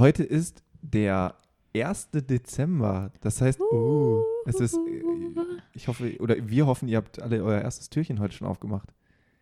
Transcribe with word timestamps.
Heute 0.00 0.22
ist 0.22 0.62
der 0.80 1.34
1. 1.76 2.08
Dezember. 2.12 3.12
Das 3.20 3.42
heißt, 3.42 3.60
uh, 3.60 4.22
es 4.46 4.58
ist, 4.58 4.74
äh, 4.74 5.02
ich 5.74 5.88
hoffe, 5.88 6.16
oder 6.20 6.36
wir 6.48 6.66
hoffen, 6.66 6.88
ihr 6.88 6.96
habt 6.96 7.20
alle 7.20 7.44
euer 7.44 7.60
erstes 7.60 7.90
Türchen 7.90 8.18
heute 8.18 8.34
schon 8.34 8.48
aufgemacht. 8.48 8.88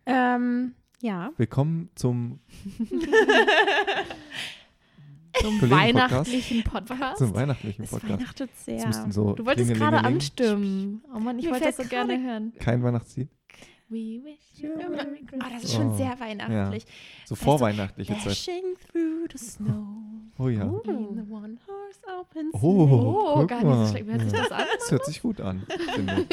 Ähm, 0.05 0.73
ja. 1.01 1.31
Willkommen 1.37 1.89
zum, 1.95 2.41
Zum 5.39 5.61
weihnachtlichen 5.71 6.65
Podcast. 6.65 7.19
zum 7.19 7.33
weihnachtlichen 7.33 7.85
Es 7.85 7.91
Podcast. 7.91 8.19
weihnachtet 8.19 8.49
sehr. 8.57 9.11
so 9.11 9.35
Du 9.35 9.45
wolltest 9.45 9.73
gerade 9.75 9.99
anstimmen. 9.99 11.05
Oh 11.15 11.19
Mann, 11.19 11.39
ich 11.39 11.45
Mir 11.45 11.51
wollte 11.51 11.67
das 11.67 11.77
so 11.77 11.83
gerne 11.83 12.21
hören. 12.21 12.51
Kein 12.59 12.83
Weihnachtslied. 12.83 13.29
We 13.87 14.21
wish 14.21 14.61
you 14.61 14.73
a 14.73 14.89
Merry 14.89 15.25
Oh, 15.33 15.37
das 15.53 15.63
ist 15.63 15.73
Oh. 15.75 15.77
schon 15.77 15.95
sehr 15.95 16.19
weihnachtlich. 16.19 16.83
So 16.83 16.89
Weißt 16.89 17.31
du, 17.31 17.35
vorweihnachtliche 17.35 18.13
Zeit. 18.15 18.25
Dashing 18.25 18.75
through 18.91 19.29
the 19.31 19.37
snow 19.37 20.08
Oh 20.37 20.49
ja. 20.49 20.69
Oh. 20.69 20.79
in 20.85 21.15
the 21.15 21.31
one 21.31 21.57
horse 21.67 21.99
open 22.19 22.49
Oh, 22.53 22.59
Oh, 22.61 23.33
guck 23.39 23.47
gar 23.49 23.63
nicht 23.63 23.71
so 23.71 23.75
mal. 23.75 23.87
schlecht. 23.87 24.07
Hört 24.07 24.21
sich 24.21 24.31
das 24.31 24.51
an? 24.51 24.65
Das 24.79 24.91
hört 24.91 25.05
sich 25.05 25.21
gut 25.21 25.41
an. 25.41 25.63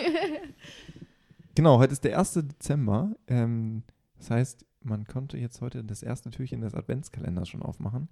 genau, 1.54 1.78
heute 1.78 1.92
ist 1.92 2.04
der 2.04 2.18
1. 2.18 2.32
Dezember. 2.34 3.12
Ähm, 3.26 3.82
das 4.18 4.30
heißt, 4.30 4.66
man 4.82 5.06
konnte 5.06 5.38
jetzt 5.38 5.60
heute 5.60 5.84
das 5.84 6.02
erste 6.02 6.30
Türchen 6.30 6.60
des 6.60 6.74
Adventskalenders 6.74 7.48
schon 7.48 7.62
aufmachen. 7.62 8.08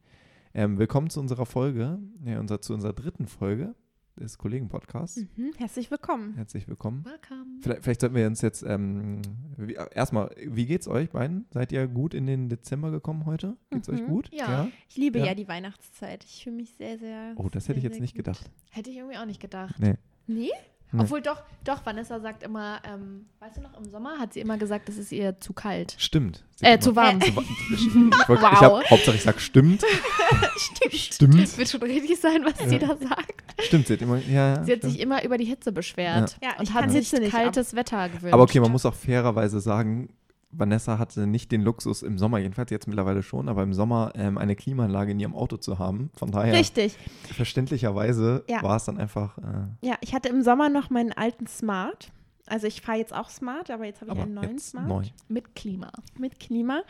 Ähm, 0.55 0.79
willkommen 0.79 1.11
zu 1.11 1.21
unserer 1.21 1.47
Folge, 1.47 1.99
ja, 2.25 2.41
unser, 2.41 2.61
zu 2.61 2.75
unserer 2.75 2.93
dritten 2.93 3.27
Folge 3.27 3.75
des 4.19 4.39
Kollegen-Podcasts. 4.39 5.25
Mhm. 5.37 5.53
Herzlich 5.57 5.91
willkommen. 5.91 6.35
Herzlich 6.35 6.69
willkommen. 6.69 7.05
Welcome. 7.05 7.47
Vielleicht, 7.61 7.83
vielleicht 7.83 8.01
sollten 8.01 8.17
wir 8.17 8.27
uns 8.27 8.41
jetzt 8.43 8.63
ähm, 8.63 9.21
wie, 9.57 9.75
erstmal, 9.75 10.31
wie 10.47 10.67
geht's 10.67 10.87
euch 10.89 11.11
beiden? 11.11 11.47
Seid 11.51 11.73
ihr 11.73 11.87
gut 11.89 12.15
in 12.15 12.27
den 12.27 12.49
Dezember 12.49 12.91
gekommen 12.91 13.27
heute? 13.27 13.57
Geht's 13.71 13.89
euch 13.89 14.03
Mhm. 14.03 14.07
gut? 14.09 14.31
Ja. 14.33 14.69
Ich 14.89 14.97
liebe 14.97 15.19
Ja. 15.19 15.27
ja, 15.27 15.35
die 15.35 15.49
Weihnachtszeit. 15.49 16.25
Ich 16.25 16.45
fühle 16.45 16.57
mich 16.57 16.75
sehr, 16.75 16.99
sehr. 16.99 17.33
Oh, 17.37 17.49
das 17.51 17.65
hätte 17.69 17.75
sehr, 17.75 17.77
ich 17.79 17.83
jetzt 17.85 18.01
nicht 18.01 18.15
gut. 18.15 18.25
gedacht. 18.25 18.51
Hätte 18.71 18.91
ich 18.91 18.97
irgendwie 18.97 19.17
auch 19.19 19.27
nicht 19.27 19.41
gedacht. 19.41 19.77
Nee. 19.79 19.95
Nee? 20.27 20.51
Nee. 20.97 21.03
Obwohl 21.03 21.21
doch, 21.23 21.43
doch, 21.65 21.85
Vanessa 21.85 22.21
sagt 22.21 22.43
immer, 22.43 22.79
ähm, 22.85 23.27
weißt 23.41 23.57
du 23.57 23.61
noch, 23.63 23.77
im 23.77 23.85
Sommer 23.91 24.19
hat 24.19 24.33
sie 24.33 24.41
immer 24.41 24.57
gesagt, 24.59 24.89
es 24.89 24.97
ist 24.97 25.11
ihr 25.13 25.39
zu 25.41 25.53
kalt. 25.53 25.95
Stimmt. 25.99 26.45
Sie 26.57 26.65
Äh, 26.67 26.79
zu 26.79 26.95
warm. 26.95 27.21
Zu 27.21 27.35
wa- 27.35 27.43
ich, 27.43 27.95
wollt- 27.95 28.09
ich 28.09 28.29
Wow. 28.29 28.61
hab, 28.61 28.91
Hauptsache 28.91 29.17
ich 29.17 29.23
sag 29.23 29.41
stimmt. 29.41 29.83
Stimmt. 30.57 30.95
Stimmt. 30.95 31.59
Wird 31.59 31.69
schon 31.69 31.83
richtig 31.83 32.21
sein, 32.21 32.45
was 32.45 32.59
sie 32.69 32.77
Ja. 32.77 32.87
da 32.87 32.97
sagt. 32.97 33.45
Stimmt, 33.61 33.87
sie 33.89 33.95
hat 33.95 34.03
immer, 34.03 34.19
ja, 34.19 34.55
ja, 34.57 34.65
Sie 34.65 34.73
hat 34.73 34.79
stimmt. 34.79 34.93
sich 34.93 35.01
immer 35.01 35.25
über 35.25 35.37
die 35.39 35.45
Hitze 35.45 35.73
beschwert 35.73 36.37
Ja. 36.43 36.51
Ja, 36.51 36.57
und 36.59 36.69
ich 36.69 36.75
hat 36.75 36.91
sich 36.91 37.11
kaltes 37.31 37.75
Wetter 37.75 38.09
gewünscht. 38.09 38.33
Aber 38.33 38.43
okay, 38.45 38.61
man 38.61 38.71
muss 38.71 38.87
auch 38.87 38.95
fairerweise 38.95 39.61
sagen, 39.61 40.11
Vanessa 40.57 40.99
hatte 40.99 41.27
nicht 41.27 41.53
den 41.53 41.63
Luxus 41.63 42.03
im 42.03 42.19
Sommer, 42.19 42.39
jedenfalls 42.39 42.71
jetzt 42.71 42.87
mittlerweile 42.87 43.23
schon, 43.23 43.49
aber 43.49 43.63
im 43.63 43.73
Sommer 43.75 44.13
ähm, 44.15 44.39
eine 44.39 44.57
Klimaanlage 44.57 45.13
in 45.13 45.21
ihrem 45.21 45.35
Auto 45.35 45.57
zu 45.57 45.79
haben. 45.79 46.11
Von 46.15 46.31
daher, 46.31 46.55
Richtig. 46.55 46.97
verständlicherweise 47.33 48.45
Ja. 48.49 48.63
war 48.63 48.77
es 48.77 48.85
dann 48.85 48.99
einfach, 48.99 49.39
äh, 49.39 49.43
Ja, 49.87 49.95
ich 50.01 50.15
hatte 50.15 50.29
im 50.29 50.43
Sommer 50.43 50.69
noch 50.69 50.91
meinen 50.91 51.13
alten 51.13 51.47
Smart. 51.47 52.13
Also 52.47 52.67
ich 52.67 52.83
fahre 52.83 52.99
jetzt 52.99 53.15
auch 53.15 53.31
Smart, 53.31 53.71
aber 53.71 53.87
jetzt 53.87 54.03
habe 54.03 54.11
ich 54.11 54.17
aber 54.17 54.25
einen 54.25 54.35
neuen 54.35 54.59
Smart 54.59 54.87
neu. 54.87 55.03
Mit 55.29 55.55
Klima. 55.55 55.91
mit 56.19 56.39
Klima. 56.39 56.83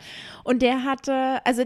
Und 0.43 0.61
der 0.61 0.83
hatte, 0.83 1.39
also 1.45 1.63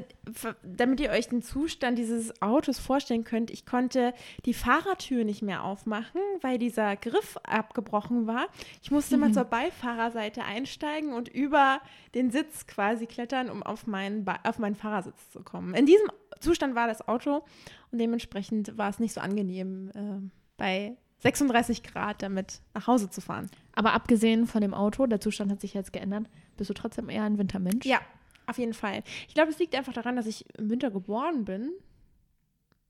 damit 0.63 0.99
ihr 0.99 1.09
euch 1.09 1.27
den 1.27 1.41
Zustand 1.41 1.97
dieses 1.97 2.39
Autos 2.41 2.77
vorstellen 2.77 3.23
könnt, 3.23 3.49
ich 3.49 3.65
konnte 3.65 4.13
die 4.45 4.53
Fahrertür 4.53 5.23
nicht 5.23 5.41
mehr 5.41 5.63
aufmachen, 5.63 6.21
weil 6.41 6.59
dieser 6.59 6.95
Griff 6.97 7.37
abgebrochen 7.43 8.27
war. 8.27 8.47
Ich 8.83 8.91
musste 8.91 9.15
Mhm. 9.15 9.21
mal 9.21 9.33
zur 9.33 9.45
Beifahrerseite 9.45 10.43
einsteigen 10.43 11.13
und 11.13 11.27
über 11.27 11.81
den 12.13 12.29
Sitz 12.29 12.67
quasi 12.67 13.07
klettern, 13.07 13.49
um 13.49 13.63
auf 13.63 13.87
meinen, 13.87 14.23
auf 14.43 14.59
meinen 14.59 14.75
Fahrersitz 14.75 15.31
zu 15.31 15.41
kommen. 15.41 15.73
In 15.73 15.85
diesem 15.87 16.07
Zustand 16.41 16.75
war 16.75 16.87
das 16.87 17.07
Auto 17.07 17.43
und 17.91 17.97
dementsprechend 17.99 18.77
war 18.77 18.89
es 18.91 18.99
nicht 18.99 19.13
so 19.13 19.21
angenehm, 19.21 19.89
äh, 19.95 20.29
bei 20.57 20.95
36 21.19 21.83
Grad 21.83 22.21
damit 22.21 22.61
nach 22.73 22.87
Hause 22.87 23.09
zu 23.09 23.21
fahren. 23.21 23.49
Aber 23.73 23.93
abgesehen 23.93 24.47
von 24.47 24.61
dem 24.61 24.73
Auto, 24.73 25.05
der 25.05 25.19
Zustand 25.21 25.51
hat 25.51 25.61
sich 25.61 25.73
jetzt 25.73 25.93
geändert, 25.93 26.25
bist 26.57 26.69
du 26.69 26.73
trotzdem 26.73 27.09
eher 27.09 27.23
ein 27.23 27.37
Wintermensch? 27.37 27.85
Ja, 27.85 27.99
auf 28.47 28.57
jeden 28.57 28.73
Fall. 28.73 29.03
Ich 29.27 29.33
glaube, 29.33 29.51
es 29.51 29.59
liegt 29.59 29.75
einfach 29.75 29.93
daran, 29.93 30.15
dass 30.15 30.25
ich 30.25 30.45
im 30.57 30.69
Winter 30.69 30.91
geboren 30.91 31.45
bin 31.45 31.71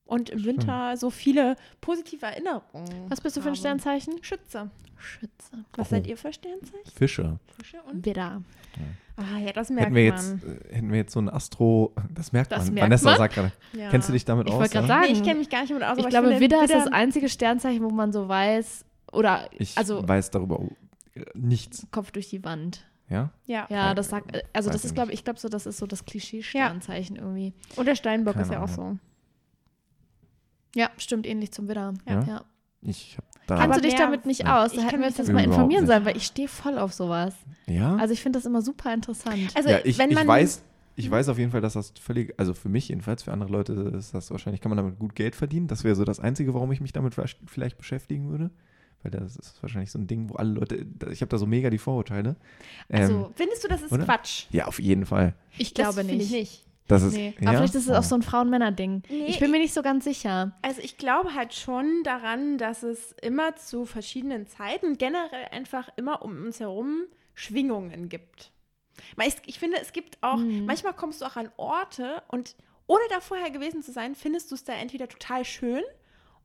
und 0.06 0.30
im 0.30 0.40
Stimmt. 0.40 0.60
Winter 0.62 0.98
so 0.98 1.10
viele 1.10 1.56
positive 1.82 2.26
Erinnerungen. 2.26 3.10
Was 3.10 3.22
bist 3.22 3.36
du 3.38 3.42
für 3.42 3.48
ein 3.50 3.52
habe. 3.52 3.58
Sternzeichen? 3.60 4.24
Schütze. 4.24 4.70
Schütze. 4.98 5.66
Was 5.76 5.88
Oh. 5.88 5.90
seid 5.92 6.08
ihr 6.08 6.18
für 6.18 6.34
Sternzeichen? 6.34 6.92
Fische. 6.96 7.40
Fische 7.58 7.82
und? 7.84 8.06
Widder. 8.06 8.42
Ah 9.22 9.38
ja, 9.38 9.52
das 9.52 9.70
merkt 9.70 9.88
Hätten 9.88 9.96
wir, 9.96 10.04
jetzt, 10.06 10.44
man. 10.46 10.56
äh, 10.72 10.76
hätten 10.76 10.92
wir 10.92 10.98
jetzt 10.98 11.12
so 11.14 11.20
ein 11.20 11.28
Astro, 11.30 11.94
das 12.14 12.32
merkt 12.32 12.52
Das 12.54 12.66
man. 12.66 12.74
merkt 12.76 12.86
Vanessa 12.86 13.10
man. 13.10 13.18
sagt 13.18 13.34
gerade, 13.36 13.52
Ja. 13.74 13.90
kennst 13.90 14.08
du 14.08 14.14
dich 14.14 14.24
damit 14.24 14.48
Ich 14.48 14.54
aus? 14.54 14.60
wollte 14.60 14.74
gerade 14.74 14.88
ja? 14.88 14.94
sagen, 15.02 15.12
Nee, 15.12 15.18
ich 15.20 15.24
kenne 15.24 15.40
mich 15.40 15.50
gar 15.50 15.62
nicht 15.62 15.72
damit 15.72 15.84
aus. 15.84 15.98
ich 15.98 16.04
aber 16.04 16.10
glaube, 16.10 16.28
finde, 16.30 16.42
Widder 16.42 16.64
ist 16.64 16.74
das 16.74 16.88
einzige 16.88 17.28
Sternzeichen, 17.28 17.84
wo 17.84 17.90
man 17.90 18.14
so 18.14 18.28
weiß, 18.30 18.86
oder 19.12 19.50
Ich 19.52 19.78
also 19.78 20.08
weiß 20.08 20.32
darüber 20.32 20.62
nichts. 21.34 21.86
Kopf 21.92 22.12
durch 22.12 22.30
die 22.30 22.44
Wand. 22.46 22.86
Ja? 23.10 23.32
Ja. 23.46 23.66
Ja, 23.70 23.94
das 23.94 24.10
sagt, 24.10 24.36
äh, 24.36 24.44
also 24.54 24.70
das 24.70 24.82
ich 24.82 24.86
ist, 24.86 24.96
glaube 24.96 25.12
ich, 25.12 25.24
glaube 25.26 25.40
so, 25.40 25.50
das 25.50 25.66
ist 25.66 25.80
so 25.80 25.86
das 25.88 26.06
Klischee-Sternzeichen 26.06 27.16
irgendwie. 27.18 27.54
Und 27.76 27.88
der 27.88 27.96
Steinbock 27.96 28.34
Keine 28.36 28.46
ist 28.46 28.52
ja 28.54 28.64
auch 28.64 28.70
Ahnung. 28.78 29.00
Ja, 30.76 30.90
stimmt, 30.98 31.26
ähnlich 31.26 31.52
zum 31.52 31.68
Widder. 31.68 31.94
Ja? 32.08 32.22
Ja. 32.24 32.46
Ich 32.82 33.18
hab 33.18 33.26
da. 33.48 33.58
Kannst 33.58 33.80
du 33.80 33.82
dich 33.82 33.96
damit 33.96 34.26
nicht 34.26 34.42
Ja. 34.44 34.64
aus? 34.64 34.72
Da 34.72 34.78
Ich 34.80 34.86
hätten 34.86 35.00
wir 35.00 35.08
uns 35.08 35.18
jetzt 35.18 35.32
mal 35.32 35.44
informieren 35.44 35.86
sollen, 35.88 36.06
weil 36.06 36.16
ich 36.18 36.26
stehe 36.26 36.48
voll 36.48 36.78
auf 36.78 36.94
sowas. 36.94 37.34
ja? 37.68 37.96
Also 37.98 38.14
ich 38.14 38.22
finde 38.22 38.40
das 38.40 38.46
immer 38.46 38.62
super 38.62 38.94
interessant. 38.94 39.52
so. 39.52 39.58
Also, 39.58 39.70
ja, 39.70 39.80
ich, 39.84 39.98
wenn 39.98 40.10
ich 40.10 40.16
man, 40.16 40.28
weiß, 40.28 40.64
ich 40.96 41.10
weiß 41.12 41.30
auf 41.30 41.38
jeden 41.38 41.52
Fall, 41.52 41.62
dass 41.62 41.74
das 41.74 41.94
völlig, 42.00 42.34
also 42.38 42.54
für 42.54 42.70
mich 42.70 42.88
jedenfalls, 42.90 43.24
für 43.24 43.32
andere 43.34 43.50
Leute 43.52 43.74
ist 43.98 44.14
das 44.14 44.32
wahrscheinlich, 44.32 44.62
kann 44.62 44.70
man 44.70 44.78
damit 44.78 45.00
gut 45.00 45.16
Geld 45.16 45.36
verdienen. 45.36 45.68
Das 45.68 45.84
wäre 45.84 45.96
so 45.96 46.04
das 46.06 46.20
Einzige, 46.20 46.54
warum 46.54 46.72
ich 46.72 46.80
mich 46.82 46.94
damit 46.94 47.16
vielleicht- 47.46 47.78
beschäftigen 47.78 48.30
würde. 48.30 48.50
Weil 49.02 49.12
das 49.12 49.38
ist 49.38 49.62
wahrscheinlich 49.64 49.92
so 49.92 49.98
ein 50.00 50.08
Ding, 50.08 50.30
wo 50.30 50.36
alle 50.36 50.52
Leute, 50.52 50.86
ich 51.10 51.22
habe 51.22 51.30
da 51.30 51.38
so 51.38 51.46
mega 51.46 51.70
die 51.70 51.78
Vorurteile. 51.78 52.36
Ähm, 52.90 53.02
Also, 53.02 53.32
Findest 53.34 53.64
du, 53.64 53.70
das 53.70 53.82
ist 53.82 53.94
Oder? 53.94 54.04
Quatsch? 54.04 54.48
ja, 54.52 54.66
auf 54.68 54.78
jeden 54.78 55.06
Fall. 55.06 55.36
ich 55.58 55.74
Das 55.74 55.96
glaube 55.96 56.04
nicht. 56.06 56.22
Ich 56.26 56.32
nicht. 56.32 56.66
Das 56.90 57.04
ist, 57.04 57.14
Nee. 57.14 57.34
ja? 57.40 57.48
Aber 57.50 57.58
vielleicht 57.60 57.76
ist 57.76 57.86
es 57.86 57.90
Oh. 57.92 57.96
auch 58.00 58.04
so 58.04 58.16
ein 58.16 58.22
Frauen-Männer-Ding. 58.22 59.04
Nee, 59.10 59.26
ich 59.28 59.40
bin 59.40 59.52
mir 59.52 59.60
nicht 59.60 59.74
so 59.74 59.82
ganz 59.82 60.04
sicher. 60.04 60.52
Also 60.62 60.82
ich 60.82 60.98
glaube 60.98 61.34
halt 61.36 61.54
schon 61.54 62.04
daran, 62.04 62.58
dass 62.58 62.84
es 62.84 63.14
immer 63.22 63.56
zu 63.56 63.86
verschiedenen 63.86 64.48
Zeiten 64.48 64.98
generell 64.98 65.46
einfach 65.52 65.88
immer 65.96 66.22
um 66.24 66.32
uns 66.46 66.60
herum 66.60 67.04
Schwingungen 67.36 68.10
gibt. 68.10 68.52
Weil 69.16 69.30
Ich, 69.30 69.36
ich 69.46 69.60
finde, 69.60 69.78
es 69.82 69.94
gibt 69.94 70.18
auch, 70.22 70.38
Mhm. 70.38 70.66
manchmal 70.66 70.94
kommst 70.94 71.22
du 71.22 71.26
auch 71.26 71.38
an 71.38 71.50
Orte 71.58 72.22
und 72.28 72.56
ohne 72.88 73.02
da 73.12 73.22
vorher 73.22 73.52
gewesen 73.52 73.82
zu 73.84 73.92
sein, 73.92 74.16
findest 74.16 74.52
du 74.52 74.56
es 74.56 74.64
da 74.64 74.74
entweder 74.74 75.08
total 75.08 75.46
schön 75.46 75.84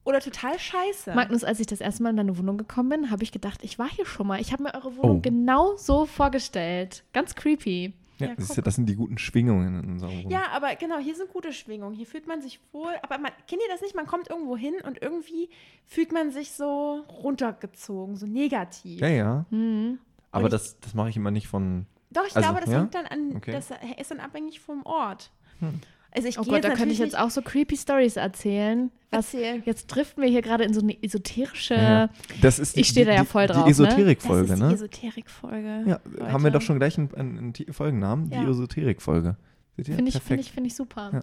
oder 0.05 0.21
total 0.21 0.59
scheiße. 0.59 1.15
Magnus, 1.15 1.43
als 1.43 1.59
ich 1.59 1.67
das 1.67 1.81
erste 1.81 2.03
Mal 2.03 2.11
in 2.11 2.17
deine 2.19 2.37
Wohnung 2.39 2.59
gekommen 2.59 2.91
bin, 2.91 3.11
habe 3.11 3.23
ich 3.25 3.33
gedacht, 3.33 3.61
ich 3.65 3.79
war 3.79 3.89
hier 3.89 4.05
schon 4.05 4.27
mal. 4.27 4.41
Ich 4.41 4.53
habe 4.53 4.63
mir 4.63 4.75
eure 4.75 4.95
Wohnung 4.99 5.17
Oh. 5.17 5.21
genau 5.21 5.77
so 5.79 6.05
vorgestellt. 6.05 7.03
Ganz 7.15 7.35
creepy. 7.35 7.95
Ja, 8.19 8.29
Ja, 8.29 8.35
ja, 8.39 8.63
das 8.63 8.75
sind 8.77 8.87
die 8.87 8.95
guten 8.95 9.19
Schwingungen 9.19 9.83
in 9.83 9.91
unserer 9.93 10.11
Wohnung. 10.11 10.31
ja, 10.31 10.49
aber 10.53 10.75
genau, 10.77 10.99
hier 10.99 11.15
sind 11.17 11.33
gute 11.33 11.53
Schwingungen. 11.53 11.95
Hier 11.95 12.07
fühlt 12.07 12.27
man 12.29 12.41
sich 12.43 12.61
wohl. 12.73 12.93
Aber 13.03 13.19
man, 13.19 13.33
kennt 13.49 13.61
ihr 13.63 13.69
das 13.73 13.81
nicht? 13.81 13.95
Man 13.97 14.07
kommt 14.07 14.31
irgendwo 14.31 14.57
hin 14.57 14.75
und 14.87 15.03
irgendwie 15.03 15.51
fühlt 15.87 16.13
man 16.13 16.31
sich 16.31 16.53
so 16.53 17.05
runtergezogen, 17.09 18.17
so 18.17 18.27
negativ. 18.27 19.01
ja. 19.01 19.09
ja. 19.09 19.45
Mhm. 19.51 19.99
Aber 20.31 20.47
ich- 20.47 20.51
das, 20.53 20.79
das 20.81 20.95
mache 20.95 21.09
ich 21.11 21.17
immer 21.17 21.31
nicht 21.31 21.47
von. 21.49 21.87
Doch, 22.11 22.25
ich 22.27 22.37
Also, 22.37 22.49
glaube, 22.49 22.61
das 22.65 22.71
ja? 22.73 22.81
hängt 22.81 22.95
dann 22.95 23.07
an, 23.07 23.37
Okay. 23.37 23.53
das 23.53 23.71
ist 23.99 24.11
dann 24.11 24.21
abhängig 24.21 24.61
vom 24.61 24.85
Ort. 24.87 25.31
Hm. 25.61 25.81
Also 26.17 26.29
ich 26.29 26.39
Oh 26.39 26.45
Gott, 26.45 26.63
da 26.65 26.71
könnte 26.75 26.93
ich 26.93 26.99
jetzt 26.99 27.19
auch 27.19 27.31
so 27.31 27.43
creepy 27.43 27.77
Stories 27.77 28.17
erzählen. 28.17 28.91
Was, 29.11 29.35
Erzähl. 29.35 29.63
jetzt 29.65 29.87
driften 29.89 30.23
wir 30.23 30.31
hier 30.31 30.43
gerade 30.43 30.65
in 30.65 30.73
so 30.75 30.81
eine 30.81 30.97
esoterische. 31.03 31.75
Ja. 31.75 32.09
Das 32.41 32.59
ist 32.59 32.77
die, 32.77 32.81
ich 32.81 32.89
stehe 32.89 33.05
da 33.07 33.13
die, 33.13 33.19
ja 33.19 33.25
voll 33.25 33.47
die, 33.47 33.53
drauf, 33.53 33.63
Die 33.65 33.69
ne? 33.69 33.71
Esoterik-Folge, 33.71 34.47
das 34.49 34.51
ist 34.51 34.61
die 34.61 34.67
ne? 34.67 34.75
Esoterik-Folge. 34.75 35.83
Ja, 35.87 36.01
Leute. 36.05 36.33
haben 36.33 36.45
wir 36.45 36.51
doch 36.51 36.63
schon 36.63 36.79
gleich 36.79 36.99
einen, 36.99 37.15
einen, 37.15 37.39
einen 37.39 37.73
Folgennamen. 37.73 38.31
Die 38.31 38.37
Ja. 38.37 38.49
Esoterik-Folge. 38.49 39.37
Seht 39.77 39.89
ihr? 39.89 39.95
Finde 39.97 40.09
ich, 40.11 40.19
find 40.21 40.41
ich, 40.41 40.53
find 40.53 40.67
ich 40.67 40.75
super. 40.77 41.11
Ja, 41.13 41.21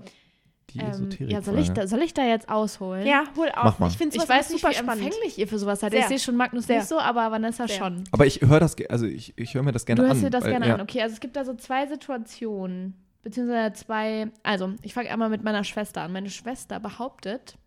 Die 0.71 0.79
Ähm, 0.79 0.85
Esoterik-Folge. 0.89 1.33
ja, 1.33 1.41
soll 1.41 1.59
ich, 1.59 1.69
da, 1.71 1.87
soll 1.87 2.01
ich 2.01 2.13
da 2.13 2.25
jetzt 2.25 2.49
ausholen? 2.49 3.05
Ja, 3.07 3.23
hol 3.37 3.47
auf. 3.49 3.63
Mach 3.63 3.79
mal. 3.79 3.87
Ich 3.89 3.97
finde 3.97 4.15
Ich 4.17 4.27
weiß 4.29 4.49
nicht, 4.51 4.61
super 4.61 4.71
wie 4.73 4.77
spannend. 4.77 5.05
empfänglich 5.05 5.37
ihr 5.37 5.47
für 5.47 5.57
sowas 5.59 5.79
seid. 5.81 5.93
Ich 5.93 6.05
sehe 6.05 6.19
schon 6.19 6.35
Magnus 6.37 6.67
Sehr. 6.67 6.77
nicht 6.79 6.87
so, 6.87 6.97
aber 6.99 7.29
Vanessa 7.31 7.67
Sehr. 7.67 7.77
schon. 7.77 8.03
Aber 8.11 8.25
ich 8.25 8.41
höre 8.41 8.59
das, 8.61 8.75
also 8.89 9.05
ich, 9.05 9.33
ich 9.37 9.53
höre 9.53 9.63
mir 9.63 9.71
das 9.73 9.85
gerne 9.85 10.01
Du 10.01 10.05
an. 10.07 10.11
hörst 10.13 10.23
dir 10.23 10.29
das 10.29 10.43
weil, 10.43 10.51
gerne 10.51 10.67
ja, 10.67 10.75
an. 10.75 10.81
Okay, 10.81 11.01
also 11.01 11.13
es 11.13 11.19
gibt 11.21 11.35
da 11.37 11.43
so 11.45 11.53
zwei 11.55 11.87
Situationen, 11.87 12.93
beziehungsweise 13.23 13.73
zwei, 13.73 14.31
also 14.43 14.73
ich 14.81 14.93
fange 14.93 15.09
einmal 15.09 15.29
mit 15.29 15.43
meiner 15.43 15.63
Schwester 15.63 16.01
an. 16.01 16.13
Meine 16.13 16.29
Schwester 16.29 16.79
behauptet, 16.79 17.57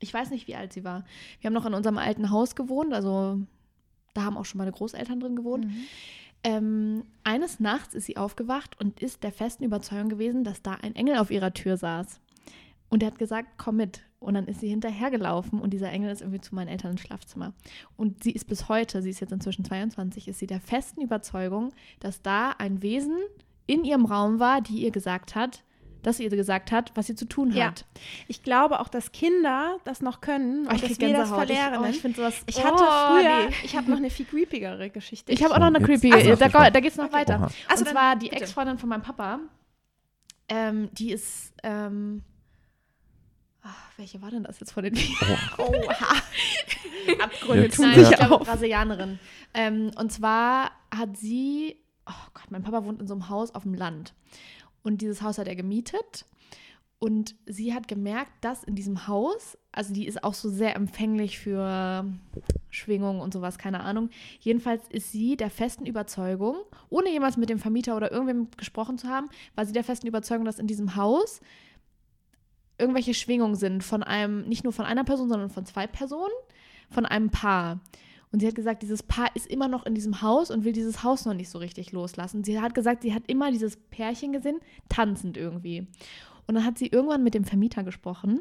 ich 0.00 0.12
weiß 0.12 0.30
nicht, 0.30 0.46
wie 0.46 0.56
alt 0.56 0.72
sie 0.72 0.84
war. 0.84 1.04
Wir 1.40 1.48
haben 1.48 1.54
noch 1.54 1.66
in 1.66 1.74
unserem 1.74 1.98
alten 1.98 2.30
Haus 2.30 2.54
gewohnt, 2.54 2.92
also 2.92 3.40
da 4.14 4.24
haben 4.24 4.36
auch 4.36 4.44
schon 4.44 4.58
meine 4.58 4.72
Großeltern 4.72 5.20
drin 5.20 5.36
gewohnt. 5.36 5.66
Mhm. 5.66 5.84
Ähm, 6.44 7.04
eines 7.24 7.58
Nachts 7.58 7.94
ist 7.94 8.06
sie 8.06 8.16
aufgewacht 8.16 8.78
und 8.80 9.00
ist 9.00 9.22
der 9.24 9.32
festen 9.32 9.64
Überzeugung 9.64 10.08
gewesen, 10.08 10.44
dass 10.44 10.62
da 10.62 10.74
ein 10.74 10.94
Engel 10.94 11.18
auf 11.18 11.30
ihrer 11.30 11.52
Tür 11.52 11.76
saß. 11.76 12.20
Und 12.90 13.02
er 13.02 13.08
hat 13.08 13.18
gesagt, 13.18 13.48
komm 13.58 13.76
mit. 13.76 14.02
Und 14.20 14.34
dann 14.34 14.46
ist 14.46 14.60
sie 14.60 14.68
hinterhergelaufen 14.68 15.60
und 15.60 15.70
dieser 15.70 15.90
Engel 15.90 16.10
ist 16.10 16.22
irgendwie 16.22 16.40
zu 16.40 16.54
meinen 16.54 16.68
Eltern 16.68 16.92
ins 16.92 17.02
Schlafzimmer. 17.02 17.52
Und 17.96 18.24
sie 18.24 18.32
ist 18.32 18.46
bis 18.46 18.68
heute, 18.68 19.02
sie 19.02 19.10
ist 19.10 19.20
jetzt 19.20 19.32
inzwischen 19.32 19.64
22, 19.64 20.26
ist 20.26 20.38
sie 20.38 20.48
der 20.48 20.60
festen 20.60 21.00
Überzeugung, 21.00 21.72
dass 22.00 22.22
da 22.22 22.50
ein 22.50 22.82
Wesen 22.82 23.16
in 23.68 23.84
ihrem 23.84 24.04
Raum 24.04 24.40
war, 24.40 24.60
die 24.60 24.82
ihr 24.82 24.90
gesagt 24.90 25.36
hat, 25.36 25.62
dass 26.02 26.16
sie 26.16 26.24
ihr 26.24 26.30
gesagt 26.30 26.72
hat, 26.72 26.92
was 26.94 27.06
sie 27.08 27.14
zu 27.14 27.26
tun 27.26 27.52
Ja. 27.52 27.66
hat. 27.66 27.84
Ich 28.28 28.42
glaube 28.42 28.80
auch, 28.80 28.88
dass 28.88 29.12
Kinder 29.12 29.78
das 29.84 30.00
noch 30.00 30.20
können 30.20 30.66
Oh, 30.66 30.70
und 30.70 30.76
ich 30.82 30.88
dass 30.88 31.00
wir 31.00 31.12
das 31.12 31.28
verlernen. 31.28 31.80
Ich, 31.80 31.86
oh, 31.86 31.90
ich 31.90 32.00
finde 32.00 32.16
sowas. 32.16 32.42
Ich 32.46 32.64
hatte 32.64 32.82
oh, 32.82 33.08
früher, 33.18 33.48
nee. 33.48 33.54
ich 33.64 33.76
habe 33.76 33.90
noch 33.90 33.98
eine 33.98 34.08
viel 34.10 34.24
creepigere 34.26 34.90
Geschichte. 34.90 35.30
Ich 35.32 35.42
habe 35.44 35.54
auch 35.54 35.58
noch 35.58 35.66
eine. 35.66 35.78
Also, 36.14 36.36
da, 36.36 36.70
geht 36.80 36.90
es 36.92 36.96
noch 36.96 37.04
Okay. 37.06 37.12
weiter. 37.14 37.50
Also 37.68 37.84
und 37.84 37.90
zwar 37.90 38.16
die. 38.16 38.30
Ex-Freundin 38.32 38.78
von 38.78 38.88
meinem 38.88 39.02
Papa. 39.02 39.40
Ähm, 40.48 40.88
die 40.92 41.10
ist. 41.12 41.52
Ähm, 41.62 42.22
ach, 43.62 43.90
welche 43.96 44.22
war 44.22 44.30
denn 44.30 44.44
das 44.44 44.60
jetzt 44.60 44.72
von 44.72 44.84
den 44.84 44.96
Oh, 45.58 45.62
Oha. 45.64 46.14
Abgründe 47.22 47.64
Jetzt- 47.64 47.76
tun 47.76 47.86
Nein, 47.86 47.96
Ja. 47.96 48.02
ich 48.02 48.08
sich 48.08 48.16
glaube. 48.16 48.44
Brasilianerin. 48.44 49.18
Ähm, 49.52 49.90
und 49.96 50.12
zwar 50.12 50.70
hat 50.94 51.16
sie, 51.16 51.76
oh 52.08 52.30
Gott, 52.34 52.50
mein 52.50 52.62
Papa 52.62 52.84
wohnt 52.84 53.00
in 53.00 53.06
so 53.06 53.14
einem 53.14 53.28
Haus 53.28 53.54
auf 53.54 53.62
dem 53.62 53.74
Land. 53.74 54.14
Und 54.82 55.02
dieses 55.02 55.22
Haus 55.22 55.38
hat 55.38 55.48
er 55.48 55.56
gemietet. 55.56 56.26
Und 57.00 57.36
sie 57.46 57.74
hat 57.74 57.86
gemerkt, 57.86 58.32
dass 58.40 58.64
in 58.64 58.74
diesem 58.74 59.06
Haus, 59.06 59.56
also 59.70 59.94
die 59.94 60.06
ist 60.06 60.24
auch 60.24 60.34
so 60.34 60.50
sehr 60.50 60.74
empfänglich 60.74 61.38
für 61.38 62.04
Schwingungen 62.70 63.20
und 63.20 63.32
sowas, 63.32 63.56
keine 63.56 63.80
Ahnung. 63.80 64.10
Jedenfalls 64.40 64.82
ist 64.88 65.12
sie 65.12 65.36
der 65.36 65.50
festen 65.50 65.86
Überzeugung, 65.86 66.56
ohne 66.88 67.10
jemals 67.10 67.36
mit 67.36 67.50
dem 67.50 67.60
Vermieter 67.60 67.96
oder 67.96 68.10
irgendwem 68.10 68.48
gesprochen 68.56 68.98
zu 68.98 69.08
haben, 69.08 69.28
war 69.54 69.64
sie 69.64 69.72
der 69.72 69.84
festen 69.84 70.08
Überzeugung, 70.08 70.44
dass 70.44 70.58
in 70.58 70.66
diesem 70.66 70.96
Haus 70.96 71.40
irgendwelche 72.78 73.14
Schwingungen 73.14 73.54
sind 73.54 73.84
von 73.84 74.02
einem, 74.02 74.48
nicht 74.48 74.64
nur 74.64 74.72
von 74.72 74.84
einer 74.84 75.04
Person, 75.04 75.28
sondern 75.28 75.50
von 75.50 75.66
zwei 75.66 75.86
Personen, 75.86 76.34
von 76.90 77.06
einem 77.06 77.30
Paar. 77.30 77.80
Und 78.30 78.40
sie 78.40 78.46
hat 78.46 78.54
gesagt, 78.54 78.82
dieses 78.82 79.02
Paar 79.02 79.34
ist 79.34 79.46
immer 79.46 79.68
noch 79.68 79.86
in 79.86 79.94
diesem 79.94 80.20
Haus 80.20 80.50
und 80.50 80.64
will 80.64 80.72
dieses 80.72 81.02
Haus 81.02 81.24
noch 81.24 81.34
nicht 81.34 81.48
so 81.48 81.58
richtig 81.58 81.92
loslassen. 81.92 82.44
Sie 82.44 82.60
hat 82.60 82.74
gesagt, 82.74 83.02
sie 83.02 83.14
hat 83.14 83.22
immer 83.26 83.50
dieses 83.50 83.76
Pärchen 83.76 84.32
gesehen, 84.32 84.60
tanzend 84.88 85.36
irgendwie. 85.36 85.86
Und 86.46 86.54
dann 86.54 86.64
hat 86.64 86.78
sie 86.78 86.86
irgendwann 86.88 87.22
mit 87.22 87.34
dem 87.34 87.44
Vermieter 87.44 87.84
gesprochen. 87.84 88.40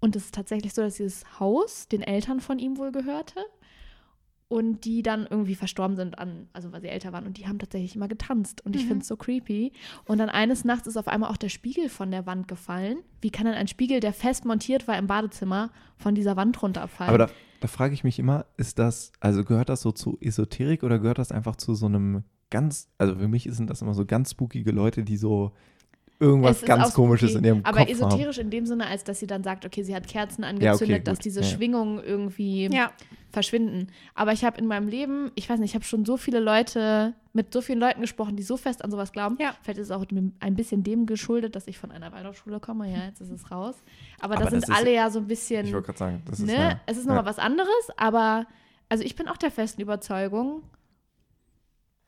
Und 0.00 0.16
es 0.16 0.26
ist 0.26 0.34
tatsächlich 0.34 0.74
so, 0.74 0.82
dass 0.82 0.96
dieses 0.96 1.40
Haus 1.40 1.88
den 1.88 2.02
Eltern 2.02 2.40
von 2.40 2.58
ihm 2.58 2.76
wohl 2.76 2.92
gehörte. 2.92 3.40
Und 4.48 4.84
die 4.84 5.02
dann 5.02 5.26
irgendwie 5.28 5.56
verstorben 5.56 5.96
sind 5.96 6.18
an, 6.20 6.48
also 6.52 6.70
weil 6.70 6.80
sie 6.80 6.86
älter 6.86 7.12
waren. 7.12 7.26
Und 7.26 7.36
die 7.36 7.48
haben 7.48 7.58
tatsächlich 7.58 7.96
immer 7.96 8.06
getanzt. 8.06 8.64
Und 8.64 8.76
ich 8.76 8.84
Mhm. 8.84 8.88
finde 8.88 9.02
es 9.02 9.08
so 9.08 9.16
creepy. 9.16 9.72
Und 10.04 10.18
dann 10.18 10.28
eines 10.28 10.64
Nachts 10.64 10.86
ist 10.86 10.96
auf 10.96 11.08
einmal 11.08 11.30
auch 11.30 11.36
der 11.36 11.48
Spiegel 11.48 11.88
von 11.88 12.12
der 12.12 12.26
Wand 12.26 12.46
gefallen. 12.46 12.98
Wie 13.20 13.30
kann 13.30 13.46
denn 13.46 13.56
ein 13.56 13.66
Spiegel, 13.66 13.98
der 13.98 14.12
fest 14.12 14.44
montiert 14.44 14.86
war 14.86 14.96
im 14.98 15.08
Badezimmer, 15.08 15.70
von 15.96 16.14
dieser 16.14 16.36
Wand 16.36 16.62
runterfallen? 16.62 17.08
Aber 17.08 17.18
da, 17.26 17.28
da 17.58 17.66
frage 17.66 17.94
ich 17.94 18.04
mich 18.04 18.20
immer, 18.20 18.46
ist 18.56 18.78
das, 18.78 19.10
also 19.18 19.42
gehört 19.42 19.68
das 19.68 19.80
so 19.80 19.90
zu 19.90 20.16
Esoterik 20.20 20.84
oder 20.84 21.00
gehört 21.00 21.18
das 21.18 21.32
einfach 21.32 21.56
zu 21.56 21.74
so 21.74 21.86
einem 21.86 22.22
ganz, 22.50 22.88
also 22.98 23.16
für 23.16 23.26
mich 23.26 23.48
sind 23.50 23.68
das 23.68 23.82
immer 23.82 23.94
so 23.94 24.06
ganz 24.06 24.30
spookige 24.30 24.70
Leute, 24.70 25.02
die 25.02 25.16
so 25.16 25.50
irgendwas 26.18 26.62
ganz 26.62 26.94
Komisches 26.94 27.34
in 27.34 27.44
ihrem 27.44 27.60
Aber 27.64 27.80
Kopf 27.80 27.88
esoterisch 27.90 28.38
in 28.38 28.50
dem 28.50 28.66
Sinne, 28.66 28.86
als 28.86 29.04
dass 29.04 29.18
sie 29.20 29.26
dann 29.26 29.42
sagt, 29.42 29.64
okay, 29.66 29.82
sie 29.82 29.94
hat 29.94 30.06
Kerzen 30.08 30.42
Ja, 30.42 30.48
angezündet, 30.48 30.96
okay, 31.00 31.04
dass 31.04 31.18
diese 31.18 31.40
ja. 31.40 31.46
Schwingungen 31.46 32.02
irgendwie 32.02 32.66
Ja, 32.72 32.90
verschwinden. 33.30 33.88
Aber 34.14 34.32
ich 34.32 34.44
habe 34.44 34.58
in 34.58 34.66
meinem 34.66 34.88
Leben, 34.88 35.30
ich 35.34 35.48
weiß 35.50 35.58
nicht, 35.60 35.70
ich 35.70 35.74
habe 35.74 35.84
schon 35.84 36.04
so 36.06 36.16
viele 36.16 36.40
Leute, 36.40 37.14
mit 37.32 37.52
so 37.52 37.60
vielen 37.60 37.78
Leuten 37.80 38.00
gesprochen, 38.00 38.34
die 38.36 38.42
so 38.42 38.56
fest 38.56 38.82
an 38.82 38.90
sowas 38.90 39.12
glauben. 39.12 39.36
Ja. 39.40 39.54
Vielleicht 39.62 39.78
ist 39.80 39.88
es 39.88 39.90
auch 39.90 40.04
ein 40.40 40.56
bisschen 40.56 40.82
dem 40.82 41.04
geschuldet, 41.06 41.54
dass 41.54 41.66
ich 41.66 41.78
von 41.78 41.90
einer 41.92 42.12
Waldorfschule 42.12 42.60
komme. 42.60 42.90
Ja, 42.90 43.04
jetzt 43.04 43.20
ist 43.20 43.30
es 43.30 43.50
raus. 43.50 43.74
Aber, 44.18 44.34
Aber 44.36 44.44
das 44.44 44.50
sind 44.52 44.62
ist- 44.62 44.70
alle 44.70 44.92
ja 44.94 45.10
so 45.10 45.18
ein 45.18 45.26
bisschen, 45.26 45.66
Ich 45.66 45.72
wollte 45.74 45.86
gerade 45.86 45.98
sagen, 45.98 46.22
das 46.26 46.40
ist 46.40 46.46
ne? 46.46 46.54
ja, 46.54 46.80
es 46.86 46.96
ist 46.96 47.04
ja, 47.04 47.08
nochmal 47.10 47.26
was 47.26 47.38
anderes, 47.38 47.68
aber 47.98 48.46
also 48.88 49.04
ich 49.04 49.16
bin 49.16 49.28
auch 49.28 49.36
der 49.36 49.50
festen 49.50 49.82
Überzeugung, 49.82 50.62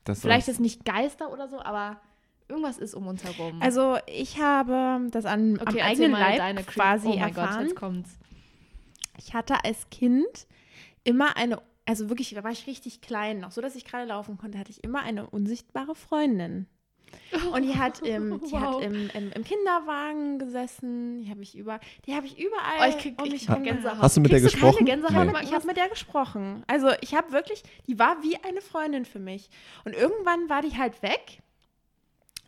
das 0.05 0.21
vielleicht 0.21 0.47
ist 0.47 0.55
ist 0.55 0.59
nicht 0.61 0.85
Geister 0.85 1.31
oder 1.31 1.47
so, 1.47 1.59
aber 1.61 1.99
irgendwas 2.49 2.77
ist 2.77 2.93
um 2.95 3.07
uns 3.07 3.23
herum. 3.23 3.61
also 3.61 3.97
ich 4.07 4.41
habe 4.41 5.07
das 5.11 5.25
an, 5.25 5.59
am 5.59 5.67
okay, 5.67 5.77
erzähl 5.79 5.81
eigenen 5.83 6.11
mal 6.11 6.19
Leib 6.21 6.37
deine 6.37 6.63
quasi 6.63 7.07
Oh 7.07 7.11
mein 7.11 7.19
erfahren. 7.29 7.49
Gott, 7.57 7.63
jetzt 7.67 7.75
kommt's. 7.75 8.09
Ich 9.17 9.33
hatte 9.33 9.63
als 9.63 9.89
Kind 9.89 10.47
immer 11.03 11.35
eine, 11.37 11.61
also 11.85 12.09
wirklich, 12.09 12.33
da 12.33 12.43
war 12.43 12.51
ich 12.51 12.67
richtig 12.67 13.01
klein 13.01 13.39
noch, 13.39 13.51
so 13.51 13.61
dass 13.61 13.75
ich 13.75 13.85
gerade 13.85 14.05
laufen 14.05 14.37
konnte, 14.37 14.57
hatte 14.57 14.71
ich 14.71 14.83
immer 14.83 15.01
eine 15.01 15.29
unsichtbare 15.29 15.95
Freundin. 15.95 16.67
Und 17.53 17.63
die 17.63 17.75
hat 17.75 18.01
im, 18.03 18.39
die 18.49 18.55
hat 18.55 18.73
Wow. 18.75 18.83
im, 18.83 19.09
im, 19.15 19.31
im 19.31 19.43
Kinderwagen 19.43 20.37
gesessen, 20.37 21.19
die 21.23 21.29
habe 21.31 21.41
ich 21.41 21.57
über, 21.57 21.79
die 22.05 22.13
habe 22.13 22.27
ich 22.27 22.37
überall 22.39 22.79
Oh, 22.81 22.89
ich 22.89 22.97
krieg, 22.99 23.19
um 23.19 23.25
ich 23.25 23.31
mich 23.31 23.49
rum 23.49 23.63
Gänsehaut. 23.63 23.97
Hast 23.99 24.15
du 24.17 24.21
mit 24.21 24.31
der 24.31 24.39
Kriegst 24.41 24.55
keine 24.57 24.65
gesprochen? 24.71 24.85
Gänsehaut? 24.85 25.25
Nee. 25.27 25.39
Ich 25.43 25.53
habe 25.53 25.65
mit 25.65 25.75
der 25.77 25.89
gesprochen. 25.89 26.63
Also 26.67 26.89
ich 27.01 27.15
habe 27.15 27.31
wirklich, 27.31 27.63
die 27.87 27.97
war 27.97 28.21
wie 28.21 28.37
eine 28.43 28.61
Freundin 28.61 29.05
für 29.05 29.19
mich. 29.19 29.49
Und 29.85 29.93
irgendwann 29.95 30.49
war 30.49 30.61
die 30.61 30.77
halt 30.77 31.01
weg. 31.01 31.41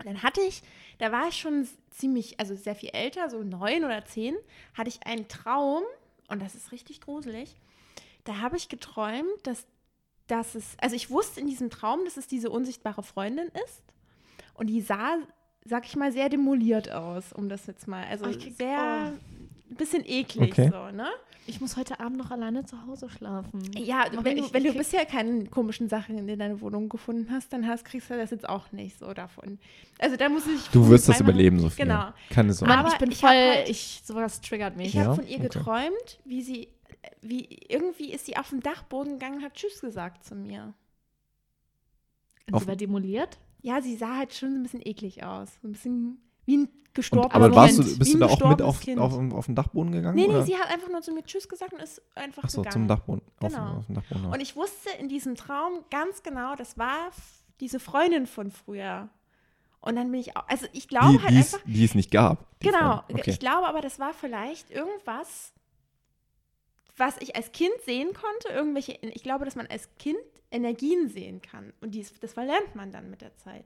Und 0.01 0.07
dann 0.07 0.23
hatte 0.23 0.41
ich, 0.41 0.63
da 0.97 1.11
war 1.11 1.27
ich 1.27 1.37
schon 1.37 1.67
ziemlich, 1.91 2.39
also 2.39 2.55
sehr 2.55 2.75
viel 2.75 2.89
älter, 2.89 3.29
so 3.29 3.43
neun 3.43 3.83
oder 3.83 4.03
zehn, 4.05 4.35
hatte 4.73 4.89
ich 4.89 5.05
einen 5.05 5.27
Traum, 5.27 5.83
und 6.27 6.41
das 6.41 6.55
ist 6.55 6.71
richtig 6.71 7.01
gruselig. 7.01 7.55
Da 8.23 8.37
habe 8.37 8.57
ich 8.57 8.67
geträumt, 8.67 9.27
dass, 9.43 9.65
dass 10.27 10.55
es, 10.55 10.75
also 10.79 10.95
ich 10.95 11.09
wusste 11.09 11.39
in 11.39 11.47
diesem 11.47 11.69
Traum, 11.69 12.03
dass 12.05 12.17
es 12.17 12.27
diese 12.27 12.49
unsichtbare 12.49 13.03
Freundin 13.03 13.49
ist. 13.67 13.83
Und 14.55 14.67
die 14.67 14.81
sah, 14.81 15.17
sag 15.65 15.85
ich 15.85 15.95
mal, 15.95 16.11
sehr 16.11 16.29
demoliert 16.29 16.91
aus, 16.91 17.33
um 17.33 17.49
das 17.49 17.67
jetzt 17.67 17.87
mal, 17.87 18.05
also 18.05 18.25
ich 18.25 18.55
sehr, 18.55 19.13
ein 19.71 19.75
bisschen 19.75 20.03
eklig 20.05 20.51
Okay. 20.51 20.69
so, 20.71 20.95
ne? 20.95 21.07
Ich 21.47 21.59
muss 21.59 21.75
heute 21.75 21.99
Abend 21.99 22.17
noch 22.17 22.29
alleine 22.29 22.65
zu 22.65 22.85
Hause 22.85 23.09
schlafen. 23.09 23.63
Ja, 23.75 24.05
Aber 24.05 24.23
wenn, 24.23 24.37
ich- 24.37 24.47
du, 24.47 24.53
wenn 24.53 24.63
ich 24.63 24.73
du 24.73 24.77
bisher 24.77 25.05
keine 25.07 25.45
komischen 25.47 25.89
Sachen 25.89 26.17
in 26.17 26.37
deiner 26.39 26.61
Wohnung 26.61 26.87
gefunden 26.87 27.31
hast, 27.31 27.51
dann 27.51 27.67
hast, 27.67 27.83
kriegst 27.83 28.09
du 28.11 28.15
das 28.15 28.29
jetzt 28.29 28.47
auch 28.47 28.71
nicht 28.71 28.99
so 28.99 29.11
davon. 29.13 29.57
Also 29.97 30.17
da 30.17 30.29
muss 30.29 30.45
ich. 30.45 30.67
Du 30.69 30.87
wirst 30.87 31.09
das 31.09 31.19
überleben, 31.19 31.59
Sophia. 31.59 31.83
Genau. 31.85 32.13
Keine 32.29 32.53
Sorge. 32.53 32.73
Aber 32.73 32.89
ich 32.89 32.97
bin 32.99 33.11
ich 33.11 33.17
voll, 33.19 33.29
halt- 33.29 33.69
ich, 33.69 34.01
sowas 34.05 34.39
triggert 34.41 34.77
mich. 34.77 34.89
Ich 34.89 34.93
Ja? 34.93 35.05
habe 35.05 35.15
von 35.15 35.25
ihr 35.27 35.37
Okay. 35.39 35.43
geträumt, 35.49 36.19
wie 36.25 36.43
sie, 36.43 36.67
wie 37.21 37.45
irgendwie 37.67 38.11
ist 38.13 38.27
sie 38.27 38.37
auf 38.37 38.49
den 38.49 38.59
Dachboden 38.59 39.13
gegangen 39.13 39.37
und 39.37 39.43
hat 39.43 39.55
Tschüss 39.55 39.81
gesagt 39.81 40.23
zu 40.23 40.35
mir. 40.35 40.73
Und 42.47 42.53
Auf- 42.53 42.61
sie 42.63 42.67
war 42.67 42.75
demoliert? 42.75 43.39
Ja, 43.63 43.81
sie 43.81 43.95
sah 43.95 44.17
halt 44.17 44.33
schon 44.33 44.55
ein 44.59 44.63
bisschen 44.63 44.85
eklig 44.85 45.23
aus. 45.23 45.49
So 45.61 45.67
ein 45.67 45.71
bisschen 45.71 46.19
wie 46.45 46.57
ein 46.57 46.69
gestorbenes 46.93 47.33
aber 47.33 47.55
warst 47.55 47.77
du, 47.79 47.83
Kind. 47.83 47.99
bist 47.99 48.13
du 48.13 48.17
da 48.19 48.25
auch 48.27 48.49
mit 48.49 48.61
auf, 48.61 48.81
Kind. 48.81 48.99
auf, 48.99 49.13
auf 49.33 49.45
den 49.45 49.55
Dachboden 49.55 49.91
gegangen? 49.91 50.15
Nee, 50.15 50.27
nee, 50.27 50.33
oder? 50.33 50.43
sie 50.45 50.57
hat 50.57 50.69
einfach 50.69 50.89
nur 50.89 51.01
zu 51.01 51.13
mir 51.13 51.23
Tschüss 51.23 51.47
gesagt 51.47 51.73
und 51.73 51.81
ist 51.81 52.01
einfach 52.15 52.43
Ach 52.45 52.49
so, 52.49 52.61
gegangen. 52.61 52.73
zum 52.73 52.87
Dachboden. 52.87 53.21
Auf, 53.39 53.53
Genau. 53.53 53.77
auf 53.77 53.85
den 53.85 53.95
Dachboden. 53.95 54.25
Und 54.25 54.39
ich 54.41 54.55
wusste 54.55 54.89
in 54.99 55.07
diesem 55.07 55.35
Traum 55.35 55.85
ganz 55.89 56.21
genau, 56.23 56.55
das 56.55 56.77
war 56.77 57.11
diese 57.59 57.79
Freundin 57.79 58.25
von 58.27 58.51
früher. 58.51 59.09
Und 59.79 59.95
dann 59.95 60.11
bin 60.11 60.19
ich 60.19 60.35
auch, 60.35 60.47
also 60.47 60.67
ich 60.73 60.87
glaube 60.87 61.13
die, 61.13 61.23
halt 61.23 61.35
einfach, 61.35 61.59
die 61.65 61.83
es 61.85 61.95
nicht 61.95 62.11
gab. 62.11 62.45
genau. 62.59 63.03
Okay. 63.09 63.31
ich 63.31 63.39
glaube 63.39 63.67
aber, 63.67 63.81
das 63.81 63.97
war 63.99 64.13
vielleicht 64.13 64.69
irgendwas, 64.69 65.53
was 66.97 67.17
ich 67.19 67.35
als 67.35 67.51
Kind 67.51 67.73
sehen 67.85 68.09
konnte, 68.13 68.49
irgendwelche, 68.49 68.91
ich 69.01 69.23
glaube, 69.23 69.45
dass 69.45 69.55
man 69.55 69.65
als 69.67 69.89
Kind 69.97 70.19
Energien 70.51 71.07
sehen 71.07 71.41
kann. 71.41 71.71
Und 71.81 71.95
dies, 71.95 72.13
das 72.19 72.33
verlernt 72.33 72.75
man 72.75 72.91
dann 72.91 73.09
mit 73.09 73.21
der 73.21 73.35
Zeit. 73.37 73.65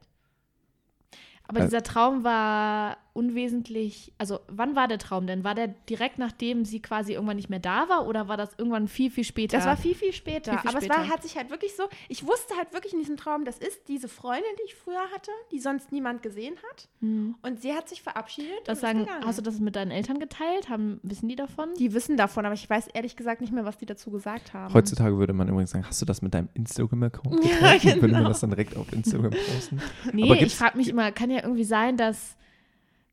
Aber 1.48 1.60
Äh. 1.60 1.64
dieser 1.64 1.82
Traum 1.82 2.24
war 2.24 2.96
unwesentlich, 3.16 4.12
also 4.18 4.40
wann 4.48 4.76
war 4.76 4.88
der 4.88 4.98
Traum 4.98 5.26
denn? 5.26 5.42
War 5.42 5.54
der 5.54 5.68
direkt 5.88 6.18
nachdem 6.18 6.64
sie 6.64 6.80
quasi 6.80 7.14
irgendwann 7.14 7.36
nicht 7.36 7.48
mehr 7.48 7.58
da 7.58 7.88
war 7.88 8.06
oder 8.06 8.28
war 8.28 8.36
das 8.36 8.50
irgendwann 8.58 8.88
viel, 8.88 9.10
viel 9.10 9.24
später? 9.24 9.56
Das 9.56 9.66
war 9.66 9.76
viel, 9.76 9.94
viel 9.94 10.12
später. 10.12 10.52
Viel, 10.52 10.60
viel 10.60 10.68
aber 10.68 10.78
es 10.78 10.84
später. 10.84 11.00
war, 11.00 11.08
hat 11.08 11.22
sich 11.22 11.36
halt 11.36 11.50
wirklich 11.50 11.74
so, 11.74 11.84
ich 12.08 12.26
wusste 12.26 12.54
halt 12.56 12.74
wirklich 12.74 12.92
in 12.92 12.98
diesem 12.98 13.16
Traum, 13.16 13.44
das 13.44 13.58
ist 13.58 13.88
diese 13.88 14.08
Freundin, 14.08 14.44
die 14.58 14.66
ich 14.66 14.74
früher 14.74 15.00
hatte, 15.14 15.30
die 15.50 15.58
sonst 15.58 15.92
niemand 15.92 16.22
gesehen 16.22 16.56
hat. 16.70 16.88
Hm. 17.00 17.36
Und 17.42 17.62
sie 17.62 17.72
hat 17.72 17.88
sich 17.88 18.02
verabschiedet. 18.02 18.68
Und 18.68 18.76
sagen, 18.76 19.06
hast 19.24 19.38
du 19.38 19.42
das 19.42 19.58
mit 19.60 19.76
deinen 19.76 19.90
Eltern 19.90 20.18
geteilt? 20.18 20.68
Haben, 20.68 21.00
wissen 21.02 21.28
die 21.28 21.36
davon? 21.36 21.70
Die 21.78 21.94
wissen 21.94 22.16
davon, 22.16 22.44
aber 22.44 22.54
ich 22.54 22.68
weiß 22.68 22.88
ehrlich 22.88 23.16
gesagt 23.16 23.40
nicht 23.40 23.52
mehr, 23.52 23.64
was 23.64 23.78
die 23.78 23.86
dazu 23.86 24.10
gesagt 24.10 24.52
haben. 24.52 24.74
Heutzutage 24.74 25.16
würde 25.16 25.32
man 25.32 25.48
übrigens 25.48 25.70
sagen, 25.70 25.86
hast 25.86 26.00
du 26.02 26.04
das 26.04 26.20
mit 26.20 26.34
deinem 26.34 26.48
Instagram-Account 26.54 27.44
Ja, 27.44 27.72
geteilt? 27.74 27.84
Würde 27.84 28.08
man 28.08 28.10
genau. 28.10 28.28
das 28.28 28.40
dann 28.40 28.50
direkt 28.50 28.76
auf 28.76 28.92
Instagram 28.92 29.30
posten? 29.30 29.80
Nee, 30.12 30.24
Aber 30.24 30.40
ich 30.40 30.54
frage 30.54 30.76
mich 30.76 30.88
immer, 30.88 31.12
kann 31.12 31.30
ja 31.30 31.42
irgendwie 31.42 31.64
sein, 31.64 31.96
dass, 31.96 32.36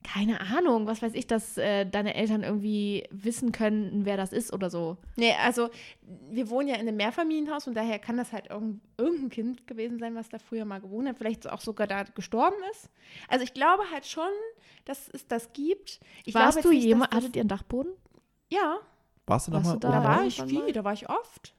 keine 0.03 0.41
Ahnung, 0.41 0.85
was 0.87 1.01
weiß 1.01 1.13
ich, 1.13 1.27
dass 1.27 1.57
äh, 1.57 1.85
deine 1.85 2.15
Eltern 2.15 2.43
irgendwie 2.43 3.05
wissen 3.09 3.51
können, 3.51 4.05
wer 4.05 4.17
das 4.17 4.33
ist 4.33 4.53
oder 4.53 4.69
so. 4.69 4.97
Nee, 5.15 5.33
also 5.43 5.69
wir 6.29 6.49
wohnen 6.49 6.67
ja 6.67 6.75
in 6.75 6.81
einem 6.81 6.97
Mehrfamilienhaus 6.97 7.67
und 7.67 7.73
daher 7.75 7.99
kann 7.99 8.17
das 8.17 8.31
halt 8.33 8.49
irgend, 8.49 8.81
irgendein 8.97 9.29
Kind 9.29 9.67
gewesen 9.67 9.99
sein, 9.99 10.15
was 10.15 10.29
da 10.29 10.39
früher 10.39 10.65
mal 10.65 10.81
gewohnt 10.81 11.07
hat, 11.07 11.17
vielleicht 11.17 11.49
auch 11.49 11.61
sogar 11.61 11.87
da 11.87 12.03
gestorben 12.03 12.57
ist. 12.71 12.89
Also 13.27 13.43
ich 13.43 13.53
glaube 13.53 13.83
halt 13.91 14.05
schon, 14.05 14.29
dass 14.85 15.09
es 15.09 15.27
das 15.27 15.53
gibt. 15.53 15.99
Ich 16.25 16.35
Warst 16.35 16.63
du 16.63 16.71
jemand, 16.71 17.13
hattet 17.13 17.35
ihr 17.35 17.41
einen 17.41 17.49
Dachboden? 17.49 17.93
Ja, 18.49 18.79
Warst 19.25 19.47
du 19.47 19.51
da 19.51 19.57
Warst 19.57 19.67
mal? 19.67 19.73
du 19.73 19.79
da? 19.79 19.91
da 19.91 20.03
war 20.03 20.25
ich 20.25 20.41
viel, 20.41 20.71
da 20.73 20.83
war 20.83 20.93
ich 20.93 21.09
oft. 21.09 21.53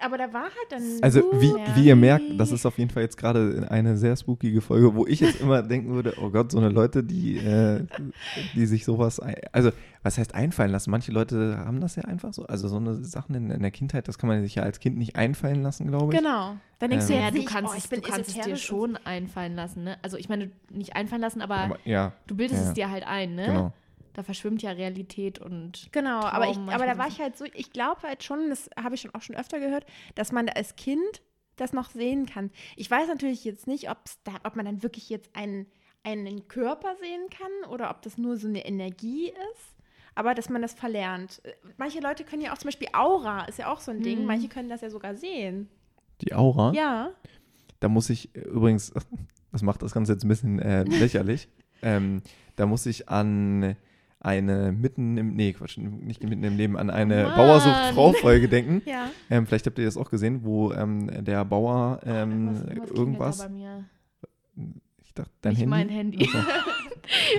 Aber 0.00 0.18
da 0.18 0.32
war 0.32 0.42
halt 0.42 0.52
dann. 0.68 0.82
Also 1.00 1.20
wie, 1.32 1.54
wie 1.74 1.86
ihr 1.86 1.96
merkt, 1.96 2.38
das 2.38 2.52
ist 2.52 2.66
auf 2.66 2.76
jeden 2.78 2.90
Fall 2.90 3.02
jetzt 3.02 3.16
gerade 3.16 3.66
eine 3.70 3.96
sehr 3.96 4.14
spookige 4.14 4.60
Folge, 4.60 4.94
wo 4.94 5.06
ich 5.06 5.20
jetzt 5.20 5.40
immer 5.40 5.62
denken 5.62 5.94
würde, 5.94 6.14
oh 6.20 6.30
Gott, 6.30 6.52
so 6.52 6.58
eine 6.58 6.68
Leute, 6.68 7.02
die, 7.02 7.38
äh, 7.38 7.86
die 8.54 8.66
sich 8.66 8.84
sowas, 8.84 9.20
ein, 9.20 9.36
also 9.52 9.70
was 10.02 10.18
heißt 10.18 10.34
einfallen 10.34 10.70
lassen? 10.70 10.90
Manche 10.90 11.12
Leute 11.12 11.58
haben 11.58 11.80
das 11.80 11.96
ja 11.96 12.04
einfach 12.04 12.32
so, 12.32 12.44
also 12.46 12.68
so 12.68 12.76
eine 12.76 13.04
Sachen 13.04 13.34
in, 13.34 13.50
in 13.50 13.62
der 13.62 13.70
Kindheit, 13.70 14.08
das 14.08 14.18
kann 14.18 14.28
man 14.28 14.42
sich 14.42 14.54
ja 14.54 14.62
als 14.62 14.80
Kind 14.80 14.98
nicht 14.98 15.16
einfallen 15.16 15.62
lassen, 15.62 15.88
glaube 15.88 16.12
ich. 16.12 16.18
Genau. 16.18 16.56
Dann 16.78 16.90
denkst 16.90 17.08
Ähm, 17.10 17.16
du 17.16 17.22
Ja, 17.22 17.30
du 17.30 17.44
kannst, 17.44 17.72
oh, 17.72 17.76
es, 17.76 17.84
ich 17.84 17.90
bin 17.90 18.00
du 18.02 18.08
kannst 18.08 18.36
es 18.36 18.44
dir 18.44 18.56
schon 18.56 18.98
einfallen 19.04 19.54
lassen, 19.54 19.84
ne? 19.84 19.96
Also 20.02 20.16
ich 20.16 20.28
meine, 20.28 20.50
nicht 20.70 20.96
einfallen 20.96 21.22
lassen, 21.22 21.40
aber, 21.40 21.56
Aber, 21.56 21.78
ja, 21.84 22.12
du 22.26 22.36
bildest 22.36 22.62
ja. 22.62 22.68
es 22.68 22.74
dir 22.74 22.90
halt 22.90 23.06
ein, 23.06 23.34
ne? 23.34 23.46
genau. 23.46 23.72
Da 24.12 24.22
verschwimmt 24.24 24.62
ja 24.62 24.72
Realität 24.72 25.38
und 25.38 25.88
Genau, 25.92 26.20
aber, 26.20 26.48
ich, 26.48 26.56
Traum 26.56 26.68
aber 26.68 26.84
da 26.86 26.98
war 26.98 27.06
so. 27.08 27.12
ich 27.16 27.20
halt 27.20 27.36
so, 27.36 27.44
ich 27.54 27.70
glaube 27.72 28.02
halt 28.02 28.24
schon, 28.24 28.50
das 28.50 28.68
habe 28.80 28.94
ich 28.96 29.00
schon 29.02 29.14
auch 29.14 29.22
schon 29.22 29.36
öfter 29.36 29.60
gehört, 29.60 29.86
dass 30.16 30.32
man 30.32 30.46
da 30.46 30.54
als 30.54 30.74
Kind 30.76 31.22
das 31.56 31.72
noch 31.72 31.90
sehen 31.90 32.26
kann. 32.26 32.50
Ich 32.76 32.90
weiß 32.90 33.06
natürlich 33.08 33.44
jetzt 33.44 33.66
nicht, 33.66 33.84
da, 33.84 34.32
ob 34.44 34.56
man 34.56 34.64
dann 34.64 34.82
wirklich 34.82 35.08
jetzt 35.10 35.30
einen, 35.36 35.66
einen 36.02 36.48
Körper 36.48 36.96
sehen 37.00 37.28
kann 37.30 37.70
oder 37.70 37.90
ob 37.90 38.02
das 38.02 38.18
nur 38.18 38.36
so 38.36 38.48
eine 38.48 38.64
Energie 38.66 39.28
ist, 39.28 39.76
aber 40.16 40.34
dass 40.34 40.48
man 40.48 40.60
das 40.62 40.72
verlernt. 40.74 41.40
Äh, 41.44 41.52
Manche 41.76 42.00
Leute 42.00 42.24
können 42.24 42.42
ja 42.42 42.52
auch 42.52 42.58
zum 42.58 42.68
Beispiel 42.68 42.88
Aura, 42.92 43.44
ist 43.44 43.58
ja 43.58 43.70
auch 43.72 43.80
so 43.80 43.90
ein 43.92 44.02
Ding, 44.02 44.20
Mhm. 44.22 44.26
manche 44.26 44.48
können 44.48 44.68
das 44.68 44.80
ja 44.80 44.90
sogar 44.90 45.14
sehen. 45.14 45.68
Die 46.22 46.34
Aura, 46.34 46.72
Ja. 46.72 47.10
da 47.78 47.88
muss 47.88 48.10
ich 48.10 48.34
äh, 48.34 48.40
übrigens, 48.40 48.92
das 49.52 49.62
macht 49.62 49.82
das 49.82 49.92
Ganze 49.92 50.14
jetzt 50.14 50.24
ein 50.24 50.28
bisschen 50.28 50.58
äh, 50.58 50.82
lächerlich, 50.82 51.46
ähm, 51.82 52.22
da 52.56 52.66
muss 52.66 52.86
ich 52.86 53.08
an 53.08 53.76
eine 54.20 54.70
mitten 54.72 55.16
im, 55.16 55.34
nee, 55.34 55.52
Quatsch, 55.52 55.78
nicht 55.78 56.22
mitten 56.22 56.44
im 56.44 56.56
Leben, 56.56 56.76
an 56.76 56.90
eine 56.90 57.24
Mann. 57.24 57.36
Bauersucht-Frau-Folge 57.36 58.48
denken. 58.48 58.82
Ja. 58.90 59.10
Ähm, 59.28 59.46
vielleicht 59.46 59.66
habt 59.66 59.78
ihr 59.78 59.84
das 59.84 59.96
auch 59.96 60.10
gesehen, 60.10 60.40
wo 60.42 60.72
ähm, 60.72 61.24
der 61.24 61.44
Bauer 61.44 62.00
ähm, 62.04 62.60
klingelt 62.66 62.90
irgendwas. 62.90 63.48
Ich 65.10 65.14
dachte, 65.14 65.30
dein 65.42 65.52
Nicht 65.52 65.60
Handy? 65.62 65.70
mein 65.70 65.88
Handy. 65.88 66.28
Ach 66.32 66.32
so. 66.32 66.38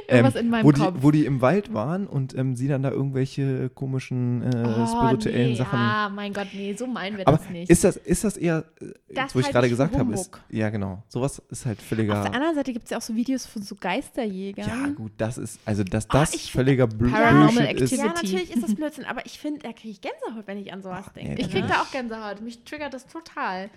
Irgendwas 0.09 0.35
Ähm, 0.35 0.41
in 0.41 0.49
meinem 0.49 0.65
wo, 0.65 0.71
die, 0.73 0.81
Kopf. 0.81 0.95
wo 0.99 1.11
die 1.11 1.25
im 1.25 1.39
Wald 1.39 1.73
waren 1.73 2.05
und 2.05 2.35
ähm, 2.37 2.57
sie 2.57 2.67
dann 2.67 2.83
da 2.83 2.91
irgendwelche 2.91 3.69
komischen 3.69 4.41
äh, 4.41 4.65
Oh, 4.67 4.85
spirituellen 4.85 5.51
nee. 5.51 5.55
Sachen. 5.55 5.79
Ah, 5.79 6.09
mein 6.09 6.33
Gott, 6.33 6.47
nee, 6.53 6.73
so 6.73 6.87
meinen 6.87 7.17
wir 7.17 7.25
Aber 7.25 7.37
das 7.37 7.49
nicht. 7.49 7.69
ist 7.69 7.85
das, 7.85 7.95
ist 7.95 8.25
das 8.25 8.35
eher, 8.35 8.65
äh, 8.81 8.87
Das 9.07 9.23
jetzt, 9.23 9.35
wo 9.35 9.39
ich 9.39 9.45
halte 9.45 9.53
gerade 9.53 9.67
ich 9.67 9.71
gesagt 9.71 9.95
habe, 9.95 10.13
ist, 10.13 10.29
ja 10.49 10.69
genau, 10.71 11.03
sowas 11.07 11.41
ist 11.49 11.65
halt 11.65 11.79
Auf 11.79 11.85
völliger, 11.85 12.21
der 12.21 12.33
anderen 12.33 12.55
Seite 12.55 12.73
gibt 12.73 12.83
es 12.85 12.91
ja 12.91 12.97
auch 12.97 13.01
so 13.01 13.15
Videos 13.15 13.45
von 13.45 13.61
so 13.61 13.75
Geisterjägern. 13.79 14.67
ja 14.67 14.87
gut, 14.89 15.13
das 15.17 15.37
ist, 15.37 15.59
also 15.63 15.85
dass 15.85 16.05
Oh, 16.05 16.13
das 16.13 16.33
ich- 16.33 16.51
völliger 16.51 16.85
Blö- 16.85 17.09
Paranormal 17.09 17.67
Bullshit 17.67 17.81
ist. 17.81 17.91
Ja, 17.97 18.05
natürlich 18.07 18.53
ist 18.53 18.63
das 18.63 18.75
Blödsinn, 18.75 19.05
aber 19.05 19.25
ich 19.25 19.39
finde, 19.39 19.61
da 19.61 19.71
kriege 19.71 19.89
ich 19.91 20.01
Gänsehaut, 20.01 20.47
wenn 20.47 20.57
ich 20.57 20.73
an 20.73 20.81
sowas 20.81 21.05
Ach, 21.07 21.13
denke. 21.13 21.35
nee, 21.35 21.41
ich 21.41 21.49
krieg 21.49 21.61
Ja. 21.61 21.67
da 21.67 21.81
auch 21.83 21.91
Gänsehaut. 21.91 22.41
Mich 22.41 22.63
triggert 22.65 22.93
das 22.93 23.07
total. 23.07 23.69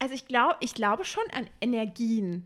Also 0.00 0.14
ich 0.14 0.26
glaube, 0.26 0.56
ich 0.60 0.72
glaube 0.74 1.04
schon 1.04 1.22
an 1.36 1.46
Energien. 1.60 2.44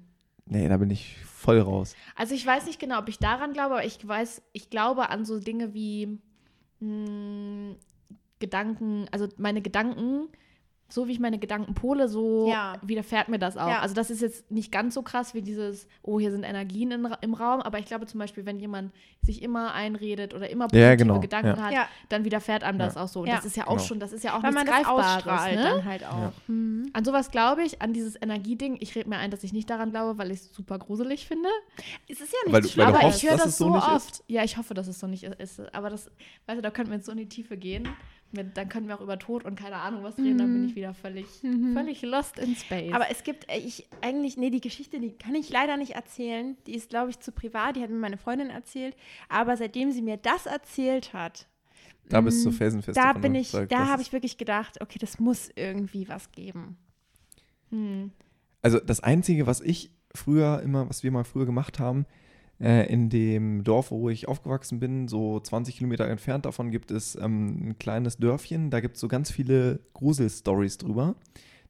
Nee, 0.51 0.69
da 0.69 0.77
bin 0.79 0.91
ich 0.91 1.19
voll 1.25 1.61
raus. 1.61 1.95
Also 2.17 2.35
ich 2.35 2.45
weiß 2.47 2.67
nicht 2.67 2.81
genau, 2.81 2.99
ob 2.99 3.09
ich 3.09 3.19
daran 3.19 3.53
glaube, 3.53 3.75
aber 3.77 3.85
ich 3.85 4.07
weiß, 4.07 4.43
ich 4.53 4.71
glaube 4.71 5.11
an 5.11 5.25
so 5.25 5.39
Dinge 5.39 5.75
wie 5.75 6.19
mh, 6.81 7.77
Gedanken, 8.39 9.07
also 9.11 9.29
meine 9.37 9.61
Gedanken, 9.63 10.29
so 10.91 11.07
wie 11.07 11.13
ich 11.13 11.21
meine 11.21 11.39
Gedanken 11.39 11.75
pole, 11.75 12.09
so 12.09 12.49
Ja. 12.49 12.77
widerfährt 12.83 13.29
mir 13.29 13.39
das 13.39 13.57
auch. 13.59 13.69
Ja. 13.69 13.81
Also 13.81 13.95
das 13.95 14.11
ist 14.11 14.23
jetzt 14.23 14.51
nicht 14.51 14.73
ganz 14.73 14.95
so 14.95 15.03
krass 15.03 15.35
wie 15.35 15.43
dieses, 15.43 15.87
oh, 16.03 16.19
hier 16.19 16.31
sind 16.31 16.45
Energien 16.45 16.91
in, 16.91 17.09
im 17.21 17.35
Raum, 17.35 17.61
aber 17.61 17.79
ich 17.79 17.85
glaube 17.87 18.07
zum 18.07 18.19
Beispiel, 18.21 18.47
wenn 18.47 18.59
jemand 18.59 18.93
sich 19.23 19.43
immer 19.43 19.75
einredet 19.75 20.33
oder 20.33 20.49
immer 20.49 20.65
positive 20.67 20.83
Ja, 20.89 20.95
genau, 20.95 21.21
Gedanken 21.21 21.59
ja. 21.59 21.63
hat, 21.63 21.73
Ja. 21.73 21.89
dann 22.09 22.25
widerfährt 22.25 22.65
einem 22.65 22.79
das 22.79 22.95
Ja. 22.95 23.03
auch 23.03 23.09
so. 23.09 23.21
Und 23.21 23.27
Ja. 23.29 23.37
das 23.37 23.45
ist 23.45 23.57
ja 23.57 23.65
auch 23.67 23.73
Genau. 23.77 23.83
schon, 23.83 24.01
das 24.01 24.13
ist 24.13 24.25
ja 24.25 24.37
auch 24.39 24.43
Weil 24.43 24.53
man 24.53 24.65
nichts 24.67 24.81
das 24.83 24.95
Greifbares. 25.25 25.55
Ne? 25.57 25.63
dann 25.63 25.85
halt 25.85 26.05
auch. 26.07 26.19
Ja. 26.19 26.33
Mhm. 26.47 26.91
An 26.95 27.05
sowas 27.05 27.31
glaube 27.31 27.63
ich, 27.65 27.83
an 27.83 27.93
dieses 27.93 28.17
Energieding. 28.21 28.79
Ich 28.81 28.95
rede 28.95 29.09
mir 29.11 29.19
ein, 29.19 29.31
dass 29.31 29.45
ich 29.45 29.53
nicht 29.53 29.69
daran 29.69 29.91
glaube, 29.91 30.17
weil 30.19 30.31
ich 30.31 30.41
es 30.41 30.55
super 30.55 30.79
gruselig 30.79 31.27
finde. 31.29 31.49
Es 32.09 32.21
ist 32.21 32.33
ja 32.47 32.51
nicht 32.51 32.71
schlimm. 32.73 32.87
aber 32.87 33.03
hoffst, 33.03 33.23
ich 33.23 33.29
höre 33.29 33.37
das 33.37 33.59
so 33.59 33.67
so 33.67 33.75
nicht 33.75 33.87
ist? 33.87 33.93
oft. 33.95 34.25
Ja, 34.29 34.43
ich 34.45 34.57
hoffe, 34.57 34.73
dass 34.73 34.89
es 34.89 34.99
so 34.99 35.07
nicht 35.07 35.25
ist. 35.25 35.75
Aber 35.75 35.91
das, 35.91 36.11
weißt 36.47 36.59
du, 36.59 36.63
da 36.63 36.71
könnten 36.71 36.91
wir 36.93 36.97
jetzt 36.97 37.07
so 37.07 37.13
in 37.13 37.19
die 37.19 37.29
Tiefe 37.29 37.57
gehen. 37.59 37.87
Mit, 38.31 38.57
dann 38.59 38.69
können 38.69 38.89
wir 38.89 38.97
auch 38.97 39.01
über 39.01 39.19
Tod 39.19 39.45
und 39.45 39.59
keine 39.59 39.77
Ahnung 39.77 40.03
was 40.03 40.19
reden. 40.19 40.37
Dann 40.37 40.53
bin 40.53 40.65
ich 40.67 40.75
wieder 40.75 40.93
völlig, 40.93 41.27
völlig 41.73 42.03
lost 42.03 42.39
in 42.39 42.55
space. 42.55 42.93
Aber 42.93 43.11
es 43.11 43.25
gibt, 43.25 43.51
äh, 43.51 43.57
ich 43.59 43.87
eigentlich, 44.03 44.37
nee, 44.37 44.51
die 44.51 44.61
Geschichte, 44.61 45.01
die 45.01 45.13
kann 45.13 45.35
ich 45.35 45.49
leider 45.49 45.79
nicht 45.79 45.93
erzählen. 45.95 46.57
Die 46.67 46.75
ist, 46.75 46.91
glaube 46.91 47.09
ich, 47.11 47.21
zu 47.21 47.33
privat. 47.33 47.77
Die 47.77 47.83
hat 47.83 47.89
mir 47.89 47.97
meine 47.97 48.19
Freundin 48.19 48.51
erzählt. 48.51 48.95
Aber 49.31 49.57
seitdem 49.57 49.93
sie 49.93 50.03
mir 50.03 50.19
das 50.19 50.45
erzählt 50.45 51.15
hat, 51.15 51.47
Da 52.11 52.21
bist 52.21 52.45
du 52.45 52.51
mm, 52.51 52.53
felsenfest 52.53 52.99
da 52.99 53.09
davon 53.09 53.23
bin 53.23 53.35
ich, 53.35 53.49
überzeugt, 53.51 53.73
da 53.73 53.89
habe 53.89 54.03
ich 54.03 54.13
wirklich 54.13 54.37
gedacht, 54.37 54.81
okay, 54.83 54.99
das 54.99 55.19
muss 55.19 55.51
irgendwie 55.57 56.09
was 56.09 56.31
geben. 56.33 56.77
hm. 57.71 58.11
Also 58.61 58.79
das 58.81 59.01
Einzige, 59.01 59.47
was 59.47 59.61
ich 59.61 59.91
früher 60.15 60.61
immer, 60.63 60.89
was 60.89 61.03
wir 61.03 61.13
mal 61.13 61.25
früher 61.25 61.47
gemacht 61.47 61.79
haben, 61.79 62.07
äh, 62.61 62.93
in 62.93 63.09
dem 63.09 63.63
Dorf, 63.65 63.91
wo 63.91 64.09
ich 64.11 64.29
aufgewachsen 64.29 64.81
bin, 64.81 65.09
so 65.09 65.39
20 65.41 65.77
Kilometer 65.77 66.09
entfernt 66.09 66.45
davon 66.47 66.71
gibt 66.71 66.91
es 66.91 67.15
ähm, 67.17 67.71
ein 67.71 67.79
kleines 67.79 68.17
Dörfchen, 68.19 68.71
da 68.71 68.81
gibt 68.81 68.97
es 68.97 69.01
so 69.01 69.09
ganz 69.09 69.31
viele 69.31 69.81
Gruselstories 69.95 70.79
drüber. 70.79 71.15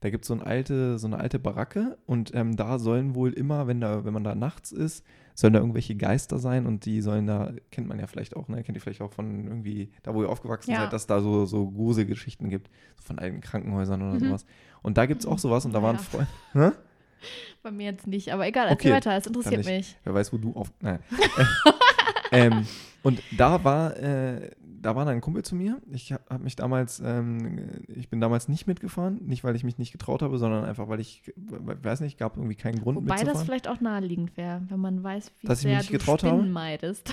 Da 0.00 0.10
gibt 0.10 0.24
so 0.24 0.34
es 0.36 0.42
alte, 0.42 0.96
so 1.00 1.08
eine 1.08 1.18
alte 1.18 1.40
Baracke 1.40 1.98
und 2.06 2.32
ähm, 2.32 2.54
da 2.54 2.78
sollen 2.78 3.16
wohl 3.16 3.32
immer, 3.32 3.66
wenn, 3.66 3.80
da, 3.80 4.04
wenn 4.04 4.12
man 4.12 4.22
da 4.22 4.36
nachts 4.36 4.70
ist, 4.70 5.04
sollen 5.34 5.54
da 5.54 5.58
irgendwelche 5.58 5.96
Geister 5.96 6.38
sein 6.38 6.66
und 6.66 6.84
die 6.84 7.00
sollen 7.00 7.26
da, 7.26 7.52
kennt 7.72 7.88
man 7.88 7.98
ja 7.98 8.06
vielleicht 8.06 8.36
auch, 8.36 8.46
ne? 8.46 8.62
Kennt 8.62 8.78
ihr 8.78 8.80
vielleicht 8.80 9.00
auch 9.00 9.12
von 9.12 9.44
irgendwie, 9.48 9.90
da 10.04 10.14
wo 10.14 10.22
ihr 10.22 10.28
aufgewachsen 10.28 10.70
Ja. 10.70 10.82
seid, 10.82 10.92
dass 10.92 11.08
da 11.08 11.20
so, 11.20 11.46
so 11.46 11.68
Gruselgeschichten 11.72 12.48
gibt, 12.48 12.70
so 12.96 13.02
von 13.08 13.18
alten 13.18 13.40
Krankenhäusern 13.40 14.00
oder 14.00 14.14
Mhm. 14.14 14.28
sowas. 14.28 14.46
Und 14.82 14.98
da 14.98 15.06
gibt 15.06 15.22
es 15.22 15.26
auch 15.26 15.38
sowas 15.40 15.64
und 15.64 15.72
da 15.74 15.82
waren 15.82 15.96
Naja. 15.96 16.26
Freunde. 16.54 16.76
Bei 17.62 17.70
mir 17.70 17.90
jetzt 17.90 18.06
nicht. 18.06 18.32
Aber 18.32 18.46
egal, 18.46 18.68
erzähl 18.68 18.92
Okay, 18.92 18.96
weiter. 18.96 19.16
Es 19.16 19.26
interessiert 19.26 19.64
mich. 19.64 19.96
Wer 20.04 20.14
weiß, 20.14 20.32
wo 20.32 20.38
du 20.38 20.52
auf. 20.54 20.72
Nein. 20.80 21.00
ähm, 22.32 22.66
und 23.02 23.22
da 23.36 23.64
war, 23.64 23.96
äh, 23.96 24.50
da 24.60 24.94
war 24.94 25.04
dann 25.04 25.14
ein 25.14 25.20
Kumpel 25.20 25.44
zu 25.44 25.54
mir. 25.54 25.80
Ich 25.92 26.12
habe 26.12 26.22
hab 26.28 26.42
mich 26.42 26.56
damals, 26.56 27.00
ähm, 27.04 27.82
ich 27.88 28.08
bin 28.08 28.20
damals 28.20 28.48
nicht 28.48 28.66
mitgefahren, 28.66 29.20
nicht 29.24 29.44
weil 29.44 29.56
ich 29.56 29.64
mich 29.64 29.78
nicht 29.78 29.92
getraut 29.92 30.22
habe, 30.22 30.38
sondern 30.38 30.64
einfach 30.64 30.88
weil 30.88 31.00
ich, 31.00 31.32
weiß 31.36 32.00
nicht, 32.00 32.18
gab 32.18 32.36
irgendwie 32.36 32.54
keinen 32.54 32.80
Grund 32.80 32.96
Wobei 32.96 33.08
das 33.08 33.20
mitzufahren. 33.20 33.46
vielleicht 33.46 33.68
auch 33.68 33.80
naheliegend 33.80 34.36
wäre, 34.36 34.62
wenn 34.68 34.80
man 34.80 35.02
weiß, 35.02 35.32
wie 35.40 35.46
Dass 35.46 35.60
ich 35.60 35.64
mich 35.64 35.72
sehr 35.72 35.78
nicht 35.78 35.90
du 35.90 35.98
getraut 35.98 36.22
habe? 36.22 36.36
Spinnen 36.36 36.52
meidest. 36.52 37.12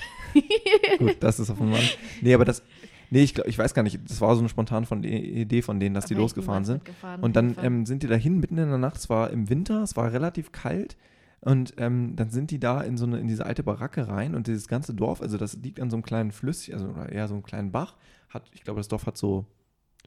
Gut, 0.98 1.16
das 1.20 1.40
ist 1.40 1.50
auf 1.50 1.58
dem 1.58 1.70
Mann. 1.70 1.82
Nee, 2.20 2.34
aber 2.34 2.44
das, 2.44 2.62
nee, 3.10 3.22
ich, 3.22 3.34
glaub, 3.34 3.46
ich 3.46 3.58
weiß 3.58 3.74
gar 3.74 3.82
nicht, 3.82 4.00
das 4.08 4.20
war 4.20 4.34
so 4.34 4.40
eine 4.40 4.48
spontane 4.48 4.86
von, 4.86 5.02
Idee 5.04 5.62
von 5.62 5.80
denen, 5.80 5.94
dass 5.94 6.06
die 6.06 6.14
Aber 6.14 6.22
losgefahren 6.22 6.62
niemals 6.62 6.66
sind. 6.66 6.88
mitgefahren, 6.88 7.22
Und 7.22 7.36
dann 7.36 7.56
ähm, 7.62 7.86
sind 7.86 8.02
die 8.02 8.06
dahin 8.06 8.40
mitten 8.40 8.58
in 8.58 8.68
der 8.68 8.78
Nacht. 8.78 8.96
Es 8.96 9.08
war 9.08 9.30
im 9.30 9.48
Winter, 9.48 9.82
es 9.82 9.96
war 9.96 10.12
relativ 10.12 10.52
kalt. 10.52 10.96
Und 11.40 11.74
ähm, 11.76 12.16
dann 12.16 12.30
sind 12.30 12.50
die 12.50 12.58
da 12.58 12.80
in 12.80 12.96
so 12.96 13.06
eine, 13.06 13.18
in 13.18 13.28
diese 13.28 13.46
alte 13.46 13.62
Baracke 13.62 14.08
rein 14.08 14.34
und 14.34 14.46
dieses 14.46 14.68
ganze 14.68 14.94
Dorf, 14.94 15.20
also 15.20 15.36
das 15.38 15.56
liegt 15.56 15.80
an 15.80 15.90
so 15.90 15.96
einem 15.96 16.02
kleinen 16.02 16.32
Flüsschen, 16.32 16.74
also 16.74 16.88
oder 16.88 17.10
eher 17.10 17.28
so 17.28 17.34
einem 17.34 17.42
kleinen 17.44 17.70
Bach, 17.70 17.94
hat, 18.30 18.50
ich 18.52 18.64
glaube, 18.64 18.80
das 18.80 18.88
Dorf 18.88 19.06
hat 19.06 19.16
so 19.16 19.46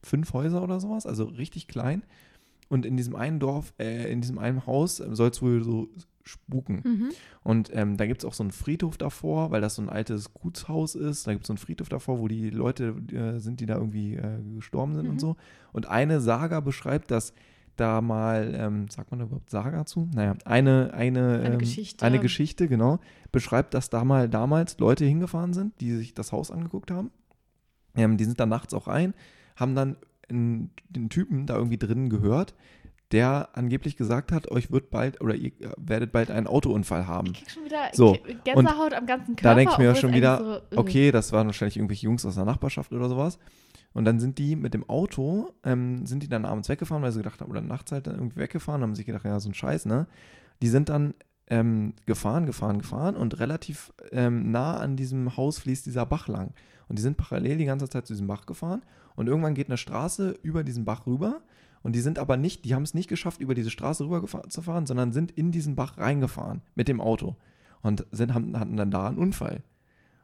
fünf 0.03 0.33
Häuser 0.33 0.61
oder 0.63 0.79
sowas, 0.79 1.05
also 1.05 1.25
richtig 1.25 1.67
klein. 1.67 2.03
Und 2.67 2.85
in 2.85 2.97
diesem 2.97 3.15
einen 3.15 3.39
Dorf, 3.39 3.73
äh, 3.79 4.11
in 4.11 4.21
diesem 4.21 4.37
einen 4.37 4.65
Haus 4.65 4.97
soll 4.97 5.29
es 5.29 5.41
wohl 5.41 5.63
so 5.63 5.89
spuken. 6.29 6.81
Mhm. 6.85 7.09
Und 7.43 7.69
ähm, 7.73 7.97
da 7.97 8.05
gibt 8.05 8.21
es 8.21 8.25
auch 8.25 8.33
so 8.33 8.43
einen 8.43 8.51
Friedhof 8.51 8.97
davor, 8.97 9.51
weil 9.51 9.61
das 9.61 9.75
so 9.75 9.81
ein 9.81 9.89
altes 9.89 10.33
Gutshaus 10.33 10.95
ist. 10.95 11.27
Da 11.27 11.33
gibt 11.33 11.43
es 11.43 11.47
so 11.47 11.53
einen 11.53 11.57
Friedhof 11.57 11.89
davor, 11.89 12.19
wo 12.19 12.27
die 12.27 12.49
Leute 12.49 12.95
äh, 13.11 13.39
sind, 13.39 13.59
die 13.59 13.65
da 13.65 13.75
irgendwie 13.75 14.15
äh, 14.15 14.39
gestorben 14.55 14.95
sind 14.95 15.05
Mhm. 15.05 15.11
und 15.11 15.19
so. 15.19 15.35
Und 15.73 15.87
eine 15.87 16.21
Saga 16.21 16.59
beschreibt, 16.61 17.11
dass 17.11 17.33
da 17.75 18.01
mal, 18.01 18.53
ähm, 18.57 18.87
sagt 18.89 19.09
man 19.11 19.19
da 19.19 19.25
überhaupt 19.25 19.49
Saga 19.49 19.85
zu? 19.85 20.09
Naja, 20.13 20.35
eine, 20.45 20.93
eine, 20.93 21.39
Eine 21.39 21.53
ähm, 21.53 21.59
Geschichte. 21.59 22.05
eine 22.05 22.19
Geschichte, 22.19 22.67
genau, 22.67 22.99
beschreibt, 23.31 23.73
dass 23.73 23.89
da 23.89 24.03
mal 24.03 24.27
damals 24.27 24.77
Leute 24.79 25.05
hingefahren 25.05 25.53
sind, 25.53 25.79
die 25.79 25.95
sich 25.95 26.13
das 26.13 26.31
Haus 26.33 26.51
angeguckt 26.51 26.91
haben. 26.91 27.09
Ähm, 27.95 28.17
die 28.17 28.25
sind 28.25 28.39
dann 28.39 28.49
nachts 28.49 28.73
auch 28.73 28.87
rein, 28.87 29.13
haben 29.55 29.75
dann 29.75 29.95
einen, 30.29 30.71
den 30.89 31.09
Typen 31.09 31.45
da 31.45 31.55
irgendwie 31.55 31.77
drinnen 31.77 32.09
gehört, 32.09 32.53
der 33.11 33.49
angeblich 33.53 33.97
gesagt 33.97 34.31
hat, 34.31 34.51
euch 34.51 34.71
wird 34.71 34.91
bald 34.91 35.19
oder 35.21 35.35
ihr 35.35 35.51
werdet 35.77 36.11
bald 36.11 36.29
einen 36.29 36.47
Autounfall 36.47 37.07
haben. 37.07 37.31
Ich 37.31 37.39
krieg 37.39 37.51
schon 37.51 37.65
wieder 37.65 37.89
So, 37.93 38.17
Gänsehaut 38.43 38.93
am 38.93 39.05
ganzen 39.07 39.35
Körper. 39.35 39.49
Da 39.49 39.55
denke 39.55 39.73
ich 39.73 39.77
mir 39.79 39.95
schon 39.95 40.13
wieder, 40.13 40.63
so, 40.69 40.75
äh, 40.75 40.79
okay, 40.79 41.11
das 41.11 41.31
waren 41.31 41.47
wahrscheinlich 41.47 41.77
irgendwelche 41.77 42.05
Jungs 42.05 42.25
aus 42.25 42.35
der 42.35 42.45
Nachbarschaft 42.45 42.91
oder 42.93 43.09
sowas. 43.09 43.39
Und 43.93 44.05
dann 44.05 44.19
sind 44.19 44.37
die 44.37 44.55
mit 44.55 44.75
dem 44.75 44.87
Auto, 44.87 45.51
ähm, 45.63 46.05
sind 46.05 46.21
die 46.21 46.29
dann 46.29 46.45
abends 46.45 46.69
weggefahren, 46.69 47.01
weil 47.01 47.11
sie 47.11 47.19
gedacht 47.19 47.41
haben, 47.41 47.49
oder 47.49 47.61
nachts 47.61 47.91
halt 47.91 48.05
dann 48.05 48.15
irgendwie 48.15 48.37
weggefahren, 48.37 48.83
haben 48.83 48.93
sich 48.93 49.07
gedacht, 49.07 49.25
ja, 49.25 49.39
so 49.39 49.49
ein 49.49 49.55
Scheiß, 49.55 49.85
ne? 49.85 50.05
Die 50.61 50.67
sind 50.67 50.89
dann 50.89 51.15
ähm, 51.47 51.93
gefahren, 52.05 52.45
gefahren, 52.45 52.77
gefahren 52.77 53.15
und 53.15 53.39
relativ 53.39 53.91
ähm, 54.11 54.51
nah 54.51 54.77
an 54.77 54.95
diesem 54.95 55.35
Haus 55.35 55.57
fließt 55.59 55.85
dieser 55.85 56.05
Bach 56.05 56.27
lang. 56.27 56.53
Und 56.87 56.99
die 56.99 57.01
sind 57.01 57.17
parallel 57.17 57.57
die 57.57 57.65
ganze 57.65 57.89
Zeit 57.89 58.05
zu 58.05 58.13
diesem 58.13 58.27
Bach 58.27 58.45
gefahren 58.45 58.83
und 59.15 59.27
irgendwann 59.27 59.55
geht 59.55 59.67
eine 59.67 59.77
Straße 59.77 60.37
über 60.43 60.63
diesen 60.63 60.85
Bach 60.85 61.07
rüber 61.07 61.41
und 61.83 61.95
die 61.95 62.01
sind 62.01 62.19
aber 62.19 62.37
nicht, 62.37 62.65
die 62.65 62.75
haben 62.75 62.83
es 62.83 62.93
nicht 62.93 63.07
geschafft, 63.09 63.41
über 63.41 63.55
diese 63.55 63.69
Straße 63.69 64.03
rüber 64.03 64.25
zu 64.49 64.61
fahren, 64.61 64.85
sondern 64.85 65.11
sind 65.11 65.31
in 65.31 65.51
diesen 65.51 65.75
Bach 65.75 65.97
reingefahren 65.97 66.61
mit 66.75 66.87
dem 66.87 67.01
Auto 67.01 67.35
und 67.81 68.05
sind, 68.11 68.33
haben, 68.33 68.59
hatten 68.59 68.77
dann 68.77 68.91
da 68.91 69.07
einen 69.07 69.17
Unfall. 69.17 69.63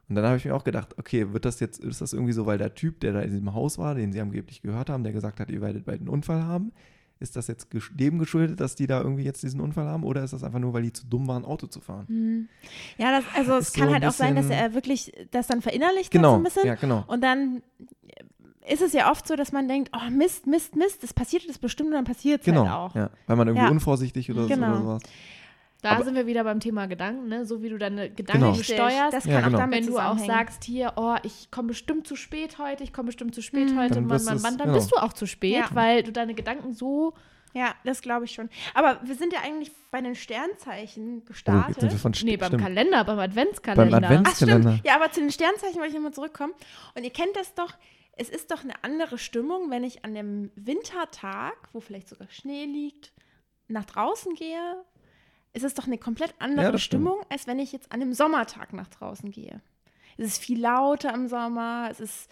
Und 0.07 0.15
dann 0.15 0.25
habe 0.25 0.37
ich 0.37 0.45
mir 0.45 0.53
auch 0.55 0.63
gedacht, 0.63 0.97
okay, 0.99 1.33
wird 1.33 1.45
das 1.45 1.59
jetzt, 1.59 1.83
ist 1.83 2.01
das 2.01 2.13
irgendwie 2.13 2.33
so, 2.33 2.45
weil 2.45 2.57
der 2.59 2.75
Typ, 2.75 2.99
der 2.99 3.13
da 3.13 3.21
in 3.21 3.31
diesem 3.31 3.53
Haus 3.53 3.77
war, 3.77 3.95
den 3.95 4.11
sie 4.11 4.21
angeblich 4.21 4.61
gehört 4.61 4.89
haben, 4.89 5.03
der 5.03 5.13
gesagt 5.13 5.39
hat, 5.39 5.49
ihr 5.49 5.61
werdet 5.61 5.85
bald 5.85 5.99
einen 5.99 6.09
Unfall 6.09 6.43
haben, 6.43 6.71
ist 7.19 7.35
das 7.37 7.47
jetzt 7.47 7.69
dem 7.93 8.19
geschuldet, 8.19 8.59
dass 8.59 8.75
die 8.75 8.87
da 8.87 9.01
irgendwie 9.01 9.23
jetzt 9.23 9.41
diesen 9.41 9.61
Unfall 9.61 9.87
haben 9.87 10.03
oder 10.03 10.23
ist 10.23 10.33
das 10.33 10.43
einfach 10.43 10.59
nur, 10.59 10.73
weil 10.73 10.83
die 10.83 10.91
zu 10.93 11.07
dumm 11.07 11.27
waren, 11.27 11.45
Auto 11.45 11.65
zu 11.67 11.79
fahren? 11.79 12.05
Hm. 12.07 12.49
Ja, 12.97 13.11
das, 13.11 13.23
also 13.35 13.53
es 13.57 13.69
Ist 13.69 13.77
kann 13.77 13.87
so 13.87 13.93
halt 13.93 14.05
auch 14.05 14.11
sein, 14.11 14.35
dass 14.35 14.49
er 14.49 14.73
wirklich 14.73 15.13
das 15.31 15.47
dann 15.47 15.61
verinnerlicht 15.61 16.13
hat 16.13 16.13
so 16.13 16.19
Genau, 16.19 16.35
ein 16.35 16.43
bisschen. 16.43 16.67
ja, 16.67 16.75
genau. 16.75 17.05
Und 17.07 17.23
dann 17.23 17.63
ist 18.67 18.81
es 18.81 18.93
ja 18.93 19.11
oft 19.11 19.27
so, 19.27 19.35
dass 19.35 19.51
man 19.51 19.67
denkt, 19.67 19.91
oh 19.95 20.09
Mist, 20.09 20.47
Mist, 20.47 20.75
Mist, 20.75 21.03
das 21.03 21.13
passiert 21.13 21.47
das 21.47 21.57
bestimmt 21.57 21.89
und 21.89 21.95
dann 21.95 22.05
passiert 22.05 22.41
es 22.41 22.45
Genau, 22.45 22.61
halt 22.67 22.71
auch. 22.71 22.95
ja, 22.95 23.09
weil 23.27 23.35
man 23.35 23.47
irgendwie 23.47 23.65
Ja. 23.65 23.71
unvorsichtig 23.71 24.29
oder, 24.31 24.43
so 24.43 24.47
Genau. 24.47 24.67
oder 24.71 24.77
sowas. 24.81 25.03
Da 25.81 25.91
Aber- 25.91 26.03
sind 26.03 26.15
wir 26.15 26.25
wieder 26.25 26.43
beim 26.43 26.59
Thema 26.59 26.87
Gedanken, 26.87 27.27
ne? 27.27 27.45
so 27.45 27.61
wie 27.61 27.69
du 27.69 27.77
deine 27.77 28.09
Gedanken 28.09 28.53
Genau. 28.53 28.55
steuerst. 28.55 29.13
Das 29.13 29.23
kann 29.25 29.33
Ja, 29.33 29.39
auch 29.41 29.43
genau. 29.45 29.57
damit 29.59 29.85
wenn 29.85 29.93
du 29.93 29.99
auch 29.99 30.17
sagst, 30.17 30.63
hier, 30.63 30.93
oh, 30.95 31.15
ich 31.21 31.51
komme 31.51 31.67
bestimmt 31.67 32.07
zu 32.07 32.15
spät 32.15 32.57
heute, 32.57 32.83
ich 32.83 32.91
komme 32.91 33.07
bestimmt 33.07 33.35
zu 33.35 33.43
spät 33.43 33.71
Mhm. 33.71 33.77
heute, 33.79 33.93
Dann 33.95 34.07
Mann, 34.07 34.15
es- 34.17 34.25
Mann, 34.25 34.41
dann 34.41 34.57
genau. 34.57 34.73
bist 34.73 34.91
du 34.91 34.95
auch 34.95 35.13
zu 35.13 35.27
spät, 35.27 35.53
Ja. 35.57 35.69
weil 35.73 36.01
du 36.01 36.11
deine 36.11 36.33
Gedanken 36.33 36.73
so. 36.73 37.13
Ja, 37.53 37.73
das 37.85 38.01
glaube 38.01 38.25
ich 38.25 38.31
schon. 38.33 38.49
Aber 38.73 38.99
wir 39.05 39.15
sind 39.15 39.31
ja 39.31 39.39
eigentlich 39.45 39.71
bei 39.91 40.01
den 40.01 40.15
Sternzeichen 40.15 41.21
Oh, 41.23 41.27
gestartet. 41.27 41.79
sind 41.79 41.91
wir 41.91 41.99
von 41.99 42.13
Nee, 42.23 42.35
beim 42.35 42.47
stimmt. 42.47 42.63
Kalender, 42.63 43.03
beim 43.05 43.19
Adventskalender. 43.19 44.01
Beim 44.01 44.03
Advents- 44.25 44.29
Ach 44.31 44.35
stimmt. 44.35 44.85
Ja, 44.85 44.95
aber 44.95 45.11
zu 45.11 45.21
den 45.21 45.31
Sternzeichen 45.31 45.75
wollte 45.75 45.89
ich 45.89 45.93
nochmal 45.95 46.13
zurückkommen. 46.13 46.53
Und 46.95 47.03
ihr 47.03 47.11
kennt 47.11 47.35
das 47.35 47.53
doch, 47.53 47.73
es 48.15 48.29
ist 48.29 48.51
doch 48.51 48.63
eine 48.63 48.83
andere 48.83 49.17
Stimmung, 49.17 49.69
wenn 49.69 49.83
ich 49.83 50.05
an 50.05 50.13
dem 50.13 50.51
Wintertag, 50.55 51.55
wo 51.73 51.79
vielleicht 51.81 52.07
sogar 52.09 52.29
Schnee 52.29 52.65
liegt, 52.65 53.11
nach 53.67 53.85
draußen 53.85 54.35
gehe. 54.35 54.83
Es 55.53 55.63
ist 55.63 55.77
doch 55.79 55.87
eine 55.87 55.97
komplett 55.97 56.33
andere 56.39 56.73
Ja. 56.73 56.77
Stimmung, 56.77 57.17
als 57.29 57.47
wenn 57.47 57.59
ich 57.59 57.71
jetzt 57.71 57.91
an 57.91 57.99
dem 57.99 58.13
Sommertag 58.13 58.73
nach 58.73 58.87
draußen 58.87 59.31
gehe. 59.31 59.61
Es 60.17 60.27
ist 60.27 60.37
viel 60.43 60.59
lauter 60.59 61.13
im 61.13 61.27
Sommer, 61.27 61.87
es 61.91 61.99
ist 61.99 62.29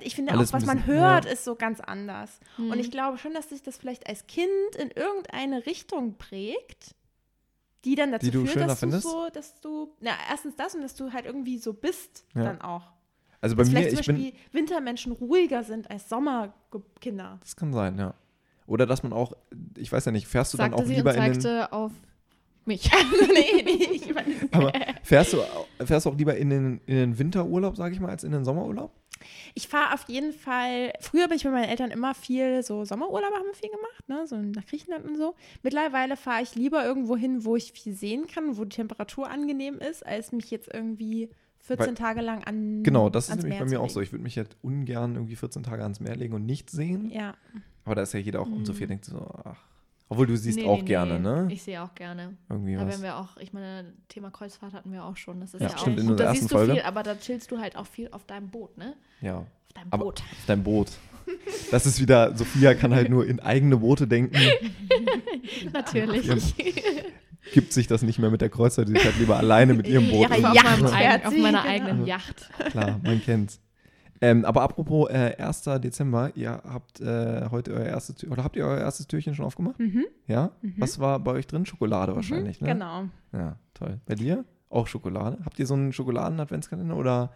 ich 0.00 0.16
finde 0.16 0.32
Alles 0.32 0.48
auch, 0.50 0.54
was 0.54 0.62
ein 0.64 0.66
man 0.66 0.76
bisschen- 0.78 0.94
hört, 0.94 1.24
ja. 1.26 1.30
ist 1.30 1.44
so 1.44 1.54
ganz 1.54 1.78
anders. 1.78 2.40
Mhm. 2.56 2.70
Und 2.72 2.80
ich 2.80 2.90
glaube 2.90 3.16
schon, 3.18 3.32
dass 3.34 3.50
sich 3.50 3.62
das 3.62 3.76
vielleicht 3.76 4.08
als 4.08 4.26
Kind 4.26 4.74
in 4.76 4.90
irgendeine 4.90 5.66
Richtung 5.66 6.16
prägt, 6.18 6.96
die 7.84 7.94
dann 7.94 8.10
dazu 8.10 8.26
Die 8.26 8.32
du 8.32 8.44
führt, 8.46 8.68
dass 8.68 8.80
findest? 8.80 9.04
du 9.04 9.08
so, 9.10 9.28
dass 9.30 9.60
du, 9.60 9.94
na, 10.00 10.12
erstens 10.30 10.56
das 10.56 10.74
und 10.74 10.80
dass 10.82 10.96
du 10.96 11.12
halt 11.12 11.26
irgendwie 11.26 11.58
so 11.58 11.74
bist 11.74 12.24
Ja. 12.34 12.42
dann 12.44 12.60
auch. 12.60 12.90
Also 13.40 13.56
bei 13.56 13.62
dass 13.62 13.72
mir, 13.72 13.82
vielleicht 13.82 14.04
zum 14.04 14.16
ich 14.16 14.32
bin, 14.32 14.40
Wintermenschen 14.52 15.12
ruhiger 15.12 15.62
sind 15.64 15.90
als 15.90 16.08
Sommerkinder. 16.08 17.38
das 17.40 17.56
kann 17.56 17.72
sein, 17.72 17.98
ja. 17.98 18.14
Oder 18.66 18.86
dass 18.86 19.02
man 19.02 19.12
auch, 19.12 19.32
ich 19.76 19.90
weiß 19.90 20.04
ja 20.04 20.12
nicht, 20.12 20.26
fährst 20.26 20.52
du 20.52 20.58
dann 20.58 20.72
sagte 20.72 20.82
auch 20.82 20.86
sie 20.86 20.94
lieber 20.96 21.10
und 21.10 21.16
in 21.16 21.22
den, 21.32 21.40
zeigte 21.40 21.72
auf 21.72 21.92
mich. 22.66 22.90
nee, 23.32 23.62
nee, 23.64 23.88
ich 23.92 24.14
meine, 24.14 24.34
aber 24.50 24.72
fährst 25.02 25.32
du, 25.32 25.38
fährst 25.84 26.06
du 26.06 26.10
auch 26.10 26.16
lieber 26.16 26.36
in 26.36 26.50
den, 26.50 26.80
in 26.86 26.96
den 26.96 27.18
Winterurlaub, 27.18 27.76
sage 27.76 27.94
ich 27.94 28.00
mal, 28.00 28.10
als 28.10 28.24
in 28.24 28.32
den 28.32 28.44
Sommerurlaub? 28.44 28.92
ich 29.54 29.68
fahre 29.68 29.94
auf 29.94 30.08
jeden 30.08 30.32
Fall, 30.32 30.92
früher 31.00 31.28
bin 31.28 31.36
ich 31.36 31.44
mit 31.44 31.52
meinen 31.52 31.68
Eltern 31.68 31.90
immer 31.90 32.14
viel, 32.14 32.62
so 32.62 32.84
Sommerurlaub 32.84 33.32
haben 33.32 33.46
wir 33.46 33.54
viel 33.54 33.70
gemacht, 33.70 34.08
ne? 34.08 34.26
so 34.26 34.36
nach 34.36 34.66
Griechenland 34.66 35.04
und 35.04 35.16
so. 35.16 35.34
Mittlerweile 35.62 36.16
fahre 36.16 36.42
ich 36.42 36.54
lieber 36.54 36.84
irgendwo 36.84 37.16
hin, 37.16 37.44
wo 37.44 37.56
ich 37.56 37.72
viel 37.72 37.94
sehen 37.94 38.26
kann, 38.26 38.56
wo 38.56 38.64
die 38.64 38.76
Temperatur 38.76 39.28
angenehm 39.28 39.78
ist, 39.78 40.04
als 40.04 40.32
mich 40.32 40.50
jetzt 40.50 40.72
irgendwie 40.72 41.30
14 41.60 41.86
Weil- 41.88 41.94
Tage 41.94 42.20
lang 42.22 42.44
an 42.44 42.82
Genau, 42.82 43.10
das 43.10 43.28
ist 43.28 43.36
nämlich 43.36 43.50
Meer 43.58 43.64
bei 43.64 43.70
mir 43.70 43.80
auch 43.80 43.90
so. 43.90 44.00
Ich 44.00 44.12
würde 44.12 44.22
mich 44.22 44.34
jetzt 44.36 44.56
ungern 44.62 45.14
irgendwie 45.16 45.36
14 45.36 45.62
Tage 45.62 45.82
ans 45.82 46.00
Meer 46.00 46.16
legen 46.16 46.34
und 46.34 46.46
nichts 46.46 46.72
sehen. 46.72 47.10
Ja, 47.10 47.34
Aber 47.84 47.94
da 47.94 48.02
ist 48.02 48.12
ja 48.14 48.20
jeder 48.20 48.40
auch 48.40 48.46
Mhm. 48.46 48.54
umso 48.58 48.72
viel 48.74 48.86
denkt 48.86 49.04
so, 49.06 49.18
ach. 49.44 49.56
Obwohl 50.10 50.26
du 50.26 50.36
siehst 50.38 50.58
Nee, 50.58 50.64
auch 50.66 50.78
nee, 50.78 50.84
gerne, 50.84 51.20
ne? 51.20 51.48
Ich 51.50 51.62
sehe 51.62 51.82
auch 51.82 51.94
gerne. 51.94 52.34
Irgendwie 52.48 52.74
Da 52.74 52.80
was. 52.80 52.88
werden 52.88 53.02
wir 53.02 53.16
auch, 53.18 53.36
ich 53.38 53.52
meine, 53.52 53.92
Thema 54.08 54.30
Kreuzfahrt 54.30 54.72
hatten 54.72 54.90
wir 54.90 55.04
auch 55.04 55.16
schon. 55.18 55.40
Das 55.40 55.52
ist 55.52 55.60
Ja, 55.60 55.68
ja, 55.68 55.76
stimmt, 55.78 55.82
auch 55.82 55.86
in 56.00 56.06
gut. 56.06 56.10
unserer 56.12 56.16
Da 56.16 56.24
ersten 56.24 56.40
siehst 56.40 56.50
du 56.52 56.56
Folge. 56.56 56.72
viel, 56.74 56.82
aber 56.82 57.02
da 57.02 57.14
chillst 57.16 57.50
du 57.50 57.58
halt 57.58 57.76
auch 57.76 57.86
viel 57.86 58.08
auf 58.12 58.24
deinem 58.24 58.48
Boot, 58.48 58.76
ne? 58.78 58.94
Ja, 59.20 59.38
Auf 59.38 59.46
deinem 59.74 59.86
Aber- 59.92 60.04
Boot. 60.04 60.20
auf 60.22 60.46
deinem 60.46 60.62
Boot. 60.64 60.88
Das 61.70 61.84
ist 61.84 62.00
wieder, 62.00 62.34
Sophia 62.34 62.72
kann 62.74 62.94
halt 62.94 63.10
nur 63.10 63.26
in 63.26 63.38
eigene 63.40 63.76
Boote 63.76 64.06
denken, 64.08 64.34
Natürlich. 65.72 66.54
Ja. 67.48 67.54
gibt 67.54 67.72
sich 67.72 67.86
das 67.86 68.02
nicht 68.02 68.18
mehr 68.18 68.30
mit 68.30 68.40
der 68.40 68.48
Kreuzzeit, 68.48 68.88
die 68.88 68.94
fährt 68.94 69.18
lieber 69.18 69.36
alleine 69.36 69.74
mit 69.74 69.86
ihrem 69.86 70.08
Boot. 70.08 70.30
Ihre 70.30 70.34
auf, 70.34 70.44
rum. 70.44 70.54
Yacht 70.54 70.80
meinem 70.80 70.88
fährt 70.88 71.14
eigen, 71.14 71.26
auf 71.26 71.36
meiner 71.36 71.62
genau. 71.62 71.72
eigenen 71.72 72.06
Yacht. 72.06 72.50
Klar, 72.70 73.00
man 73.02 73.22
kennt's. 73.22 73.60
Ähm, 74.20 74.44
aber 74.44 74.62
apropos 74.62 75.08
äh, 75.10 75.36
1. 75.38 75.62
Dezember, 75.80 76.32
ihr 76.34 76.50
habt 76.50 77.00
äh, 77.00 77.48
heute 77.50 77.72
euer 77.72 77.86
erstes 77.86 78.16
Tür 78.16 78.32
oder 78.32 78.44
habt 78.44 78.56
ihr 78.56 78.64
euer 78.64 78.78
erstes 78.78 79.06
Türchen 79.06 79.34
schon 79.34 79.44
aufgemacht? 79.44 79.78
mhm. 79.78 80.06
Ja? 80.26 80.50
Was 80.76 80.98
war 80.98 81.20
bei 81.20 81.32
euch 81.32 81.46
drin? 81.46 81.66
Schokolade 81.66 82.16
wahrscheinlich, 82.16 82.60
mhm. 82.60 82.66
ne? 82.66 82.72
genau. 82.72 83.04
Ja, 83.32 83.56
toll. 83.74 84.00
Bei 84.06 84.14
dir? 84.14 84.44
Auch 84.70 84.86
Schokolade? 84.86 85.38
Habt 85.44 85.58
ihr 85.58 85.66
so 85.66 85.74
einen 85.74 85.92
Schokoladen-Adventskalender 85.92 86.96
oder 86.96 87.30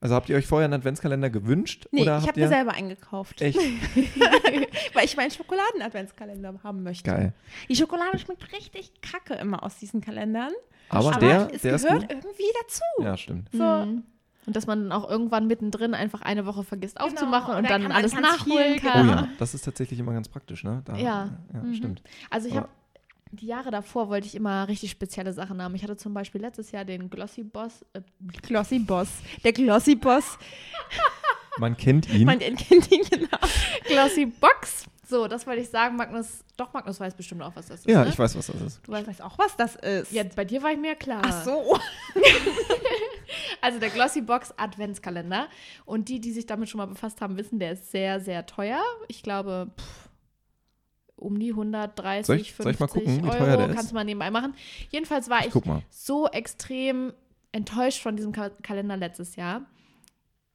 also 0.00 0.14
habt 0.14 0.28
ihr 0.28 0.36
euch 0.36 0.46
vorher 0.46 0.64
einen 0.66 0.74
Adventskalender 0.74 1.30
gewünscht? 1.30 1.86
Nee, 1.90 2.02
oder 2.02 2.16
ich 2.18 2.22
habt 2.22 2.28
habe 2.28 2.40
ihr 2.40 2.46
mir 2.46 2.52
selber 2.54 2.72
eingekauft, 2.74 3.40
echt 3.42 3.58
weil 4.94 5.04
ich 5.04 5.16
meinen 5.16 5.30
Schokoladen-Adventskalender 5.30 6.54
haben 6.62 6.82
möchte. 6.82 7.10
geil? 7.10 7.32
Die 7.68 7.76
Schokolade 7.76 8.18
schmeckt 8.18 8.52
richtig 8.52 8.92
kacke 9.00 9.34
immer 9.34 9.62
aus 9.62 9.76
diesen 9.78 10.00
Kalendern. 10.00 10.52
Aber, 10.88 11.08
Aber 11.10 11.18
der, 11.20 11.48
es 11.52 11.62
der 11.62 11.74
ist 11.74 11.84
gehört 11.84 12.02
gut. 12.02 12.10
irgendwie 12.10 12.44
dazu. 12.62 12.82
Ja, 13.02 13.16
stimmt. 13.16 13.48
So. 13.52 13.62
Mhm. 13.62 14.04
Und 14.46 14.54
dass 14.54 14.68
man 14.68 14.82
dann 14.88 14.92
auch 14.92 15.10
irgendwann 15.10 15.48
mittendrin 15.48 15.92
einfach 15.94 16.22
eine 16.22 16.46
Woche 16.46 16.62
vergisst 16.62 17.00
aufzumachen 17.00 17.54
und 17.54 17.58
und 17.62 17.70
dann 17.70 17.82
dann 17.82 17.90
kann 17.90 17.92
alles 17.92 18.12
nachholen 18.14 18.78
viel, 18.78 18.88
Oh 18.88 18.92
kann. 18.92 19.08
ja, 19.08 19.28
das 19.40 19.54
ist 19.54 19.64
tatsächlich 19.64 19.98
immer 19.98 20.12
ganz 20.12 20.28
praktisch, 20.28 20.62
ne? 20.62 20.82
Da, 20.84 20.94
Ja. 20.96 21.30
ja 21.52 21.60
Mhm. 21.62 21.74
stimmt. 21.74 22.02
Also 22.30 22.48
ich 22.48 22.54
habe 22.54 22.68
die 23.32 23.46
Jahre 23.46 23.70
davor 23.70 24.08
wollte 24.08 24.26
ich 24.26 24.34
immer 24.34 24.68
richtig 24.68 24.90
spezielle 24.90 25.32
Sachen 25.32 25.60
haben. 25.60 25.74
Ich 25.74 25.82
hatte 25.82 25.96
zum 25.96 26.14
Beispiel 26.14 26.40
letztes 26.40 26.70
Jahr 26.70 26.84
den 26.84 27.10
Glossy 27.10 27.42
Boss. 27.42 27.84
Äh, 27.92 28.00
Glossy 28.42 28.78
Boss. 28.78 29.08
Der 29.44 29.52
Glossy 29.52 29.94
Boss. 29.94 30.38
Man 31.58 31.76
kennt 31.76 32.12
ihn. 32.12 32.26
Man 32.26 32.38
kennt 32.38 32.90
ihn 32.92 33.02
genau. 33.10 33.38
Glossy 33.84 34.26
Box. 34.26 34.84
So, 35.08 35.28
das 35.28 35.46
wollte 35.46 35.62
ich 35.62 35.68
sagen. 35.68 35.96
Magnus, 35.96 36.44
doch, 36.56 36.72
Magnus 36.72 36.98
weiß 36.98 37.14
bestimmt 37.14 37.42
auch, 37.42 37.54
was 37.54 37.66
das 37.68 37.80
ist. 37.80 37.88
ja, 37.88 38.02
ne? 38.02 38.10
ich 38.10 38.18
weiß, 38.18 38.36
was 38.36 38.46
das 38.48 38.60
ist. 38.60 38.80
Du 38.86 38.92
weißt, 38.92 39.06
weiß 39.06 39.20
auch, 39.20 39.38
was 39.38 39.56
das 39.56 39.76
ist. 39.76 40.12
ja, 40.12 40.24
bei 40.34 40.44
dir 40.44 40.62
war 40.62 40.72
ich 40.72 40.78
mir 40.78 40.94
klar. 40.96 41.22
Ach 41.24 41.44
so. 41.44 41.78
Also 43.60 43.80
der 43.80 43.90
Glossy 43.90 44.20
Box 44.20 44.54
Adventskalender. 44.56 45.48
Und 45.84 46.08
die, 46.08 46.20
die 46.20 46.30
sich 46.30 46.46
damit 46.46 46.68
schon 46.68 46.78
mal 46.78 46.86
befasst 46.86 47.20
haben, 47.20 47.36
wissen, 47.36 47.58
der 47.58 47.72
ist 47.72 47.90
sehr, 47.90 48.20
sehr 48.20 48.46
teuer. 48.46 48.80
Ich 49.08 49.22
glaube, 49.24 49.70
pff, 49.76 50.05
um 51.16 51.38
die 51.38 51.52
130, 51.52 52.26
Soll 52.26 52.36
ich- 52.36 52.52
50 52.52 52.62
soll 52.62 52.72
ich 52.72 52.80
mal 52.80 52.86
gucken, 52.88 53.22
wie 53.24 53.28
Euro 53.28 53.38
teuer 53.38 53.56
der 53.56 53.68
ist? 53.70 53.74
kannst 53.74 53.90
du 53.90 53.94
mal 53.94 54.04
nebenbei 54.04 54.30
machen. 54.30 54.54
Jedenfalls 54.90 55.28
war 55.30 55.40
Ich 55.46 55.54
ich 55.54 55.62
so 55.90 56.28
extrem 56.28 57.12
enttäuscht 57.52 58.02
von 58.02 58.16
diesem 58.16 58.32
Ka 58.32 58.50
Kalender 58.62 58.96
letztes 58.96 59.36
Jahr. 59.36 59.62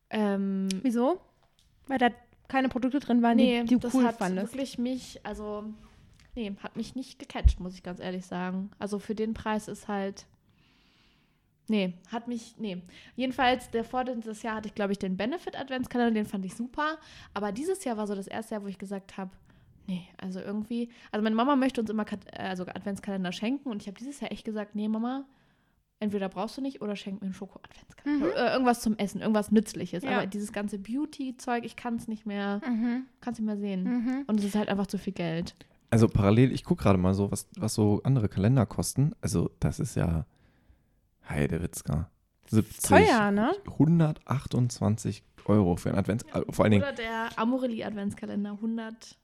Ähm, 0.10 0.68
Wieso? 0.84 1.20
Weil 1.88 1.98
da 1.98 2.10
keine 2.48 2.70
Produkte 2.70 3.00
drin 3.00 3.22
waren, 3.22 3.38
nee, 3.38 3.64
die, 3.64 3.76
du 3.76 3.80
das 3.80 3.94
cool 3.94 4.06
hat 4.06 4.18
fandest. 4.18 4.54
wirklich 4.54 4.78
mich, 4.78 5.20
also, 5.24 5.64
nee, 6.36 6.54
hat 6.62 6.76
mich 6.76 6.96
nicht 6.96 7.18
gecatcht, 7.18 7.60
muss 7.60 7.74
ich 7.76 7.82
ganz 7.84 8.00
ehrlich 8.02 8.26
sagen. 8.26 8.72
Also 8.78 9.00
für 9.00 9.16
den 9.16 9.34
Preis 9.34 9.68
ist 9.70 9.88
halt, 9.88 10.26
nee, 11.68 11.94
hat 12.12 12.28
mich, 12.28 12.56
nee. 12.58 12.82
Jedenfalls, 13.16 13.70
der 13.72 13.84
vor 13.86 14.04
dieses 14.04 14.44
Jahr 14.44 14.56
hatte 14.56 14.68
ich, 14.68 14.76
glaube 14.76 14.92
ich, 14.92 15.00
den 15.00 15.16
Benefit-Adventskalender, 15.18 16.14
den 16.14 16.26
fand 16.26 16.46
ich 16.46 16.54
super. 16.56 16.98
Aber 17.34 17.52
dieses 17.54 17.84
Jahr 17.86 17.96
war 17.98 18.06
so 18.06 18.16
das 18.16 18.28
erste 18.28 18.56
Jahr, 18.56 18.64
wo 18.64 18.68
ich 18.68 18.78
gesagt 18.78 19.18
habe, 19.18 19.32
Nee, 19.88 20.08
also 20.18 20.40
irgendwie. 20.40 20.90
Also 21.12 21.24
meine 21.24 21.36
Mama 21.36 21.56
möchte 21.56 21.82
uns 21.82 21.90
immer 21.90 22.06
äh, 22.32 22.38
also 22.38 22.66
Adventskalender 22.66 23.32
schenken 23.32 23.70
und 23.70 23.82
ich 23.82 23.88
habe 23.88 23.98
dieses 23.98 24.20
Jahr 24.20 24.32
echt 24.32 24.46
gesagt, 24.46 24.76
nee, 24.76 24.88
Mama, 24.88 25.26
entweder 26.02 26.30
brauchst 26.30 26.58
du 26.58 26.62
nicht 26.62 26.82
oder 26.82 26.96
schenk 26.96 27.22
mir 27.22 27.26
einen 27.26 27.34
Schoko-Adventskalender. 27.34 28.26
Mhm. 28.26 28.32
Äh, 28.32 28.54
irgendwas 28.54 28.82
zum 28.82 28.98
Essen, 28.98 29.22
irgendwas 29.22 29.52
Nützliches. 29.52 30.04
Ja. 30.04 30.18
Aber 30.18 30.28
dieses 30.28 30.52
ganze 30.52 30.80
Beauty-Zeug, 30.80 31.64
ich 31.64 31.76
kann 31.76 31.96
es 31.96 32.08
nicht 32.08 32.26
mehr, 32.26 32.60
mhm. 32.68 33.06
kann 33.22 33.34
nicht 33.34 33.42
mehr 33.42 33.58
sehen. 33.58 33.84
Mhm. 33.84 34.24
Und 34.28 34.40
es 34.40 34.46
ist 34.46 34.56
halt 34.56 34.70
einfach 34.70 34.88
zu 34.88 34.98
viel 34.98 35.14
Geld. 35.14 35.56
Also 35.92 36.08
parallel, 36.08 36.52
ich 36.52 36.64
gucke 36.64 36.84
gerade 36.84 36.98
mal 36.98 37.14
so, 37.14 37.32
was, 37.32 37.48
was 37.58 37.74
so 37.74 38.02
andere 38.04 38.30
Kalender 38.30 38.66
kosten. 38.66 39.14
Also 39.22 39.52
das 39.60 39.80
ist 39.80 39.96
ja 39.96 40.26
Heidewitzka. 41.30 42.10
70, 42.48 42.90
Teuer, 42.90 43.32
ne? 43.32 43.52
128 43.66 45.24
Euro 45.46 45.76
für 45.76 45.90
einen 45.90 46.00
Advents... 46.00 46.26
Ja, 46.34 46.44
vor 46.50 46.66
allen 46.66 46.72
Dingen, 46.72 46.84
oder 46.84 46.94
der 46.94 47.30
Amorelli-Adventskalender, 47.38 48.52
100... 48.52 49.18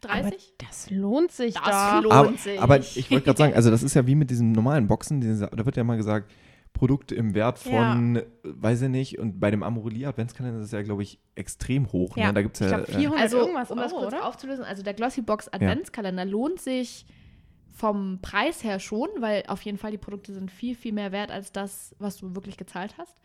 30? 0.00 0.24
Aber 0.24 0.36
das 0.58 0.90
lohnt 0.90 1.32
sich 1.32 1.54
das 1.54 1.64
da. 1.64 1.98
Lohnt 2.00 2.12
aber, 2.12 2.32
sich. 2.32 2.60
aber 2.60 2.78
ich 2.78 3.10
wollte 3.10 3.24
gerade 3.24 3.38
sagen, 3.38 3.54
also 3.54 3.70
das 3.70 3.82
ist 3.82 3.94
ja 3.94 4.06
wie 4.06 4.14
mit 4.14 4.30
diesen 4.30 4.52
normalen 4.52 4.86
Boxen, 4.86 5.20
da 5.20 5.64
wird 5.64 5.76
ja 5.76 5.84
mal 5.84 5.96
gesagt, 5.96 6.30
Produkte 6.74 7.14
im 7.14 7.34
Wert 7.34 7.60
von, 7.60 8.16
ja. 8.16 8.22
weiß 8.42 8.82
ich 8.82 8.88
nicht, 8.88 9.18
und 9.18 9.38
bei 9.38 9.50
dem 9.50 9.62
Amorelie 9.62 10.08
Adventskalender 10.08 10.58
ist 10.58 10.66
es 10.66 10.72
ja, 10.72 10.82
glaube 10.82 11.04
ich, 11.04 11.20
extrem 11.36 11.92
hoch. 11.92 12.16
Ne? 12.16 12.22
Ja. 12.22 12.28
Ne? 12.28 12.34
Da 12.34 12.42
gibt's 12.42 12.60
ich 12.60 12.70
ja, 12.70 12.84
400 12.84 13.18
äh, 13.18 13.22
also, 13.22 13.38
irgendwas 13.38 13.70
um 13.70 13.78
das 13.78 13.92
kurz 13.92 14.06
oder? 14.08 14.26
aufzulösen, 14.26 14.64
also 14.64 14.82
der 14.82 14.94
Glossybox 14.94 15.48
Adventskalender 15.48 16.24
ja. 16.24 16.30
lohnt 16.30 16.60
sich 16.60 17.06
vom 17.70 18.18
Preis 18.22 18.64
her 18.64 18.80
schon, 18.80 19.08
weil 19.20 19.44
auf 19.46 19.62
jeden 19.62 19.78
Fall 19.78 19.92
die 19.92 19.98
Produkte 19.98 20.34
sind 20.34 20.50
viel, 20.50 20.74
viel 20.74 20.92
mehr 20.92 21.12
wert 21.12 21.30
als 21.30 21.52
das, 21.52 21.94
was 21.98 22.16
du 22.16 22.34
wirklich 22.34 22.56
gezahlt 22.56 22.96
hast. 22.98 23.16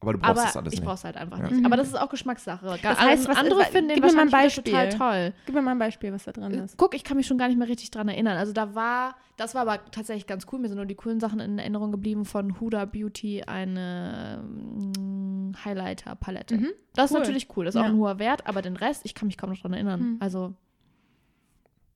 Aber 0.00 0.12
du 0.12 0.18
brauchst 0.20 0.30
Aber 0.30 0.42
das 0.42 0.56
alles 0.56 0.72
ich 0.74 0.78
nicht. 0.80 0.86
brauch's 0.86 1.02
halt 1.04 1.16
einfach 1.16 1.38
Ja. 1.38 1.44
nicht. 1.48 1.56
Mhm. 1.60 1.66
Aber 1.66 1.76
das 1.76 1.88
ist 1.88 2.00
auch 2.00 2.08
Geschmackssache. 2.08 2.64
Das 2.66 2.80
Das 2.82 3.00
heißt, 3.00 3.28
was- 3.28 3.36
andere 3.36 3.58
wa- 3.60 3.64
finden 3.64 3.88
den 3.88 3.96
mir 4.00 4.12
mal 4.12 4.20
ein 4.20 4.32
wahrscheinlich 4.32 4.54
Beispiel. 4.56 4.72
total 4.72 4.88
toll. 4.90 5.34
Gib 5.46 5.54
mir 5.56 5.62
mal 5.62 5.72
ein 5.72 5.78
Beispiel, 5.78 6.12
was 6.12 6.24
da 6.24 6.32
drin 6.32 6.52
Äh, 6.54 6.64
ist. 6.64 6.76
Guck, 6.76 6.94
ich 6.94 7.02
kann 7.02 7.16
mich 7.16 7.26
schon 7.26 7.36
gar 7.38 7.48
nicht 7.48 7.58
mehr 7.58 7.68
richtig 7.68 7.90
dran 7.90 8.08
erinnern. 8.08 8.36
Also 8.38 8.52
da 8.52 8.74
war, 8.76 9.16
das 9.36 9.54
war 9.56 9.62
aber 9.62 9.80
tatsächlich 9.90 10.26
ganz 10.28 10.46
cool. 10.52 10.60
Mir 10.60 10.68
sind 10.68 10.76
nur 10.76 10.86
die 10.86 10.94
coolen 10.94 11.18
Sachen 11.18 11.40
in 11.40 11.58
Erinnerung 11.58 11.90
geblieben 11.90 12.24
von 12.24 12.60
Huda 12.60 12.84
Beauty, 12.84 13.42
eine 13.44 14.42
mm, 14.46 15.52
Highlighter-Palette. 15.64 16.56
Mhm. 16.58 16.68
Das 16.94 17.06
ist 17.06 17.12
Cool. 17.14 17.20
natürlich 17.20 17.48
cool, 17.56 17.64
das 17.64 17.74
ist 17.74 17.80
auch 17.80 17.84
Ja. 17.84 17.90
ein 17.90 17.96
hoher 17.96 18.18
Wert, 18.18 18.46
aber 18.46 18.62
den 18.62 18.76
Rest, 18.76 19.02
ich 19.04 19.14
kann 19.14 19.26
mich 19.26 19.36
kaum 19.36 19.50
noch 19.50 19.58
dran 19.58 19.72
erinnern. 19.72 20.00
Hm. 20.00 20.16
Also 20.20 20.54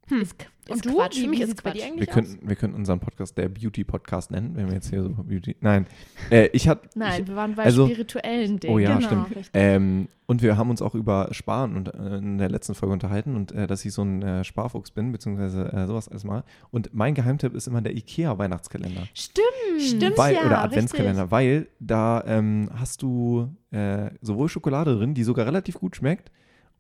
Hm. 0.09 0.21
ist, 0.21 0.35
ist 0.35 0.71
Und 0.71 0.85
du? 0.87 0.95
Quatsch. 0.97 1.17
Wie- 1.17 1.23
Für 1.23 1.29
mich 1.31 1.41
ist 1.41 1.57
Quatsch. 1.63 1.77
Wir 1.97 2.07
könnten, 2.07 2.49
wir 2.49 2.57
könnten 2.57 2.77
unseren 2.77 2.99
Podcast 3.01 3.39
der 3.39 3.49
Beauty-Podcast 3.49 4.31
nennen, 4.33 4.57
wenn 4.57 4.67
wir 4.67 4.75
jetzt 4.75 4.91
hier 4.91 5.03
so 5.03 5.11
Beauty. 5.11 5.57
Nein. 5.61 5.87
Äh, 6.31 6.49
ich 6.53 6.69
hatte. 6.69 6.89
Nein, 6.97 7.23
Ich, 7.23 7.29
wir 7.29 7.37
waren 7.37 7.55
bei 7.55 7.65
also- 7.65 7.87
spirituellen 7.87 8.59
Dingen. 8.59 8.75
Oh 8.75 8.79
ja, 8.79 8.97
Genau, 8.97 9.07
stimmt. 9.07 9.27
richtig. 9.31 9.51
Ähm, 9.55 10.09
und 10.27 10.43
wir 10.43 10.57
haben 10.57 10.71
uns 10.71 10.83
auch 10.83 10.95
über 10.95 11.29
Sparen 11.33 11.77
und, 11.77 11.95
äh, 11.95 12.17
in 12.19 12.39
der 12.39 12.49
letzten 12.49 12.75
Folge 12.75 12.93
unterhalten 12.93 13.37
und 13.37 13.53
äh, 13.53 13.67
dass 13.67 13.85
ich 13.85 13.93
so 13.93 14.03
ein 14.03 14.23
äh, 14.23 14.45
Sparfuchs 14.45 14.91
bin, 14.91 15.13
beziehungsweise 15.13 15.73
äh, 15.73 15.87
sowas 15.87 16.09
erstmal. 16.09 16.43
Und 16.71 16.93
mein 16.95 17.15
Geheimtipp 17.15 17.55
ist 17.55 17.67
immer 17.69 17.81
der 17.83 17.95
IKEA-Weihnachtskalender. 17.97 19.07
Stimmt. 19.15 19.47
Stimmt. 19.81 20.19
Weil, 20.19 20.35
ja, 20.35 20.47
oder 20.47 20.63
Adventskalender, 20.63 21.31
weil 21.31 21.69
da 21.81 22.23
ähm, 22.27 22.71
hast 22.75 23.03
du 23.03 23.49
äh, 23.71 24.11
sowohl 24.21 24.49
Schokolade 24.49 24.97
drin, 24.97 25.15
die 25.15 25.23
sogar 25.25 25.47
relativ 25.47 25.77
gut 25.79 25.97
schmeckt, 25.97 26.31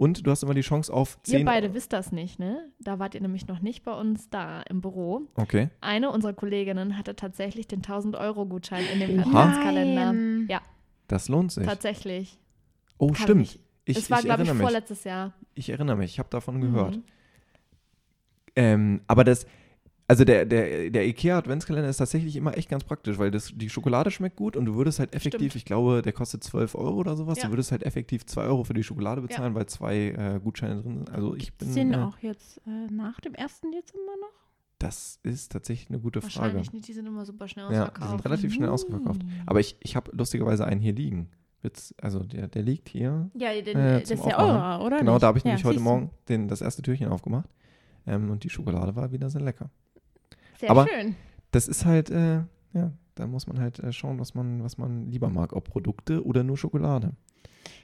und 0.02 0.26
du 0.26 0.30
hast 0.30 0.42
immer 0.42 0.54
die 0.54 0.62
Chance 0.62 0.92
auf 0.92 1.16
Ihr 1.26 1.38
10. 1.38 1.44
beide 1.44 1.74
wisst 1.74 1.92
das 1.92 2.10
nicht, 2.12 2.38
ne? 2.38 2.68
Da 2.80 2.98
wart 2.98 3.14
ihr 3.14 3.20
nämlich 3.20 3.46
noch 3.46 3.60
nicht 3.60 3.84
bei 3.84 3.92
uns 3.92 4.28
da 4.30 4.62
im 4.62 4.80
Büro. 4.80 5.22
Okay. 5.36 5.70
Eine 5.80 6.10
unserer 6.10 6.32
Kolleginnen 6.32 6.98
hatte 6.98 7.14
tatsächlich 7.14 7.68
den 7.68 7.82
1000-Euro-Gutschein 7.82 8.84
in 8.92 9.00
dem. 9.00 9.20
Adventskalender. 9.20 10.52
Ja, 10.52 10.60
Das 11.08 11.28
lohnt 11.28 11.52
sich. 11.52 11.64
tatsächlich. 11.66 12.38
Oh, 12.98 13.08
Kann 13.08 13.16
stimmt. 13.16 13.42
Ich, 13.46 13.60
Ich, 13.84 13.96
es 13.98 14.10
war, 14.10 14.18
ich 14.18 14.24
glaube 14.24 14.42
ich, 14.42 14.48
erinnere 14.48 14.64
mich. 14.64 14.72
vorletztes 14.72 15.04
Jahr. 15.04 15.32
Ich 15.54 15.68
erinnere 15.70 15.96
mich. 15.96 16.12
Ich 16.12 16.18
habe 16.18 16.28
davon 16.30 16.60
gehört. 16.60 16.96
Mhm. 16.96 17.02
Ähm, 18.54 19.00
aber 19.06 19.24
das, 19.24 19.46
also 20.12 20.26
der, 20.26 20.44
der, 20.44 20.90
der 20.90 21.06
IKEA 21.06 21.38
Adventskalender 21.38 21.88
ist 21.88 21.96
tatsächlich 21.96 22.36
immer 22.36 22.54
echt 22.58 22.68
ganz 22.68 22.84
praktisch, 22.84 23.16
weil 23.18 23.30
das, 23.30 23.50
die 23.56 23.70
Schokolade 23.70 24.10
schmeckt 24.10 24.36
gut 24.36 24.58
und 24.58 24.66
du 24.66 24.74
würdest 24.74 24.98
halt 24.98 25.14
effektiv, 25.14 25.52
Stimmt. 25.52 25.56
ich 25.56 25.64
glaube, 25.64 26.02
der 26.02 26.12
kostet 26.12 26.44
12 26.44 26.74
Euro 26.74 26.96
oder 26.96 27.16
sowas, 27.16 27.38
Ja. 27.38 27.44
du 27.46 27.52
würdest 27.52 27.72
halt 27.72 27.82
effektiv 27.82 28.26
2 28.26 28.42
Euro 28.44 28.62
für 28.64 28.74
die 28.74 28.82
Schokolade 28.82 29.22
bezahlen, 29.22 29.54
weil 29.54 29.64
zwei 29.64 30.08
äh, 30.10 30.38
Gutscheine 30.44 30.82
drin 30.82 30.96
sind. 30.98 31.10
Also 31.10 31.34
ich 31.34 31.54
bin, 31.54 31.74
den 31.74 31.94
äh, 31.94 31.96
auch 31.96 32.18
jetzt 32.18 32.58
äh, 32.66 32.92
nach 32.92 33.20
dem 33.20 33.34
1. 33.34 33.62
Dezember 33.62 34.12
noch? 34.20 34.42
das 34.78 35.18
ist 35.22 35.52
tatsächlich 35.52 35.88
eine 35.88 36.00
gute 36.00 36.20
Frage. 36.20 36.34
Wahrscheinlich 36.34 36.72
nicht, 36.74 36.88
die 36.88 36.92
sind 36.92 37.06
immer 37.06 37.24
super 37.24 37.48
schnell 37.48 37.64
Ja, 37.66 37.84
ausverkauft. 37.84 38.02
die 38.04 38.08
sind 38.10 38.24
relativ 38.26 38.52
schnell 38.52 38.68
ausverkauft. 38.68 39.22
Mhm. 39.22 39.30
Aber 39.46 39.60
ich, 39.60 39.76
ich 39.80 39.96
habe 39.96 40.10
lustigerweise 40.14 40.66
einen 40.66 40.80
hier 40.82 40.92
liegen. 40.92 41.30
Also 42.00 42.24
der, 42.24 42.48
der 42.48 42.62
liegt 42.62 42.88
hier. 42.88 43.30
Ja, 43.34 43.50
den, 43.54 43.78
Äh, 43.78 44.00
das 44.00 44.10
ist 44.10 44.26
ja 44.26 44.38
eurer, 44.38 44.84
oder? 44.84 44.98
genau, 44.98 45.12
nicht? 45.12 45.22
da 45.22 45.28
habe 45.28 45.38
ich 45.38 45.44
ja, 45.44 45.50
nämlich 45.50 45.64
heute. 45.64 45.80
Morgen 45.80 46.10
den, 46.28 46.48
das 46.48 46.60
erste 46.60 46.82
Türchen 46.82 47.08
aufgemacht. 47.08 47.48
Ähm, 48.06 48.30
und 48.30 48.42
die 48.42 48.50
Schokolade 48.50 48.96
war 48.96 49.12
wieder 49.12 49.30
sehr 49.30 49.40
lecker. 49.40 49.70
Sehr 50.62 50.70
Aber- 50.70 50.86
schön. 50.88 51.16
das 51.50 51.66
ist 51.68 51.84
halt, 51.84 52.08
äh, 52.10 52.44
ja, 52.72 52.92
da 53.16 53.26
muss 53.26 53.46
man 53.46 53.58
halt 53.60 53.78
äh, 53.80 53.92
schauen, 53.92 54.18
was 54.18 54.34
man, 54.34 54.62
was 54.64 54.78
man 54.78 55.10
lieber 55.10 55.28
mag, 55.28 55.52
ob 55.52 55.68
Produkte 55.68 56.24
oder 56.24 56.42
nur 56.44 56.56
Schokolade. 56.56 57.12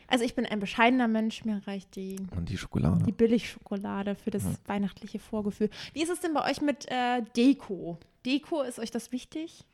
Also 0.06 0.24
ich 0.24 0.34
bin 0.34 0.46
ein 0.46 0.58
bescheidener 0.60 1.06
Mensch, 1.08 1.44
mir 1.44 1.60
reicht 1.66 1.94
die, 1.96 2.16
Und 2.34 2.48
die 2.48 2.56
Schokolade. 2.56 3.04
die 3.04 3.12
Billigschokolade 3.12 4.14
für 4.14 4.30
das 4.30 4.44
Ja. 4.44 4.50
weihnachtliche 4.66 5.18
Vorgefühl. 5.18 5.68
Wie 5.92 6.02
ist 6.02 6.08
es 6.08 6.20
denn 6.20 6.32
bei 6.32 6.48
euch 6.50 6.62
mit 6.62 6.86
äh, 6.90 7.22
Deko? 7.36 7.98
Deko, 8.24 8.62
ist 8.62 8.78
euch 8.78 8.90
das 8.90 9.12
wichtig? 9.12 9.66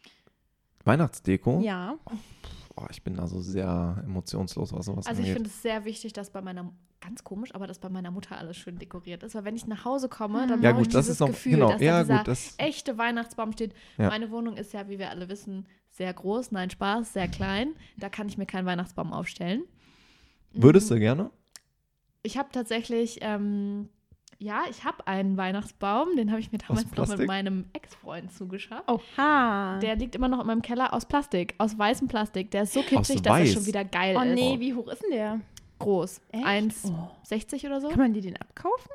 Weihnachtsdeko? 0.85 1.61
Ja. 1.61 1.97
Oh, 2.77 2.87
ich 2.91 3.03
bin 3.03 3.15
da 3.15 3.27
so 3.29 3.41
sehr 3.41 4.03
emotionslos, 4.05 4.73
was 4.73 4.87
sowas 4.87 5.07
Also 5.07 5.21
ich 5.23 5.29
angeht. 5.29 5.35
finde 5.43 5.51
es 5.51 5.63
sehr 5.63 5.85
wichtig, 5.85 6.13
dass 6.15 6.31
bei 6.31 6.41
meiner, 6.43 6.73
ganz 7.05 7.23
komisch, 7.25 7.55
aber 7.55 7.67
dass 7.67 7.79
bei 7.79 7.89
meiner 7.89 8.11
Mutter 8.11 8.39
alles 8.39 8.57
schön 8.57 8.79
dekoriert 8.79 9.23
ist. 9.23 9.35
Weil 9.35 9.45
wenn 9.45 9.57
ich 9.57 9.67
nach 9.67 9.85
Hause 9.85 10.09
komme, 10.09 10.47
dann 10.47 10.63
ja 10.63 10.71
brauche 10.73 10.83
ich 10.83 10.89
gut, 10.89 10.95
das 10.95 11.07
dieses 11.07 11.17
ist 11.17 11.21
noch, 11.21 11.29
Gefühl, 11.29 11.53
genau, 11.53 11.73
dass 11.73 11.81
ja 11.81 11.93
da 11.99 12.03
dieser 12.03 12.17
gut, 12.19 12.29
das, 12.29 12.55
echte 12.59 12.99
Weihnachtsbaum 12.99 13.53
steht. 13.53 13.75
Ja. 13.99 14.09
Meine 14.09 14.31
Wohnung 14.31 14.57
ist 14.57 14.73
ja, 14.73 14.89
wie 14.89 14.99
wir 14.99 15.11
alle 15.11 15.29
wissen, 15.29 15.67
sehr 15.91 16.13
groß. 16.13 16.51
Nein, 16.53 16.71
Spaß, 16.71 17.13
sehr 17.13 17.29
klein. 17.29 17.75
Da 17.97 18.09
kann 18.09 18.29
ich 18.29 18.39
mir 18.39 18.47
keinen 18.47 18.67
Weihnachtsbaum 18.67 19.13
aufstellen. 19.13 19.63
würdest 20.53 20.91
Mhm. 20.91 20.95
du 20.95 21.01
gerne? 21.01 21.31
Ich 22.23 22.39
habe 22.39 22.49
tatsächlich, 22.53 23.19
ähm, 23.21 23.89
ja, 24.39 24.63
ich 24.71 24.85
habe 24.85 25.07
einen 25.07 25.37
Weihnachtsbaum. 25.37 26.17
Den 26.17 26.31
habe 26.31 26.41
ich 26.41 26.53
mir 26.53 26.59
damals 26.59 26.91
noch 26.97 27.09
mit 27.09 27.27
meinem 27.27 27.67
Ex-Freund 27.75 28.33
zugeschafft. 28.33 28.89
Oha. 28.91 29.79
Der 29.81 29.97
liegt 29.97 30.15
immer 30.15 30.29
noch 30.29 30.41
in 30.41 30.47
meinem 30.47 30.63
Keller 30.63 30.95
aus 30.95 31.07
Plastik, 31.07 31.55
aus 31.59 31.79
weißem 31.79 32.09
Plastik. 32.09 32.51
Der 32.51 32.63
ist 32.63 32.73
so 32.73 32.83
kitschig, 32.83 33.23
dass 33.23 33.39
er 33.41 33.47
schon 33.47 33.67
wieder 33.67 33.85
geil 33.85 34.17
oh 34.19 34.23
ist. 34.23 34.35
nee, 34.35 34.59
wie 34.59 34.75
hoch 34.75 34.89
ist 34.89 35.03
denn 35.03 35.11
der? 35.11 35.41
Groß. 35.79 36.21
Echt? 36.31 36.45
1,60 36.45 37.65
Oh. 37.65 37.67
oder 37.67 37.81
so. 37.81 37.89
Kann 37.89 37.99
man 37.99 38.13
die 38.13 38.21
den 38.21 38.37
abkaufen? 38.37 38.91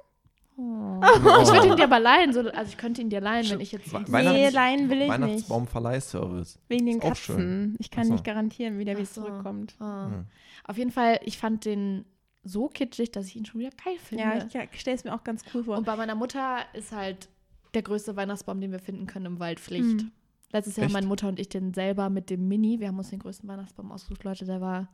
Oh. 0.58 1.00
Ich 1.42 1.52
würde 1.54 1.68
ihn 1.68 1.76
dir 1.78 1.86
aber 1.86 2.00
leihen. 2.00 2.34
So, 2.34 2.42
also 2.42 2.70
ich 2.70 2.78
könnte 2.78 3.02
ihn 3.02 3.10
dir 3.10 3.22
leihen, 3.22 3.50
wenn 3.50 3.62
ich 3.62 3.72
jetzt. 3.72 3.94
Nee, 4.10 4.50
leihen 4.50 4.90
will 4.90 5.02
ich 5.02 5.08
nicht. 5.08 5.10
Weihnachtsbaumverleihservice. 5.10 6.60
Wegen 6.68 6.86
den 6.86 7.00
Katzen. 7.00 7.16
schön. 7.16 7.76
Ich 7.80 7.92
kann 7.92 8.08
so. 8.08 8.14
nicht 8.14 8.26
garantieren, 8.26 8.78
wie 8.78 8.86
der 8.86 8.98
wieder 8.98 9.06
so. 9.06 9.22
zurückkommt. 9.22 9.76
Ah. 9.80 10.08
Hm. 10.08 10.26
Auf 10.66 10.78
jeden 10.78 10.92
Fall, 10.92 11.20
ich 11.24 11.38
fand 11.38 11.64
den 11.66 12.06
so 12.44 12.68
kitschig, 12.68 13.12
dass 13.12 13.28
ich 13.28 13.36
ihn 13.36 13.46
schon 13.46 13.62
wieder 13.62 13.72
geil 13.84 13.96
finde. 13.98 14.24
Ja, 14.24 14.46
ich 14.46 14.54
ja, 14.54 14.62
stelle 14.74 14.96
es 14.98 15.04
mir 15.04 15.14
auch 15.14 15.24
ganz 15.24 15.44
cool 15.54 15.64
vor. 15.64 15.78
Und 15.78 15.86
bei 15.86 15.96
meiner 15.96 16.16
Mutter 16.16 16.60
ist 16.74 16.92
halt 16.92 17.30
der 17.74 17.82
größte 17.82 18.16
Weihnachtsbaum, 18.16 18.60
den 18.60 18.72
wir 18.72 18.80
finden 18.80 19.08
können, 19.08 19.26
im 19.26 19.40
Wald 19.40 19.60
Pflicht. 19.60 20.04
Mhm. 20.04 20.12
Letztes 20.52 20.76
Jahr 20.76 20.86
Echt? 20.86 20.90
haben 20.90 21.00
meine 21.00 21.08
Mutter 21.08 21.28
und 21.28 21.40
ich 21.40 21.48
den 21.50 21.74
selber 21.74 22.10
mit 22.10 22.30
dem 22.30 22.48
Mini. 22.48 22.80
Wir 22.80 22.88
haben 22.88 22.98
uns 22.98 23.12
den 23.12 23.20
größten 23.20 23.48
Weihnachtsbaum 23.48 23.92
ausgesucht, 23.92 24.24
Leute. 24.24 24.46
Der 24.46 24.60
war 24.62 24.90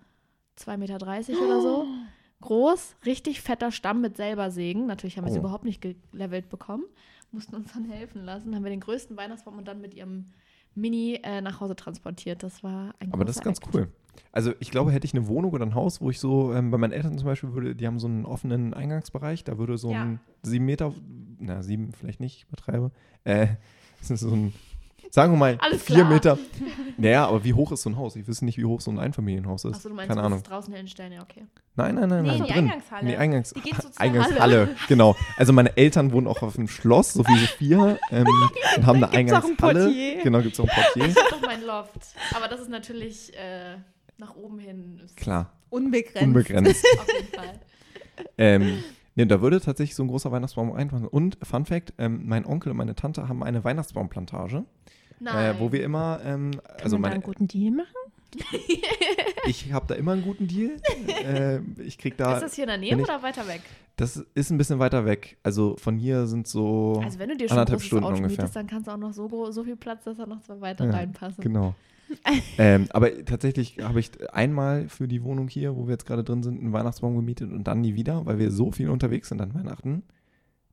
2,30 0.57 0.77
Meter 0.77 0.95
oder 1.45 1.61
so. 1.61 1.87
Groß, 2.41 2.95
richtig 3.05 3.41
fetter 3.41 3.71
Stamm 3.71 4.01
mit 4.01 4.17
selber 4.17 4.51
Sägen. 4.51 4.85
Natürlich 4.85 5.17
haben 5.17 5.25
wir 5.25 5.31
es 5.31 5.37
Oh. 5.37 5.39
überhaupt 5.39 5.65
nicht 5.65 5.81
gelevelt 5.81 6.49
bekommen. 6.49 6.83
Mussten 7.31 7.55
uns 7.55 7.73
dann 7.73 7.85
helfen 7.85 8.23
lassen. 8.23 8.53
Haben 8.55 8.63
wir 8.63 8.69
den 8.71 8.79
größten 8.81 9.17
Weihnachtsbaum 9.17 9.57
und 9.57 9.67
dann 9.67 9.81
mit 9.81 9.93
ihrem 9.93 10.25
Mini 10.75 11.19
äh, 11.23 11.41
nach 11.41 11.59
Hause 11.61 11.75
transportiert. 11.75 12.43
Das 12.43 12.63
war 12.63 12.93
ein 12.99 13.11
Aber 13.13 13.25
das 13.25 13.37
ist 13.37 13.43
ganz 13.43 13.59
Act. 13.59 13.73
cool. 13.73 13.87
Also 14.31 14.53
ich 14.59 14.71
glaube, 14.71 14.91
hätte 14.91 15.05
ich 15.05 15.13
eine 15.13 15.27
Wohnung 15.27 15.51
oder 15.51 15.65
ein 15.65 15.75
Haus, 15.75 16.01
wo 16.01 16.09
ich 16.09 16.19
so, 16.19 16.53
ähm, 16.53 16.71
bei 16.71 16.77
meinen 16.77 16.91
Eltern 16.93 17.17
zum 17.17 17.25
Beispiel 17.25 17.53
würde, 17.53 17.75
die 17.75 17.87
haben 17.87 17.99
so 17.99 18.07
einen 18.07 18.25
offenen 18.25 18.73
Eingangsbereich, 18.73 19.43
da 19.43 19.57
würde 19.57 19.77
so 19.77 19.91
Ja. 19.91 20.03
ein 20.03 20.19
sieben 20.43 20.65
Meter, 20.65 20.93
na 21.39 21.61
sieben 21.63 21.91
vielleicht 21.93 22.19
nicht, 22.19 22.37
ich 22.37 22.43
übertreibe, 22.47 22.91
äh, 23.23 23.47
das 23.99 24.11
ist 24.11 24.19
so 24.21 24.31
ein, 24.33 24.53
sagen 25.15 25.33
wir 25.33 25.37
mal 25.37 25.57
Alles 25.61 25.81
vier 25.83 25.95
klar. 25.97 26.09
Meter. 26.09 26.37
Naja, 26.97 27.27
aber 27.27 27.43
wie 27.43 27.53
hoch 27.53 27.73
ist 27.73 27.81
so 27.81 27.89
ein 27.89 27.97
Haus? 27.97 28.15
Ich 28.15 28.25
wüsste 28.25 28.45
nicht, 28.45 28.57
wie 28.57 28.63
hoch 28.63 28.79
so 28.79 28.89
ein 28.89 28.99
Einfamilienhaus 28.99 29.65
ist. 29.65 29.75
Achso, 29.75 29.89
du 29.89 29.95
meinst, 29.95 30.07
Keine 30.07 30.21
du 30.21 30.27
Ahnung. 30.27 30.43
draußen 30.43 30.73
hinstellen? 30.73 31.11
Ja, 31.11 31.23
okay. 31.23 31.43
Nein, 31.75 31.95
nein, 31.95 32.07
nein, 32.07 32.23
Nee, 32.23 32.29
nein, 32.29 32.37
in 32.39 32.45
die 32.45 32.51
drin. 32.53 32.63
Eingangshalle. 32.69 33.05
Nee, 33.05 33.15
Eingangs 33.17 33.53
Die 33.53 33.59
geht 33.59 33.75
so 33.81 33.89
zur 33.89 33.99
Eingangshalle, 34.01 34.69
genau. 34.87 35.13
Also 35.35 35.51
meine 35.51 35.75
Eltern 35.75 36.13
wohnen 36.13 36.25
auch 36.27 36.41
auf 36.41 36.57
einem 36.57 36.69
Schloss, 36.69 37.11
so 37.11 37.25
wie 37.27 37.37
Sophia, 37.37 37.97
ähm, 38.11 38.25
und 38.77 38.85
haben 38.85 39.03
eine 39.03 39.07
Gibt's 39.25 39.33
auch 39.33 39.43
ein 39.43 39.49
Eingangshalle. 39.49 39.83
Portier. 39.83 40.23
Genau, 40.23 40.41
gibt 40.41 40.53
es 40.53 40.59
auch 40.61 40.69
ein 40.69 40.83
Portier. 40.83 41.03
Das 41.13 41.23
ist 41.25 41.31
doch 41.33 41.41
mein 41.41 41.63
Loft. 41.65 41.91
Aber 42.33 42.47
das 42.47 42.61
ist 42.61 42.69
natürlich 42.69 43.33
äh, 43.37 43.75
nach 44.17 44.35
oben 44.37 44.59
hin. 44.59 45.01
Ist 45.03 45.17
Klar, 45.17 45.51
Unbegrenzt. 45.69 46.21
unbegrenzt. 46.21 46.85
Auf 46.97 47.07
jeden 47.13 47.33
Fall. 47.33 47.59
ähm, 48.37 48.83
nee, 49.15 49.25
da 49.25 49.41
würde 49.41 49.59
tatsächlich 49.59 49.95
so 49.97 50.03
ein 50.03 50.07
großer 50.07 50.31
Weihnachtsbaum 50.31 50.71
einfahren. 50.71 51.05
Und 51.05 51.37
Fun 51.43 51.65
Fact: 51.65 51.91
ähm, 51.97 52.21
Mein 52.25 52.45
Onkel 52.45 52.71
und 52.71 52.77
meine 52.77 52.95
Tante 52.95 53.27
haben 53.27 53.43
eine 53.43 53.65
Weihnachtsbaumplantage, 53.65 54.63
Nein. 55.19 55.55
äh, 55.55 55.59
wo 55.59 55.71
wir 55.71 55.83
immer, 55.83 56.19
ähm, 56.23 56.51
Kann 56.51 56.61
also 56.83 56.95
man 56.97 57.03
da 57.03 57.07
meine, 57.09 57.13
einen 57.15 57.23
guten 57.23 57.47
Deal 57.47 57.71
machen? 57.71 57.87
ich 59.47 59.71
habe 59.71 59.85
da 59.87 59.95
immer 59.95 60.11
einen 60.13 60.23
guten 60.23 60.47
Deal. 60.47 60.71
äh, 61.23 61.59
ich 61.81 61.97
krieg 61.97 62.17
da, 62.17 62.35
ist 62.35 62.43
das 62.43 62.55
hier 62.55 62.65
in 62.65 62.69
der 62.69 62.77
Nähe 62.77 62.95
ich- 62.95 63.03
oder 63.03 63.21
weiter 63.23 63.47
weg? 63.47 63.61
das 63.97 64.17
ist 64.33 64.49
ein 64.51 64.57
bisschen 64.57 64.79
weiter 64.79 65.05
weg. 65.05 65.37
Also 65.43 65.77
von 65.77 65.97
hier 65.97 66.27
sind 66.27 66.47
so 66.47 67.01
Also 67.03 67.17
wenn 67.19 67.29
du 67.29 67.37
dir 67.37 67.47
schon 67.47 67.57
anderthalb 67.57 67.81
Stunden 67.81 68.03
Auto 68.05 68.15
ungefähr. 68.17 68.37
mietest, 68.43 68.55
dann 68.55 68.67
kannst 68.67 68.87
du 68.87 68.91
auch 68.91 68.97
noch 68.97 69.13
so, 69.13 69.51
so 69.51 69.63
viel 69.63 69.77
Platz, 69.77 70.03
dass 70.03 70.17
da 70.17 70.25
noch 70.25 70.41
zwei 70.41 70.59
weitere 70.59 70.87
Ja, 70.87 70.95
reinpassen. 70.95 71.41
Genau. 71.41 71.75
ähm, 72.57 72.87
aber 72.91 73.25
tatsächlich 73.25 73.79
habe 73.81 73.99
ich 73.99 74.11
einmal 74.33 74.89
für 74.89 75.07
die 75.07 75.23
Wohnung 75.23 75.47
hier, 75.47 75.75
wo 75.75 75.87
wir 75.87 75.93
jetzt 75.93 76.05
gerade 76.05 76.23
drin 76.23 76.43
sind, 76.43 76.59
einen 76.61 76.71
Weihnachtsbaum 76.73 77.15
gemietet 77.15 77.51
und 77.51 77.63
dann 77.65 77.81
nie 77.81 77.95
wieder, 77.95 78.25
weil 78.25 78.37
wir 78.37 78.51
so 78.51 78.71
viel 78.71 78.89
unterwegs 78.89 79.29
sind 79.29 79.41
an 79.41 79.53
Weihnachten, 79.55 80.03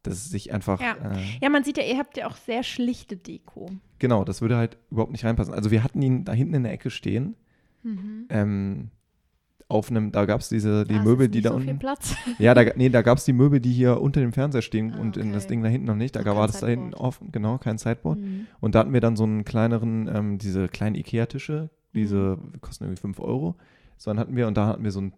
dass 0.02 0.14
es 0.14 0.30
sich 0.30 0.52
einfach. 0.52 0.80
Ja. 0.80 0.92
Äh, 0.94 1.18
Ja, 1.40 1.48
man 1.48 1.64
sieht 1.64 1.76
ja, 1.78 1.84
ihr 1.84 1.98
habt 1.98 2.16
ja 2.16 2.26
auch 2.26 2.36
sehr 2.36 2.62
schlichte 2.62 3.16
Deko. 3.16 3.70
Genau, 3.98 4.24
das 4.24 4.40
würde 4.42 4.56
halt 4.56 4.76
überhaupt 4.90 5.12
nicht 5.12 5.24
reinpassen. 5.24 5.54
Also 5.54 5.70
wir 5.70 5.84
hatten 5.84 6.02
ihn 6.02 6.24
da 6.24 6.32
hinten 6.32 6.54
in 6.54 6.62
der 6.64 6.72
Ecke 6.72 6.90
stehen. 6.90 7.36
Mhm. 7.82 8.26
Ähm, 8.28 8.90
auf 9.68 9.90
einem, 9.90 10.12
da 10.12 10.26
gab 10.26 10.40
es 10.40 10.50
diese, 10.50 10.84
die 10.84 10.96
Ah, 10.96 11.02
Möbel, 11.02 11.28
die 11.28 11.40
da 11.40 11.50
so 11.50 11.56
unten. 11.56 11.78
Platz. 11.78 12.14
Ja, 12.38 12.52
da, 12.52 12.62
nee, 12.76 12.90
da 12.90 13.00
gab 13.00 13.16
es 13.18 13.24
die 13.24 13.32
Möbel, 13.32 13.58
die 13.60 13.72
hier 13.72 14.00
unter 14.02 14.20
dem 14.20 14.32
Fernseher 14.32 14.60
stehen 14.60 14.92
Ah, 14.94 15.00
und 15.00 15.16
in 15.16 15.32
das. 15.32 15.46
Ding 15.46 15.62
da 15.62 15.68
hinten 15.68 15.86
noch 15.86 15.94
nicht. 15.96 16.14
Da 16.14 16.20
Auch 16.20 16.36
war 16.36 16.46
das 16.46 16.60
da 16.60 16.66
hinten 16.66 16.86
Sideboard. 16.90 17.04
offen, 17.06 17.32
genau, 17.32 17.56
kein 17.58 17.78
Sideboard. 17.78 18.18
Mhm. 18.18 18.46
Und 18.60 18.74
da 18.74 18.80
hatten 18.80 18.92
wir 18.92 19.00
dann 19.00 19.16
so 19.16 19.24
einen 19.24 19.44
kleineren, 19.44 20.10
ähm, 20.14 20.38
diese 20.38 20.68
kleinen 20.68 20.94
Ikea-Tische, 20.96 21.70
diese 21.94 22.38
kosten 22.60 22.84
irgendwie 22.84 23.00
5 23.00 23.18
Euro. 23.20 23.56
So, 23.96 24.10
dann 24.10 24.18
hatten 24.18 24.36
wir, 24.36 24.46
und 24.46 24.56
da 24.58 24.66
hatten 24.66 24.84
wir 24.84 24.90
so 24.90 25.00
einen 25.00 25.12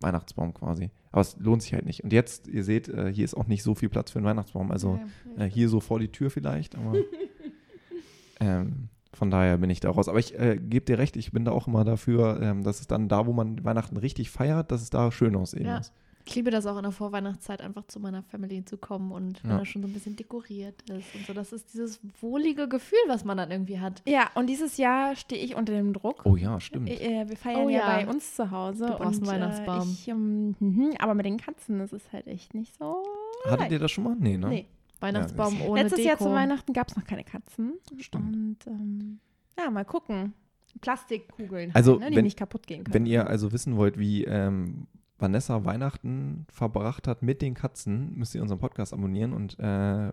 Zimmer-Weihnachtsbaum 0.00 0.54
quasi. 0.54 0.90
Aber 1.12 1.20
es 1.22 1.36
lohnt 1.38 1.62
sich 1.62 1.72
halt 1.74 1.84
nicht. 1.86 2.04
Und 2.04 2.12
jetzt, 2.12 2.48
ihr 2.48 2.64
seht, 2.64 2.88
äh, 2.88 3.12
hier 3.12 3.24
ist 3.24 3.34
auch 3.34 3.46
nicht 3.46 3.62
so 3.62 3.74
viel 3.74 3.88
Platz 3.88 4.10
für 4.10 4.18
einen 4.18 4.26
Weihnachtsbaum. 4.26 4.70
Also 4.70 4.98
Ja, 5.36 5.40
ja. 5.42 5.44
äh, 5.46 5.50
hier 5.50 5.68
so 5.68 5.80
vor 5.80 5.98
die 5.98 6.08
Tür 6.08 6.30
vielleicht, 6.30 6.76
aber 6.76 6.94
ähm, 8.40 8.88
Von 9.14 9.30
daher 9.30 9.56
bin 9.58 9.70
ich 9.70 9.80
da 9.80 9.90
raus. 9.90 10.08
Aber 10.08 10.18
ich 10.18 10.38
äh, 10.38 10.58
gebe 10.62 10.84
dir 10.84 10.98
recht, 10.98 11.16
ich 11.16 11.32
bin 11.32 11.44
da 11.44 11.50
auch 11.50 11.66
immer 11.66 11.84
dafür, 11.84 12.40
ähm, 12.42 12.62
dass 12.62 12.80
es 12.80 12.86
dann 12.86 13.08
da, 13.08 13.26
wo 13.26 13.32
man 13.32 13.64
Weihnachten 13.64 13.96
richtig 13.96 14.30
feiert, 14.30 14.70
dass 14.70 14.82
es 14.82 14.90
da 14.90 15.10
schön 15.10 15.34
aussehen 15.34 15.66
Ja. 15.66 15.78
muss. 15.78 15.92
Ich 16.28 16.34
liebe 16.34 16.50
das 16.50 16.66
auch 16.66 16.76
in 16.76 16.82
der 16.82 16.92
Vorweihnachtszeit, 16.92 17.62
einfach 17.62 17.86
zu 17.86 18.00
meiner 18.00 18.22
Family 18.22 18.64
zu 18.64 18.76
kommen 18.76 19.12
und 19.12 19.42
wenn 19.42 19.52
Ja. 19.52 19.58
das 19.60 19.68
schon 19.68 19.80
so 19.82 19.88
ein 19.88 19.94
bisschen 19.94 20.14
dekoriert 20.14 20.82
ist 20.90 21.14
und 21.14 21.26
so. 21.26 21.32
Das 21.32 21.52
ist 21.52 21.72
dieses 21.72 22.00
wohlige 22.20 22.68
Gefühl, 22.68 22.98
was 23.06 23.24
man 23.24 23.38
dann 23.38 23.50
irgendwie 23.50 23.80
hat. 23.80 24.02
Ja, 24.06 24.30
und 24.34 24.46
dieses 24.48 24.76
Jahr 24.76 25.16
stehe 25.16 25.42
ich 25.42 25.54
unter 25.56 25.72
dem 25.72 25.92
Druck. 25.94 26.26
Oh 26.26 26.36
ja, 26.36 26.60
stimmt. 26.60 26.90
Äh, 26.90 27.24
wir 27.28 27.36
feiern 27.36 27.62
Oh 27.64 27.68
ja. 27.70 27.78
ja. 27.78 27.86
bei 28.04 28.06
uns 28.08 28.34
zu 28.34 28.50
Hause. 28.50 28.86
Du 28.86 28.92
brauchst 28.98 29.22
und, 29.22 29.28
einen 29.28 29.40
Weihnachtsbaum. 29.42 29.88
Äh, 29.88 29.92
ich, 29.92 30.08
ähm, 30.08 30.56
mhm, 30.60 30.94
aber 30.98 31.14
mit 31.14 31.24
den 31.24 31.38
Katzen 31.38 31.80
ist 31.80 31.92
es 31.94 32.12
halt 32.12 32.26
echt 32.26 32.52
nicht 32.54 32.76
so. 32.76 33.02
Hattet 33.46 33.70
ihr 33.72 33.78
das 33.78 33.90
schon 33.90 34.04
mal? 34.04 34.16
Nee, 34.18 34.36
ne? 34.36 34.48
Nee. 34.48 34.66
Weihnachtsbaum 35.00 35.62
ohne 35.62 35.82
Letztes 35.82 35.98
Deko. 35.98 36.08
Jahr 36.08 36.18
zu 36.18 36.30
Weihnachten 36.32 36.72
gab 36.72 36.88
es 36.88 36.96
noch 36.96 37.04
keine 37.04 37.24
Katzen. 37.24 37.74
Stimmt. 37.98 38.66
Und 38.66 38.66
ähm, 38.66 39.20
ja, 39.58 39.70
mal 39.70 39.84
gucken. 39.84 40.34
Plastikkugeln, 40.82 41.70
Also, 41.74 41.92
halt, 41.92 42.00
ne, 42.00 42.10
die 42.10 42.16
wenn- 42.16 42.24
nicht 42.24 42.38
kaputt 42.38 42.66
gehen 42.66 42.84
können. 42.84 42.94
Wenn 42.94 43.06
ihr 43.06 43.26
also 43.26 43.52
wissen 43.52 43.76
wollt, 43.76 43.98
wie 43.98 44.24
ähm, 44.24 44.86
Vanessa 45.20 45.64
Weihnachten 45.64 46.46
verbracht 46.52 47.08
hat 47.08 47.22
mit 47.22 47.42
den 47.42 47.54
Katzen, 47.54 48.14
müsst 48.16 48.34
ihr 48.36 48.42
unseren 48.42 48.60
Podcast 48.60 48.92
abonnieren 48.92 49.32
und 49.32 49.58
äh, 49.58 49.62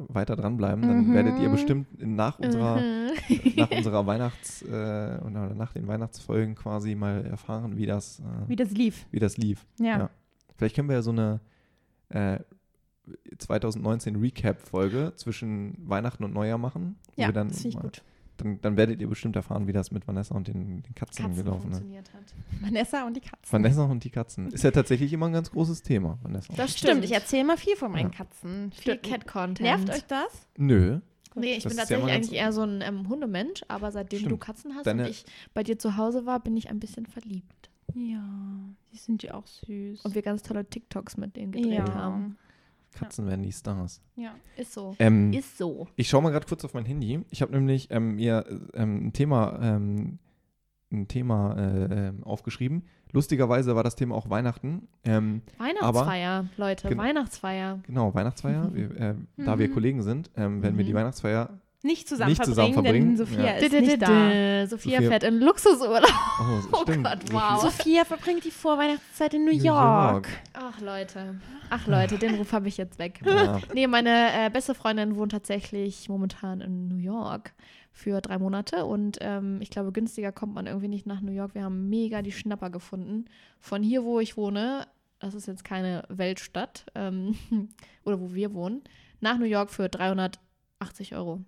weiter 0.07 0.35
dranbleiben. 0.35 0.81
Dann 0.81 1.07
Mhm. 1.09 1.13
werdet 1.13 1.39
ihr 1.39 1.49
bestimmt 1.49 1.87
nach 2.03 2.39
unserer, 2.39 2.77
Mhm. 2.81 3.11
nach 3.55 3.69
unserer 3.71 4.05
Weihnachts- 4.07 4.63
äh, 4.63 5.19
oder 5.23 5.53
nach 5.53 5.73
den 5.73 5.87
Weihnachtsfolgen 5.87 6.55
quasi 6.55 6.95
mal 6.95 7.23
erfahren, 7.25 7.77
wie 7.77 7.85
das, 7.85 8.19
äh, 8.19 8.49
Wie 8.49 8.55
das 8.55 8.71
lief. 8.71 9.05
wie 9.11 9.19
das 9.19 9.37
lief. 9.37 9.65
Ja. 9.79 9.97
Ja. 9.99 10.09
Vielleicht 10.57 10.75
können 10.75 10.89
wir 10.89 10.95
ja 10.95 11.01
so 11.03 11.11
eine 11.11 11.39
äh, 12.09 12.39
2019 13.37 14.15
Recap-Folge 14.15 15.13
zwischen 15.15 15.75
Weihnachten 15.87 16.23
und 16.23 16.33
Neujahr 16.33 16.57
machen. 16.57 16.95
wo 17.15 17.21
Ja, 17.21 17.27
wir 17.27 17.33
dann, 17.33 17.49
das 17.49 17.61
finde 17.61 17.77
ich 17.77 17.81
gut. 17.81 18.03
Dann, 18.37 18.59
dann 18.61 18.75
werdet 18.77 18.99
ihr 19.01 19.07
bestimmt 19.07 19.35
erfahren, 19.35 19.67
wie 19.67 19.71
das 19.73 19.91
mit 19.91 20.07
Vanessa 20.07 20.35
und 20.35 20.47
den, 20.47 20.83
den 20.83 20.95
Katzen, 20.95 21.25
Katzen 21.25 21.43
gelaufen 21.43 21.71
ist. 21.71 21.77
funktioniert 21.77 22.13
hat. 22.13 22.23
Vanessa 22.61 23.05
und 23.07 23.13
die 23.15 23.21
Katzen. 23.21 23.51
Vanessa 23.53 23.83
und 23.85 24.03
die 24.03 24.09
Katzen. 24.09 24.51
Ist 24.51 24.63
ja 24.63 24.71
tatsächlich 24.71 25.13
immer 25.13 25.27
ein 25.27 25.33
ganz 25.33 25.51
großes 25.51 25.81
Thema, 25.83 26.19
Vanessa. 26.21 26.53
Das 26.55 26.77
Stimmt, 26.77 27.03
ich 27.05 27.11
erzähle 27.13 27.45
mal 27.45 27.57
viel 27.57 27.75
von 27.75 27.91
meinen 27.91 28.11
Ja. 28.11 28.17
Katzen. 28.17 28.71
Viel. 28.73 28.97
Cat-Content. 28.97 29.61
Nervt 29.61 29.89
euch 29.89 30.05
das? 30.05 30.47
Nö. 30.57 30.99
Nee, 31.37 31.55
ich 31.55 31.63
Das 31.63 31.71
bin 31.71 31.77
ja 31.77 31.81
tatsächlich 31.83 32.03
immer 32.03 32.13
ganz- 32.13 32.27
eigentlich 32.27 32.39
eher 32.39 32.51
so 32.53 32.61
ein 32.63 32.81
ähm, 32.81 33.09
Hundemensch, 33.09 33.63
aber 33.67 33.91
seitdem 33.91 34.19
du 34.19 34.25
Stimmt. 34.25 34.41
Katzen 34.41 34.75
hast 34.75 34.85
Deine- 34.87 35.03
und 35.03 35.09
ich 35.09 35.25
bei 35.53 35.63
dir 35.63 35.77
zu 35.77 35.97
Hause 35.97 36.25
war, 36.25 36.39
bin 36.39 36.55
ich 36.55 36.69
ein 36.69 36.79
bisschen 36.79 37.05
verliebt. 37.05 37.69
Ja, 37.93 38.23
die 38.93 38.97
sind 38.97 39.23
ja 39.23 39.33
auch 39.35 39.45
süß. 39.47 40.01
Und 40.01 40.15
wir 40.15 40.21
ganz 40.21 40.43
tolle 40.43 40.65
TikToks 40.69 41.17
mit 41.17 41.35
denen 41.35 41.51
gedreht 41.51 41.87
ja. 41.87 41.93
haben. 41.93 42.37
Katzen 42.95 43.27
werden 43.27 43.43
die 43.43 43.51
Stars. 43.51 44.01
ja. 44.15 44.31
Ist 44.57 44.73
so. 44.73 44.95
Ähm, 44.99 45.33
Ist 45.33 45.57
so. 45.57 45.87
ich 45.95 46.07
schaue 46.09 46.21
mal 46.23 46.31
gerade 46.31 46.45
kurz 46.47 46.63
auf 46.65 46.73
mein 46.73 46.85
Handy. 46.85 47.19
Ich 47.29 47.41
habe 47.41 47.51
nämlich 47.51 47.89
ähm, 47.91 48.15
mir 48.15 48.45
ähm, 48.73 49.07
ein 49.07 49.13
Thema, 49.13 49.59
ähm, 49.61 50.19
ein 50.91 51.07
Thema 51.07 51.55
äh, 51.57 52.07
ähm, 52.09 52.23
aufgeschrieben. 52.23 52.83
Lustigerweise 53.11 53.75
war 53.75 53.83
das 53.83 53.95
Thema 53.95 54.15
auch 54.15 54.29
Weihnachten. 54.29 54.87
Ähm, 55.05 55.41
Weihnachtsfeier, 55.57 56.45
Leute, 56.57 56.89
Genau. 56.89 57.03
Weihnachtsfeier. 57.03 57.79
genau, 57.83 58.13
Weihnachtsfeier. 58.13 58.73
Wir, 58.73 58.91
äh, 58.99 59.15
Da 59.37 59.57
wir 59.59 59.69
Mhm. 59.69 59.73
Kollegen 59.73 60.01
sind, 60.01 60.31
werden 60.35 60.61
wir 60.77 60.83
die 60.83 60.91
Mhm. 60.91 60.97
Weihnachtsfeier. 60.97 61.49
Nicht 61.85 62.09
zusammen, 62.09 62.29
Nicht 62.31 62.43
zusammen 62.43 62.73
verbringen, 62.73 63.15
denn 63.15 63.27
verbringen, 63.27 63.37
Sophia 63.37 63.45
ja. 63.45 63.65
ist 63.65 63.71
nicht 63.71 64.01
da. 64.01 64.67
Sophia 64.67 64.97
Sophia- 64.99 65.09
fährt 65.09 65.23
in 65.23 65.39
Luxusurlaub. 65.39 66.09
Oh, 66.39 66.61
Oh. 66.71 66.83
Gott, 66.85 67.19
wow. 67.31 67.61
Sophia 67.61 68.03
verbringt 68.05 68.43
die 68.43 68.51
Vorweihnachtszeit 68.51 69.33
in 69.35 69.45
New, 69.45 69.51
New 69.51 69.63
York. 69.63 70.27
Ach 70.53 70.79
Leute, 70.81 71.39
ach 71.69 71.85
Leute, 71.85 72.17
den 72.17 72.35
Ruf 72.35 72.51
habe 72.53 72.67
ich 72.67 72.77
jetzt 72.77 72.97
weg. 72.97 73.21
Ja. 73.23 73.59
Nee, 73.73 73.85
meine 73.87 74.09
äh, 74.33 74.49
beste 74.49 74.73
Freundin 74.73 75.15
wohnt 75.15 75.31
tatsächlich 75.31 76.09
momentan 76.09 76.59
in 76.61 76.87
New 76.87 76.97
York 76.97 77.53
für 77.91 78.19
drei 78.19 78.39
Monate 78.39 78.85
und 78.85 79.19
ähm, 79.21 79.59
ich 79.61 79.69
glaube, 79.69 79.91
günstiger 79.91 80.31
kommt 80.31 80.53
man 80.55 80.65
irgendwie 80.67 80.87
nicht 80.89 81.05
nach 81.05 81.21
New 81.21 81.31
York. 81.31 81.53
Wir 81.55 81.63
haben 81.63 81.87
mega 81.89 82.21
die 82.23 82.31
Schnapper 82.31 82.69
gefunden. 82.71 83.25
Von 83.59 83.83
hier, 83.83 84.03
wo 84.03 84.19
ich 84.19 84.35
wohne, 84.37 84.87
das 85.19 85.33
ist 85.35 85.45
jetzt 85.47 85.63
keine 85.63 86.03
Weltstadt 86.09 86.85
ähm, 86.95 87.35
oder 88.03 88.19
wo 88.19 88.33
wir 88.33 88.53
wohnen, 88.53 88.83
nach 89.21 89.37
New 89.37 89.45
York 89.45 89.69
für 89.69 89.87
380 89.87 91.15
Euro. 91.15 91.41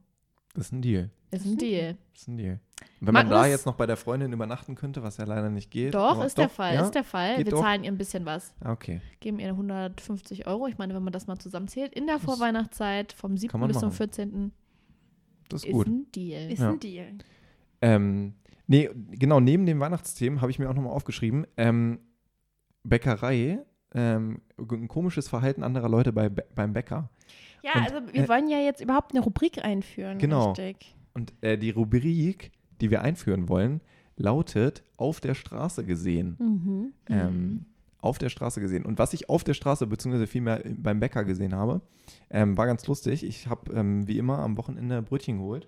Das 0.57 0.65
ist 0.65 0.71
ein 0.73 0.81
Deal. 0.81 1.11
Ist 1.29 1.45
ein 1.45 1.57
Deal. 1.57 1.97
Ist 2.15 2.27
ein 2.27 2.37
Deal. 2.37 2.59
Und 2.99 3.07
wenn 3.07 3.13
man 3.13 3.29
da 3.29 3.35
Magnus? 3.37 3.51
jetzt 3.51 3.65
noch 3.67 3.75
bei 3.75 3.85
der 3.85 3.95
Freundin 3.95 4.33
übernachten 4.33 4.73
könnte, 4.75 5.03
was 5.03 5.17
ja 5.17 5.25
leider 5.25 5.49
nicht 5.51 5.69
geht. 5.69 5.93
Doch, 5.93 6.15
aber- 6.17 6.25
ist 6.25 6.37
der 6.37 6.49
Fall, 6.49 6.73
ja? 6.73 6.81
ist 6.83 6.95
der 6.95 7.03
Fall. 7.03 7.37
Geht 7.37 7.45
Wir 7.45 7.51
doch? 7.51 7.61
zahlen 7.61 7.83
ihr 7.83 7.91
ein 7.91 7.97
bisschen 7.97 8.25
was. 8.25 8.53
Ah, 8.61 8.71
Okay. 8.71 9.01
Geben 9.19 9.37
ihr 9.39 9.49
150 9.51 10.47
Euro. 10.47 10.67
Ich 10.67 10.77
meine, 10.79 10.95
wenn 10.95 11.03
man 11.03 11.13
das 11.13 11.27
mal 11.27 11.37
zusammenzählt, 11.37 11.93
in 11.93 12.07
der 12.07 12.17
Vorweihnachtszeit 12.19 13.13
vom 13.13 13.37
7. 13.37 13.59
man 13.59 13.67
bis 13.67 13.77
zum 13.79 13.89
machen. 13.89 13.97
14. 13.97 14.51
Das 15.49 15.61
ist 15.61 15.67
ist 15.67 15.73
gut. 15.73 15.87
ein 15.87 16.11
Deal. 16.13 16.51
Ist 16.51 16.59
Ja. 16.59 16.69
ein 16.71 16.79
Deal. 16.79 17.07
Ähm, 17.81 18.33
nee, 18.65 18.89
genau, 19.11 19.39
neben 19.39 19.67
den 19.67 19.79
Weihnachtsthemen 19.79 20.41
habe 20.41 20.49
ich 20.49 20.57
mir 20.57 20.69
auch 20.69 20.73
nochmal 20.73 20.93
aufgeschrieben, 20.93 21.45
ähm, 21.57 21.99
Bäckerei, 22.83 23.59
ähm, 23.93 24.41
ein 24.57 24.87
komisches 24.87 25.27
Verhalten 25.27 25.61
anderer 25.63 25.89
Leute 25.89 26.11
bei, 26.13 26.29
beim 26.29 26.73
Bäcker. 26.73 27.09
Ja, 27.67 27.81
Und, 27.81 27.93
also 27.93 28.13
wir 28.13 28.23
äh, 28.23 28.29
wollen 28.29 28.47
ja 28.47 28.59
jetzt 28.59 28.81
überhaupt 28.81 29.11
eine 29.11 29.21
Rubrik 29.21 29.63
einführen. 29.63 30.17
Genau. 30.17 30.51
Richtig. 30.51 30.95
Und 31.13 31.33
äh, 31.41 31.57
die 31.57 31.71
Rubrik, 31.71 32.51
die 32.79 32.89
wir 32.91 33.01
einführen 33.01 33.49
wollen, 33.49 33.81
lautet 34.15 34.83
auf 34.95 35.19
der 35.19 35.33
Straße 35.33 35.83
gesehen. 35.83 36.37
Mhm. 36.39 36.93
Ähm, 37.09 37.65
auf 37.99 38.17
der 38.19 38.29
Straße 38.29 38.61
gesehen. 38.61 38.85
Und 38.85 38.99
was 38.99 39.13
ich 39.13 39.29
auf 39.29 39.43
der 39.43 39.53
Straße, 39.53 39.87
beziehungsweise 39.87 40.27
vielmehr 40.27 40.63
beim 40.77 40.99
Bäcker 40.99 41.25
gesehen 41.25 41.55
habe, 41.55 41.81
ähm, 42.29 42.57
war 42.57 42.67
ganz 42.67 42.85
lustig. 42.87 43.23
Ich 43.23 43.47
habe 43.47 43.73
ähm, 43.73 44.07
wie 44.07 44.17
immer 44.17 44.39
am 44.39 44.57
Wochenende 44.57 45.01
Brötchen 45.01 45.39
geholt 45.39 45.67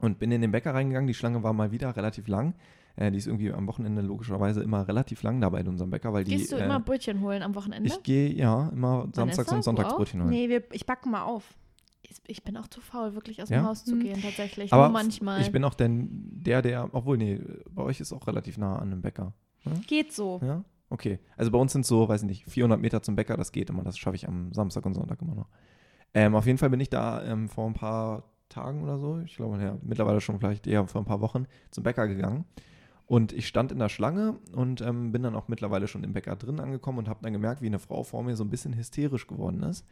und 0.00 0.18
bin 0.18 0.30
in 0.30 0.42
den 0.42 0.52
Bäcker 0.52 0.74
reingegangen. 0.74 1.08
Die 1.08 1.14
Schlange 1.14 1.42
war 1.42 1.52
mal 1.52 1.72
wieder 1.72 1.96
relativ 1.96 2.28
lang. 2.28 2.54
Äh, 2.96 3.10
die 3.10 3.18
ist 3.18 3.26
irgendwie 3.26 3.52
am 3.52 3.66
Wochenende 3.66 4.02
logischerweise 4.02 4.62
immer 4.62 4.86
relativ 4.86 5.22
lang 5.22 5.40
dabei 5.40 5.60
in 5.60 5.68
unserem 5.68 5.90
Bäcker, 5.90 6.12
weil 6.12 6.24
die. 6.24 6.36
Gehst 6.36 6.52
du 6.52 6.56
äh, 6.56 6.64
immer 6.64 6.80
Brötchen 6.80 7.20
holen 7.20 7.42
am 7.42 7.54
Wochenende? 7.54 7.88
Ich 7.88 8.02
gehe 8.02 8.30
ja 8.32 8.68
immer 8.70 9.08
samstags 9.12 9.52
und 9.52 9.62
sonntags? 9.62 9.94
Brötchen 9.94 10.20
holen. 10.20 10.30
Nee, 10.30 10.48
wir, 10.48 10.62
ich 10.72 10.86
backe 10.86 11.08
mal 11.08 11.22
auf. 11.22 11.54
Ich, 12.26 12.42
bin 12.42 12.56
auch 12.56 12.66
zu 12.66 12.80
faul, 12.80 13.14
wirklich 13.14 13.42
aus 13.42 13.48
Ja? 13.50 13.60
dem 13.60 13.66
Haus 13.66 13.84
zu 13.84 13.92
Hm. 13.92 14.00
gehen, 14.00 14.22
tatsächlich. 14.22 14.72
Aber 14.72 14.84
Nur 14.84 14.92
manchmal. 14.92 15.40
Ich 15.42 15.52
bin 15.52 15.64
auch 15.64 15.74
denn 15.74 16.08
der, 16.10 16.62
der, 16.62 16.88
obwohl, 16.92 17.16
nee, 17.16 17.40
bei 17.70 17.82
euch 17.82 18.00
ist 18.00 18.12
auch 18.12 18.26
relativ 18.26 18.58
nah 18.58 18.76
an 18.76 18.90
einem 18.92 19.02
Bäcker. 19.02 19.32
Geht 19.86 20.12
so. 20.12 20.40
Ja? 20.42 20.64
Okay. 20.88 21.20
Also 21.36 21.50
bei 21.52 21.58
uns 21.58 21.72
sind 21.72 21.86
so, 21.86 22.08
weiß 22.08 22.22
ich 22.22 22.28
nicht, 22.28 22.44
400 22.50 22.80
Meter 22.80 23.02
zum 23.02 23.14
Bäcker, 23.16 23.36
das 23.36 23.52
geht 23.52 23.70
immer. 23.70 23.84
Das 23.84 23.96
schaffe 23.98 24.16
ich 24.16 24.26
am 24.26 24.52
Samstag 24.52 24.84
und 24.86 24.94
Sonntag 24.94 25.22
immer 25.22 25.34
noch. 25.34 25.48
Ähm, 26.14 26.34
auf 26.34 26.46
jeden 26.46 26.58
Fall 26.58 26.70
bin 26.70 26.80
ich 26.80 26.90
da 26.90 27.22
ähm, 27.24 27.48
vor 27.48 27.66
ein 27.66 27.74
paar 27.74 28.24
Tagen 28.48 28.82
oder 28.82 28.98
so, 28.98 29.20
ich 29.20 29.36
glaube, 29.36 29.62
ja, 29.62 29.78
mittlerweile 29.82 30.20
schon 30.20 30.38
vielleicht 30.38 30.66
eher 30.66 30.84
vor 30.88 31.00
ein 31.00 31.04
paar 31.04 31.20
Wochen, 31.20 31.46
zum 31.70 31.84
Bäcker 31.84 32.08
gegangen. 32.08 32.44
Und 33.10 33.32
ich 33.32 33.48
stand 33.48 33.72
in 33.72 33.80
der 33.80 33.88
Schlange 33.88 34.36
und 34.54 34.82
ähm, 34.82 35.10
bin 35.10 35.24
dann 35.24 35.34
auch 35.34 35.48
mittlerweile 35.48 35.88
schon 35.88 36.04
im 36.04 36.12
Bäcker 36.12 36.36
drin 36.36 36.60
angekommen 36.60 36.98
und 36.98 37.08
habe 37.08 37.18
dann 37.24 37.32
gemerkt, 37.32 37.60
wie 37.60 37.66
eine 37.66 37.80
Frau 37.80 38.04
vor 38.04 38.22
mir 38.22 38.36
so 38.36 38.44
ein 38.44 38.50
bisschen 38.50 38.76
hysterisch 38.76 39.26
geworden 39.26 39.64
ist, 39.64 39.84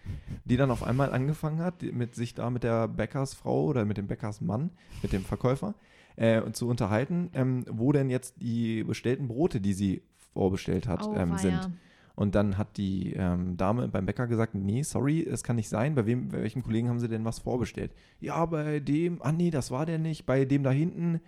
die 0.44 0.56
dann 0.56 0.70
auf 0.70 0.84
einmal 0.84 1.12
angefangen 1.12 1.58
hat, 1.58 1.82
mit 1.82 2.14
sich 2.14 2.34
da 2.36 2.48
mit 2.48 2.62
der 2.62 2.86
Bäckersfrau 2.86 3.64
oder 3.64 3.84
mit 3.84 3.96
dem 3.96 4.06
Bäckersmann, 4.06 4.70
mit 5.02 5.12
dem 5.12 5.24
Verkäufer, 5.24 5.74
äh, 6.14 6.48
zu 6.52 6.68
unterhalten, 6.68 7.30
ähm, 7.34 7.64
wo 7.68 7.90
denn 7.90 8.08
jetzt 8.08 8.36
die 8.40 8.84
bestellten 8.84 9.26
Brote, 9.26 9.60
die 9.60 9.72
sie 9.72 10.02
vorbestellt 10.32 10.86
hat, 10.86 11.04
Oh, 11.04 11.16
ähm, 11.16 11.38
sind. 11.38 11.72
Und 12.14 12.36
dann 12.36 12.56
hat 12.56 12.76
die 12.76 13.14
ähm, 13.14 13.56
Dame 13.56 13.88
beim 13.88 14.06
Bäcker 14.06 14.28
gesagt, 14.28 14.54
nee, 14.54 14.84
sorry, 14.84 15.26
es 15.28 15.42
kann 15.42 15.56
nicht 15.56 15.68
sein. 15.68 15.96
Bei 15.96 16.06
wem, 16.06 16.28
bei 16.28 16.42
welchem 16.42 16.62
Kollegen 16.62 16.88
haben 16.88 17.00
sie 17.00 17.08
denn 17.08 17.24
was 17.24 17.40
vorbestellt? 17.40 17.90
Ja, 18.20 18.46
bei 18.46 18.78
dem, 18.78 19.20
ah 19.22 19.32
nee, 19.32 19.50
das 19.50 19.72
war 19.72 19.86
der 19.86 19.98
nicht. 19.98 20.24
Bei 20.24 20.44
dem 20.44 20.62
da 20.62 20.70
hinten, 20.70 21.20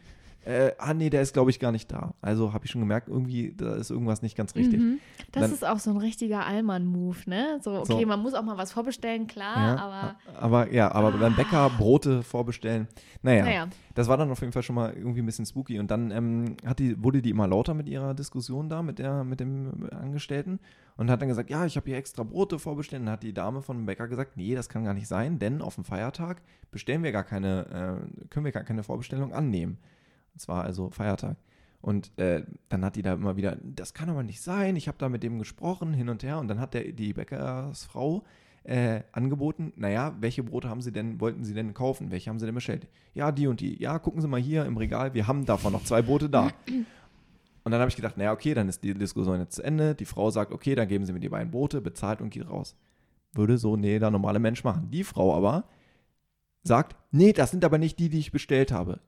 äh, 0.45 0.73
ah 0.79 0.95
nee, 0.95 1.11
der 1.11 1.21
ist 1.23 1.33
glaube 1.35 1.51
ich 1.51 1.61
gar 1.61 1.71
nicht 1.73 1.93
da. 1.93 2.15
Also 2.23 2.53
habe 2.53 2.65
ich 2.65 2.71
schon 2.71 2.81
gemerkt, 2.81 3.09
irgendwie, 3.09 3.55
da 3.57 3.75
ist 3.75 3.91
irgendwas 3.91 4.23
nicht 4.23 4.37
ganz 4.37 4.55
richtig. 4.55 4.81
Mhm. 4.81 4.99
Das 5.33 5.43
Dann- 5.43 5.53
ist 5.53 5.65
auch 5.67 5.79
so 5.79 5.91
ein 5.91 5.97
richtiger 5.99 6.47
Allmann-Move, 6.47 7.19
ne? 7.27 7.59
So, 7.63 7.73
okay, 7.81 8.01
So. 8.01 8.07
man 8.07 8.21
muss 8.21 8.35
auch 8.35 8.43
mal 8.43 8.57
was 8.57 8.73
vorbestellen, 8.73 9.27
klar, 9.27 9.77
Ja, 9.77 9.77
aber 9.79 10.17
aber 10.39 10.73
ja, 10.73 10.93
aber 10.93 11.13
beim 11.13 11.37
Bäcker 11.37 11.71
Brote 11.71 12.23
vorbestellen. 12.23 12.89
Naja, 13.23 13.45
naja. 13.45 13.69
das 13.95 14.09
war 14.09 14.17
dann 14.17 14.31
auf 14.31 14.41
jeden 14.41 14.53
Fall 14.53 14.63
schon 14.63 14.75
mal 14.77 14.93
irgendwie 14.95 15.21
ein 15.21 15.27
bisschen 15.27 15.45
spooky. 15.47 15.79
Und 15.79 15.91
dann 15.91 16.11
ähm, 16.11 16.57
hat 16.65 16.79
die, 16.79 17.03
wurde 17.03 17.21
die 17.21 17.31
immer 17.31 17.47
lauter 17.47 17.75
mit 17.75 17.89
ihrer 17.89 18.15
Diskussion 18.15 18.69
da 18.69 18.83
mit, 18.83 18.99
der, 18.99 19.25
mit 19.25 19.41
dem 19.41 19.89
Angestellten 19.93 20.59
und 20.97 21.11
hat 21.11 21.21
dann 21.21 21.29
gesagt, 21.29 21.51
ja, 21.51 21.67
ich 21.67 21.77
habe 21.77 21.87
hier 21.87 21.99
extra 21.99 22.23
Brote 22.23 22.59
vorbestellt. 22.59 23.01
Und 23.01 23.07
dann 23.07 23.13
hat 23.15 23.23
die 23.23 23.35
Dame 23.35 23.61
von 23.63 23.77
dem 23.77 23.87
Bäcker 23.87 24.09
gesagt, 24.09 24.37
nee, 24.37 24.55
das 24.55 24.69
kann 24.71 24.85
gar 24.85 24.95
nicht 24.95 25.07
sein, 25.09 25.39
denn 25.39 25.61
auf 25.61 25.75
dem 25.75 25.85
Feiertag 25.85 26.41
bestellen 26.71 27.03
wir 27.03 27.13
gar 27.13 27.25
keine, 27.25 28.01
äh, 28.11 28.27
können 28.31 28.45
wir 28.47 28.53
gar 28.53 28.65
keine 28.65 28.83
Vorbestellung 28.83 29.33
annehmen. 29.35 29.77
Und 30.33 30.41
zwar 30.41 30.65
also 30.65 30.91
Feiertag. 30.91 31.37
Und 31.81 32.17
äh, 32.19 32.45
dann 32.69 32.85
hat 32.85 32.97
die 32.97 33.03
da 33.03 33.15
immer 33.15 33.37
wieder, 33.37 33.57
das 33.63 33.95
kann 33.95 34.11
aber 34.11 34.23
nicht 34.23 34.43
sein, 34.43 34.77
ich 34.77 34.87
habe 34.87 34.99
da 34.99 35.09
mit 35.09 35.23
dem 35.23 35.39
gesprochen, 35.39 35.95
hin 35.95 36.09
und 36.09 36.23
her. 36.23 36.39
Und 36.39 36.49
dann 36.49 36.61
hat 36.61 36.75
der, 36.75 36.93
die 36.93 37.15
Bäckersfrau 37.15 38.25
äh, 38.65 39.03
angeboten, 39.13 39.73
naja, 39.77 40.15
welche 40.21 40.43
Brote 40.43 40.69
haben 40.69 40.83
Sie 40.83 40.93
denn, 40.93 41.21
wollten 41.21 41.45
Sie 41.45 41.55
denn 41.55 41.73
kaufen? 41.73 42.11
Welche 42.11 42.29
haben 42.29 42.39
Sie 42.39 42.45
denn 42.45 42.55
bestellt? 42.55 42.87
Ja, 43.15 43.33
die 43.33 43.47
und 43.47 43.61
die. 43.61 43.81
Ja, 43.81 43.99
gucken 43.99 44.21
Sie 44.21 44.29
mal 44.29 44.41
hier 44.41 44.67
im 44.67 44.77
Regal, 44.77 45.15
wir 45.15 45.27
haben 45.27 45.47
davon 45.47 45.73
noch 45.73 45.85
zwei 45.85 46.03
Brote 46.03 46.29
da. 46.29 46.51
Und 47.63 47.73
dann 47.73 47.81
habe 47.83 47.91
ich 47.91 47.97
gedacht, 47.97 48.17
naja, 48.17 48.33
okay, 48.33 48.55
dann 48.55 48.71
ist 48.71 48.83
die 48.83 48.95
Diskussion 48.95 49.39
jetzt 49.39 49.57
zu 49.57 49.63
Ende. 49.63 49.95
Die 49.95 50.07
Frau 50.07 50.31
sagt, 50.31 50.51
okay, 50.51 50.75
dann 50.75 50.89
geben 50.89 51.05
Sie 51.05 51.13
mir 51.13 51.21
die 51.21 51.29
beiden 51.29 51.51
Brote, 51.51 51.83
bezahlt 51.83 52.23
und 52.23 52.31
geht 52.31 52.49
raus. 52.49 52.75
Würde 53.35 53.59
so 53.59 53.77
nee, 53.77 53.99
der 53.99 54.11
normale 54.11 54.39
Mensch 54.39 54.65
machen. 54.65 54.91
Die 54.91 55.05
Frau 55.05 55.37
aber 55.37 55.65
sagt, 56.63 56.97
nee, 57.11 57.35
das 57.35 57.51
sind 57.51 57.65
aber 57.65 57.77
nicht 57.77 57.99
die, 57.99 58.09
die 58.09 58.19
ich 58.19 58.33
bestellt 58.33 58.73
habe. 58.73 59.01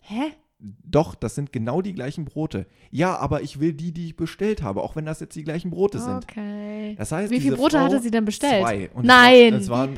Hä? 0.00 0.32
Doch, 0.60 1.14
das 1.14 1.36
sind 1.36 1.52
genau 1.52 1.82
die 1.82 1.94
gleichen 1.94 2.24
Brote. 2.24 2.66
Ja, 2.90 3.16
aber 3.16 3.42
ich 3.42 3.60
will 3.60 3.72
die, 3.72 3.92
die 3.92 4.06
ich 4.06 4.16
bestellt 4.16 4.60
habe, 4.60 4.82
auch 4.82 4.96
wenn 4.96 5.06
das 5.06 5.20
jetzt 5.20 5.36
die 5.36 5.44
gleichen 5.44 5.70
Brote 5.70 6.00
sind. 6.00 6.24
Okay. 6.24 6.96
Das 6.98 7.12
heißt, 7.12 7.30
Wie 7.30 7.40
viele 7.40 7.56
Brote 7.56 7.76
Frau, 7.76 7.84
hatte 7.84 8.00
sie 8.00 8.10
denn 8.10 8.24
bestellt? 8.24 8.62
Zwei. 8.62 8.90
Und 8.92 9.06
Nein. 9.06 9.54
Es, 9.54 9.68
waren 9.68 9.96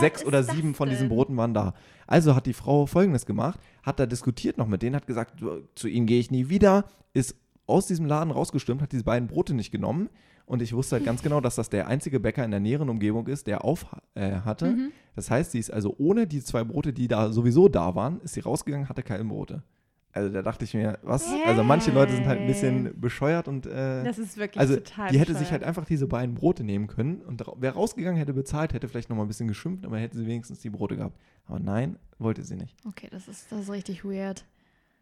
sechs 0.00 0.24
oder 0.26 0.42
sieben 0.42 0.74
von 0.74 0.90
diesen? 0.90 1.08
Broten 1.08 1.36
waren 1.38 1.54
da. 1.54 1.72
Also 2.06 2.34
hat 2.34 2.44
die 2.44 2.52
Frau 2.52 2.84
Folgendes 2.84 3.24
gemacht, 3.24 3.60
hat 3.82 3.98
da 3.98 4.04
diskutiert 4.04 4.58
noch 4.58 4.66
mit 4.66 4.82
denen, 4.82 4.96
hat 4.96 5.06
gesagt, 5.06 5.40
"Du, 5.40 5.62
zu 5.74 5.88
ihnen 5.88 6.06
gehe 6.06 6.20
ich 6.20 6.30
nie 6.30 6.50
wieder, 6.50 6.84
ist 7.14 7.36
aus 7.66 7.86
diesem 7.86 8.06
Laden 8.06 8.30
rausgestürmt, 8.30 8.82
hat 8.82 8.92
diese 8.92 9.04
beiden 9.04 9.28
Brote 9.28 9.54
nicht 9.54 9.70
genommen 9.70 10.08
und 10.48 10.62
ich 10.62 10.72
wusste 10.72 10.96
halt 10.96 11.04
ganz 11.04 11.22
genau, 11.22 11.42
dass 11.42 11.56
das 11.56 11.68
der 11.68 11.86
einzige 11.88 12.20
Bäcker 12.20 12.42
in 12.42 12.50
der 12.50 12.60
näheren 12.60 12.88
Umgebung 12.88 13.26
ist, 13.26 13.46
der 13.46 13.64
auf 13.64 13.86
äh, 14.14 14.40
hatte. 14.40 14.70
Mhm. 14.70 14.92
Das 15.18 15.32
heißt, 15.32 15.50
sie 15.50 15.58
ist 15.58 15.72
also 15.72 15.96
ohne 15.98 16.28
die 16.28 16.44
zwei 16.44 16.62
Brote, 16.62 16.92
die 16.92 17.08
da 17.08 17.32
sowieso 17.32 17.68
da 17.68 17.96
waren, 17.96 18.20
ist 18.20 18.34
sie 18.34 18.40
rausgegangen, 18.40 18.88
hatte 18.88 19.02
keine 19.02 19.24
Brote. 19.24 19.64
Also 20.12 20.32
da 20.32 20.42
dachte 20.42 20.64
ich 20.64 20.74
mir, 20.74 20.96
was? 21.02 21.26
Also 21.44 21.64
manche 21.64 21.90
Leute 21.90 22.12
sind 22.12 22.24
halt 22.28 22.38
ein 22.40 22.46
bisschen 22.46 23.00
bescheuert 23.00 23.48
und 23.48 23.66
äh, 23.66 24.04
Das 24.04 24.16
ist 24.16 24.36
wirklich 24.36 24.60
also 24.60 24.76
total 24.76 25.10
die 25.10 25.18
hätte 25.18 25.32
sich 25.32 25.50
halt 25.50 25.62
bescheuert. 25.62 25.64
einfach 25.64 25.86
diese 25.86 26.06
beiden 26.06 26.36
Brote 26.36 26.62
nehmen 26.62 26.86
können 26.86 27.20
und 27.22 27.42
wer 27.56 27.72
rausgegangen 27.72 28.16
hätte 28.16 28.32
bezahlt, 28.32 28.72
hätte 28.72 28.86
vielleicht 28.86 29.10
noch 29.10 29.16
mal 29.16 29.22
ein 29.24 29.28
bisschen 29.28 29.48
geschimpft, 29.48 29.84
aber 29.84 29.98
hätte 29.98 30.16
sie 30.16 30.24
wenigstens 30.24 30.60
die 30.60 30.70
Brote 30.70 30.96
gehabt. 30.96 31.18
Aber 31.46 31.58
nein, 31.58 31.96
wollte 32.20 32.44
sie 32.44 32.54
nicht. 32.54 32.76
Okay, 32.86 33.08
das 33.10 33.26
ist, 33.26 33.50
das 33.50 33.62
ist 33.62 33.70
richtig 33.72 34.04
weird. 34.04 34.44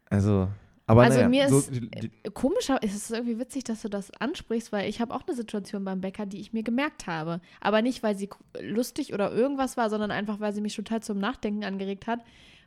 Also, 0.09 0.47
aber 0.87 1.03
Also 1.03 1.17
naja, 1.17 1.29
mir 1.29 1.49
so, 1.49 1.59
ist- 1.59 1.73
die, 1.73 1.89
die, 1.89 2.11
Komischer, 2.33 2.79
es 2.81 2.95
ist 2.95 3.11
irgendwie 3.11 3.37
witzig, 3.39 3.65
dass 3.65 3.81
du 3.81 3.89
das 3.89 4.09
ansprichst, 4.11 4.71
weil 4.71 4.89
ich 4.89 4.99
habe 5.01 5.13
auch 5.13 5.21
eine 5.27 5.35
Situation 5.35 5.83
beim 5.83 6.01
Bäcker, 6.01 6.25
die 6.25 6.39
ich 6.39 6.53
mir 6.53 6.63
gemerkt 6.63 7.05
habe. 7.07 7.41
Aber 7.61 7.81
nicht, 7.81 8.03
weil 8.03 8.15
sie 8.17 8.29
lustig 8.61 9.13
oder 9.13 9.31
irgendwas 9.31 9.77
war, 9.77 9.89
sondern 9.89 10.11
einfach, 10.11 10.39
weil 10.39 10.53
sie 10.53 10.61
mich 10.61 10.75
total 10.75 11.03
zum 11.03 11.19
Nachdenken 11.19 11.63
angeregt 11.63 12.07
hat. 12.07 12.21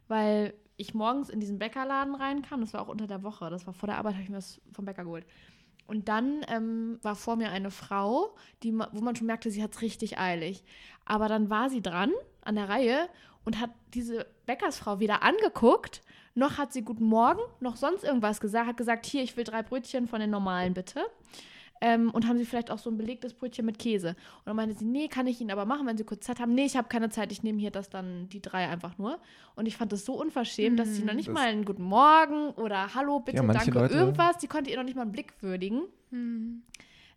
Weil 0.06 0.54
ich 0.76 0.94
morgens 0.94 1.28
in 1.30 1.40
diesen 1.40 1.58
Bäckerladen 1.58 2.14
reinkam, 2.14 2.60
das 2.60 2.72
war 2.74 2.82
auch 2.82 2.88
unter 2.88 3.06
der 3.06 3.22
Woche, 3.22 3.50
das 3.50 3.66
war 3.66 3.74
vor 3.74 3.86
der 3.86 3.98
Arbeit, 3.98 4.14
habe 4.14 4.22
ich 4.24 4.30
mir 4.30 4.36
das 4.36 4.60
vom 4.72 4.84
Bäcker 4.84 5.04
geholt. 5.04 5.26
Und 5.86 6.08
dann 6.08 6.42
ähm, 6.48 6.98
war 7.02 7.16
vor 7.16 7.36
mir 7.36 7.50
eine 7.50 7.70
Frau, 7.70 8.34
die, 8.62 8.72
wo 8.72 9.00
man 9.00 9.16
schon 9.16 9.26
merkte, 9.26 9.50
sie 9.50 9.62
hat 9.62 9.72
es 9.74 9.82
richtig 9.82 10.18
eilig. 10.18 10.62
Aber 11.04 11.26
dann 11.28 11.50
war 11.50 11.68
sie 11.68 11.82
dran 11.82 12.12
an 12.42 12.54
der 12.54 12.68
Reihe 12.68 13.08
und 13.44 13.58
hat 13.60 13.70
diese 13.94 14.26
Bäckersfrau 14.46 15.00
weder 15.00 15.22
angeguckt, 15.22 16.02
noch 16.34 16.58
hat 16.58 16.72
sie 16.72 16.82
Guten 16.82 17.04
Morgen, 17.04 17.40
noch 17.60 17.76
sonst 17.76 18.04
irgendwas 18.04 18.40
gesagt, 18.40 18.66
hat 18.68 18.76
gesagt, 18.76 19.06
hier, 19.06 19.22
ich 19.22 19.36
will 19.36 19.44
drei 19.44 19.62
Brötchen 19.62 20.06
von 20.08 20.20
den 20.20 20.30
normalen, 20.30 20.74
bitte. 20.74 21.00
Ähm, 21.82 22.10
und 22.10 22.28
haben 22.28 22.36
sie 22.36 22.44
vielleicht 22.44 22.70
auch 22.70 22.76
so 22.78 22.90
ein 22.90 22.98
belegtes 22.98 23.32
Brötchen 23.32 23.64
mit 23.64 23.78
Käse. 23.78 24.10
Und 24.10 24.16
dann 24.46 24.56
meinte 24.56 24.74
sie, 24.76 24.84
nee, 24.84 25.08
kann 25.08 25.26
ich 25.26 25.40
Ihnen 25.40 25.50
aber 25.50 25.64
machen, 25.64 25.86
wenn 25.86 25.96
Sie 25.96 26.04
kurz 26.04 26.26
Zeit 26.26 26.38
haben. 26.38 26.52
Nee, 26.54 26.66
ich 26.66 26.76
habe 26.76 26.88
keine 26.88 27.08
Zeit, 27.08 27.32
ich 27.32 27.42
nehme 27.42 27.58
hier 27.58 27.70
das 27.70 27.88
dann, 27.88 28.28
die 28.28 28.42
drei 28.42 28.68
einfach 28.68 28.98
nur. 28.98 29.18
Und 29.56 29.64
ich 29.66 29.78
fand 29.78 29.90
das 29.90 30.04
so 30.04 30.12
unverschämt, 30.12 30.78
dass 30.78 30.94
sie 30.94 31.04
noch 31.04 31.14
nicht 31.14 31.28
Das- 31.28 31.34
mal 31.34 31.48
einen 31.48 31.64
Guten 31.64 31.84
Morgen 31.84 32.50
oder 32.50 32.94
Hallo, 32.94 33.20
bitte, 33.20 33.38
Ja, 33.38 33.50
danke, 33.50 33.70
Leute- 33.70 33.94
irgendwas, 33.94 34.36
die 34.36 34.46
konnte 34.46 34.70
ihr 34.70 34.76
noch 34.76 34.84
nicht 34.84 34.94
mal 34.94 35.02
einen 35.02 35.12
Blick 35.12 35.32
würdigen. 35.40 35.84
Hm. 36.10 36.62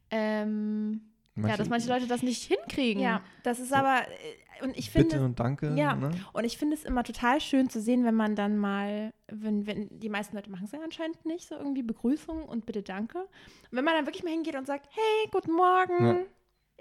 Ähm, 0.09 1.01
ja, 1.35 1.57
dass 1.57 1.69
manche 1.69 1.89
Leute 1.89 2.07
das 2.07 2.21
nicht 2.21 2.43
hinkriegen. 2.43 3.01
Ja, 3.01 3.21
das 3.43 3.59
ist 3.59 3.73
aber, 3.73 4.01
äh, 4.01 4.63
und 4.63 4.77
ich 4.77 4.91
Bitte 4.93 5.09
finde, 5.09 5.25
und 5.25 5.39
danke. 5.39 5.73
ja. 5.75 5.95
Ne? 5.95 6.11
und 6.31 6.43
ich 6.43 6.57
finde 6.57 6.75
es 6.75 6.83
immer 6.83 7.03
total 7.03 7.41
schön 7.41 7.69
zu 7.69 7.81
sehen, 7.81 8.05
wenn 8.05 8.15
man 8.15 8.35
dann 8.35 8.57
mal, 8.57 9.11
wenn, 9.27 9.65
wenn 9.65 9.87
die 9.99 10.09
meisten 10.09 10.35
Leute 10.35 10.49
machen 10.49 10.65
es 10.65 10.71
ja 10.71 10.79
anscheinend 10.83 11.25
nicht, 11.25 11.47
so 11.47 11.55
irgendwie 11.55 11.83
Begrüßung 11.83 12.43
und 12.43 12.65
bitte 12.65 12.83
danke. 12.83 13.19
Und 13.19 13.27
wenn 13.71 13.83
man 13.83 13.95
dann 13.95 14.05
wirklich 14.05 14.23
mal 14.23 14.31
hingeht 14.31 14.55
und 14.55 14.67
sagt, 14.67 14.87
hey, 14.91 15.29
guten 15.31 15.53
Morgen, 15.53 16.05
Ja. 16.05 16.17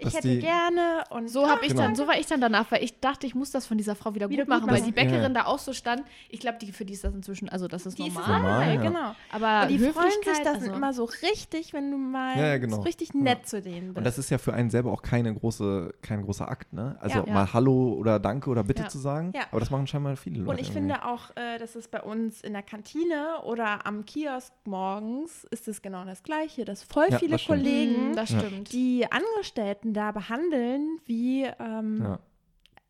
Ich 0.07 0.15
hätte 0.15 0.27
die- 0.29 0.39
gerne 0.39 1.03
und 1.09 1.29
So 1.29 1.49
habe 1.49 1.61
ich 1.65 1.69
Genau. 1.69 1.81
dann, 1.83 1.95
so 1.95 2.07
war 2.07 2.17
ich 2.17 2.25
dann 2.27 2.41
danach, 2.41 2.71
weil 2.71 2.83
ich 2.83 2.99
dachte, 2.99 3.25
ich 3.27 3.35
muss 3.35 3.51
das 3.51 3.65
von 3.65 3.77
dieser 3.77 3.95
Frau 3.95 4.13
wieder, 4.15 4.29
Wieder 4.29 4.43
gut 4.43 4.49
machen, 4.49 4.61
gut 4.67 4.71
weil 4.71 4.81
die 4.81 4.91
Bäckerin 4.91 5.21
Ja. 5.21 5.29
da 5.29 5.45
auch 5.45 5.59
so 5.59 5.73
stand. 5.73 6.03
Ich 6.29 6.39
glaube, 6.39 6.57
die 6.59 6.71
für 6.71 6.85
die 6.85 6.93
ist 6.93 7.03
das 7.03 7.13
inzwischen, 7.13 7.49
also 7.49 7.67
das 7.67 7.85
ist 7.85 7.97
die 7.97 8.07
ist 8.07 8.15
normal. 8.15 8.41
normal, 8.41 8.75
normal, 8.75 8.75
ja. 8.75 8.81
genau. 8.89 9.15
Aber 9.31 9.63
Und 9.63 9.69
die 9.71 9.79
freuen 9.79 9.95
Höflichkeit, 10.05 10.35
sich 10.35 10.43
das 10.45 10.55
also, 10.55 10.71
immer 10.73 10.93
so 10.93 11.05
richtig, 11.05 11.73
wenn 11.73 11.91
du 11.91 11.97
mal 11.97 12.37
Ja, 12.37 12.47
ja, 12.47 12.57
genau. 12.57 12.77
so 12.77 12.81
richtig 12.81 13.13
nett 13.13 13.47
zu 13.47 13.61
denen 13.61 13.87
bist. 13.87 13.97
Und 13.97 14.03
das 14.03 14.17
ist 14.17 14.29
ja 14.29 14.37
für 14.37 14.53
einen 14.53 14.69
selber 14.69 14.91
auch 14.91 15.01
keine 15.01 15.33
große, 15.33 15.93
kein 16.01 16.21
großer 16.23 16.47
Akt, 16.49 16.73
ne? 16.73 16.97
Also 16.99 17.19
Ja. 17.25 17.33
mal 17.33 17.53
Hallo 17.53 17.93
oder 17.93 18.19
Danke 18.19 18.49
oder 18.49 18.63
Bitte 18.63 18.83
Ja. 18.83 18.89
zu 18.89 18.97
sagen. 18.99 19.31
Ja. 19.35 19.41
Aber 19.51 19.59
das 19.59 19.69
machen 19.69 19.87
scheinbar 19.87 20.15
viele 20.15 20.39
Leute. 20.39 20.49
Und 20.49 20.55
ich 20.59 20.69
irgendwie. 20.69 20.91
finde 20.93 21.05
auch, 21.05 21.29
äh, 21.35 21.57
dass 21.59 21.75
es 21.75 21.87
bei 21.87 22.01
uns 22.01 22.41
in 22.41 22.53
der 22.53 22.63
Kantine 22.63 23.41
oder 23.45 23.85
am 23.85 24.05
Kiosk 24.05 24.51
morgens 24.65 25.43
ist 25.51 25.67
es 25.67 25.81
genau 25.81 26.03
das 26.05 26.23
Gleiche, 26.23 26.65
dass 26.65 26.83
voll 26.83 27.07
Ja, 27.09 27.19
viele 27.19 27.31
das 27.33 27.41
stimmt. 27.41 27.59
Kollegen 27.63 28.15
stimmt. 28.25 28.71
die 28.73 29.05
Angestellten 29.09 29.92
da 29.93 30.11
behandeln 30.11 30.99
wie, 31.05 31.43
ähm, 31.59 31.99
Ja. 32.01 32.19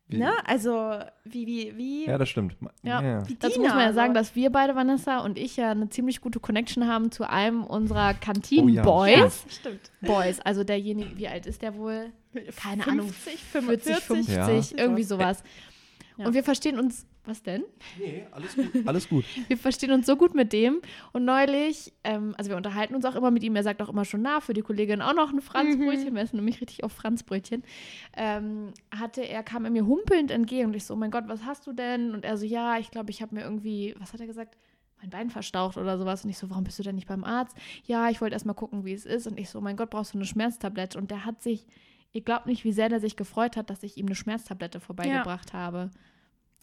Wie, 0.06 0.18
ne, 0.18 0.32
also 0.46 0.98
wie, 1.24 1.46
wie, 1.46 1.76
wie, 1.78 2.06
ja, 2.06 2.18
das 2.18 2.28
stimmt. 2.28 2.56
Ja. 2.82 3.00
ja. 3.02 3.22
Dazu 3.38 3.58
muss 3.60 3.70
man 3.70 3.80
ja 3.80 3.92
sagen, 3.94 4.12
dass 4.12 4.34
wir 4.36 4.50
beide, 4.52 4.74
Vanessa 4.76 5.20
und 5.20 5.38
ich, 5.38 5.56
ja 5.56 5.70
eine 5.70 5.88
ziemlich 5.88 6.20
gute 6.20 6.40
Connection 6.40 6.86
haben 6.86 7.10
zu 7.10 7.26
einem 7.28 7.64
unserer 7.64 8.08
Oh 8.08 8.10
ja, 8.10 8.12
Kantinen-Boys. 8.12 9.46
stimmt. 9.48 9.90
Boys, 10.02 10.40
also 10.40 10.62
derjenige, 10.62 11.16
wie 11.16 11.26
alt 11.26 11.46
ist 11.46 11.62
der 11.62 11.74
wohl? 11.76 12.12
Keine 12.62 12.86
Ahnung, 12.86 13.08
50, 13.08 13.40
40, 13.44 13.94
50, 13.96 14.34
Ja. 14.72 14.78
irgendwie 14.78 15.04
sowas. 15.04 15.42
Ja. 16.18 16.26
Und 16.26 16.34
wir 16.34 16.44
verstehen 16.44 16.78
uns, 16.78 17.06
was 17.26 17.42
denn? 17.42 17.64
Nee, 17.98 18.26
alles 18.30 18.54
gut. 18.54 18.70
Alles 18.86 19.08
gut. 19.08 19.24
Wir 19.48 19.56
verstehen 19.56 19.92
uns 19.92 20.06
so 20.06 20.16
gut 20.16 20.34
mit 20.34 20.52
dem. 20.52 20.80
Und 21.12 21.24
neulich, 21.24 21.92
ähm, 22.04 22.34
also 22.36 22.50
wir 22.50 22.56
unterhalten 22.56 22.94
uns 22.94 23.04
auch 23.04 23.14
immer 23.14 23.30
mit 23.30 23.42
ihm. 23.42 23.56
Er 23.56 23.62
sagt 23.62 23.80
auch 23.82 23.88
immer 23.88 24.04
schon, 24.04 24.22
na, 24.22 24.40
für 24.40 24.52
die 24.52 24.62
Kollegin 24.62 25.00
auch 25.00 25.14
noch 25.14 25.32
ein 25.32 25.40
Franzbrötchen. 25.40 26.14
Wir 26.14 26.22
essen 26.22 26.36
nämlich 26.36 26.60
richtig 26.60 26.84
auf 26.84 26.92
Franzbrötchen. 26.92 27.62
Ähm, 28.16 28.72
hatte 28.94 29.22
er, 29.22 29.42
kam 29.42 29.64
er 29.64 29.70
mir 29.70 29.86
humpelnd 29.86 30.30
entgegen. 30.30 30.66
Und 30.66 30.74
ich 30.74 30.84
so, 30.84 30.94
oh 30.94 30.96
mein 30.96 31.10
Gott, 31.10 31.24
was 31.26 31.44
hast 31.44 31.66
du 31.66 31.72
denn? 31.72 32.12
Und 32.14 32.24
er 32.24 32.36
so, 32.36 32.44
ja, 32.44 32.78
ich 32.78 32.90
glaube, 32.90 33.10
ich 33.10 33.22
habe 33.22 33.34
mir 33.34 33.42
irgendwie, 33.42 33.94
was 33.98 34.12
hat 34.12 34.20
er 34.20 34.26
gesagt? 34.26 34.56
Mein 35.00 35.10
Bein 35.10 35.30
verstaucht 35.30 35.76
oder 35.76 35.98
sowas. 35.98 36.24
Und 36.24 36.30
ich 36.30 36.38
so, 36.38 36.50
warum 36.50 36.64
bist 36.64 36.78
du 36.78 36.82
denn 36.82 36.94
nicht 36.94 37.08
beim 37.08 37.24
Arzt? 37.24 37.56
Ja, 37.84 38.10
ich 38.10 38.20
wollte 38.20 38.34
erst 38.34 38.46
mal 38.46 38.54
gucken, 38.54 38.84
wie 38.84 38.92
es 38.92 39.06
ist. 39.06 39.26
Und 39.26 39.38
ich 39.38 39.50
so, 39.50 39.58
oh 39.58 39.62
mein 39.62 39.76
Gott, 39.76 39.90
brauchst 39.90 40.14
du 40.14 40.18
eine 40.18 40.26
Schmerztablette? 40.26 40.98
Und 40.98 41.10
der 41.10 41.24
hat 41.24 41.42
sich, 41.42 41.66
ihr 42.12 42.22
glaubt 42.22 42.46
nicht, 42.46 42.64
wie 42.64 42.72
sehr 42.72 42.88
der 42.88 43.00
sich 43.00 43.16
gefreut 43.16 43.56
hat, 43.56 43.70
dass 43.70 43.82
ich 43.82 43.96
ihm 43.96 44.06
eine 44.06 44.14
Schmerztablette 44.14 44.80
vorbeigebracht 44.80 45.52
habe. 45.52 45.90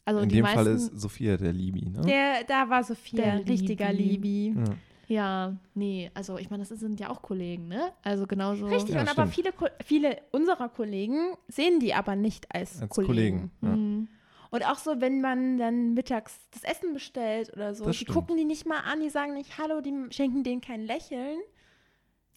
Also 0.05 0.21
In 0.21 0.29
die 0.29 0.35
dem 0.35 0.43
meisten, 0.43 0.57
Fall 0.57 0.67
ist 0.67 0.99
Sophia 0.99 1.37
der 1.37 1.53
Libi, 1.53 1.89
ne? 1.89 2.01
Der, 2.01 2.43
da 2.45 2.69
war 2.69 2.83
Sophia, 2.83 3.21
Der 3.23 3.33
ein 3.33 3.39
richtiger 3.43 3.91
Libi. 3.93 4.49
Libi. 4.53 4.59
ja. 4.59 4.75
Ja, 5.07 5.57
nee, 5.73 6.09
also 6.13 6.37
ich 6.37 6.49
meine, 6.49 6.63
das 6.63 6.69
sind 6.79 6.97
ja 7.01 7.09
auch 7.09 7.21
Kollegen, 7.21 7.67
ne? 7.67 7.91
Also 8.01 8.25
genauso. 8.25 8.65
Richtig, 8.67 8.95
Ja, 8.95 9.01
und 9.01 9.09
aber 9.09 9.23
stimmt. 9.29 9.33
viele, 9.35 9.51
Ko- 9.51 9.75
viele 9.83 10.17
unserer 10.31 10.69
Kollegen 10.69 11.33
sehen 11.49 11.81
die 11.81 11.93
aber 11.93 12.15
nicht 12.15 12.45
als, 12.55 12.81
Als 12.81 12.89
Kollegen. 12.91 13.11
Kollegen. 13.11 13.51
Ja. 13.61 13.69
Mhm. 13.75 14.07
Und 14.51 14.65
auch 14.65 14.77
so, 14.77 15.01
wenn 15.01 15.19
man 15.19 15.57
dann 15.57 15.93
mittags 15.95 16.39
das 16.51 16.63
Essen 16.63 16.93
bestellt 16.93 17.51
oder 17.53 17.73
so, 17.75 17.83
Das 17.85 17.97
die 17.97 18.03
stimmt. 18.05 18.15
gucken 18.17 18.37
die 18.37 18.45
nicht 18.45 18.65
mal 18.65 18.79
an, 18.89 19.01
die 19.01 19.09
sagen 19.09 19.33
nicht 19.33 19.57
Hallo, 19.57 19.81
die 19.81 19.93
schenken 20.11 20.43
denen 20.45 20.61
kein 20.61 20.81
Lächeln. 20.85 21.39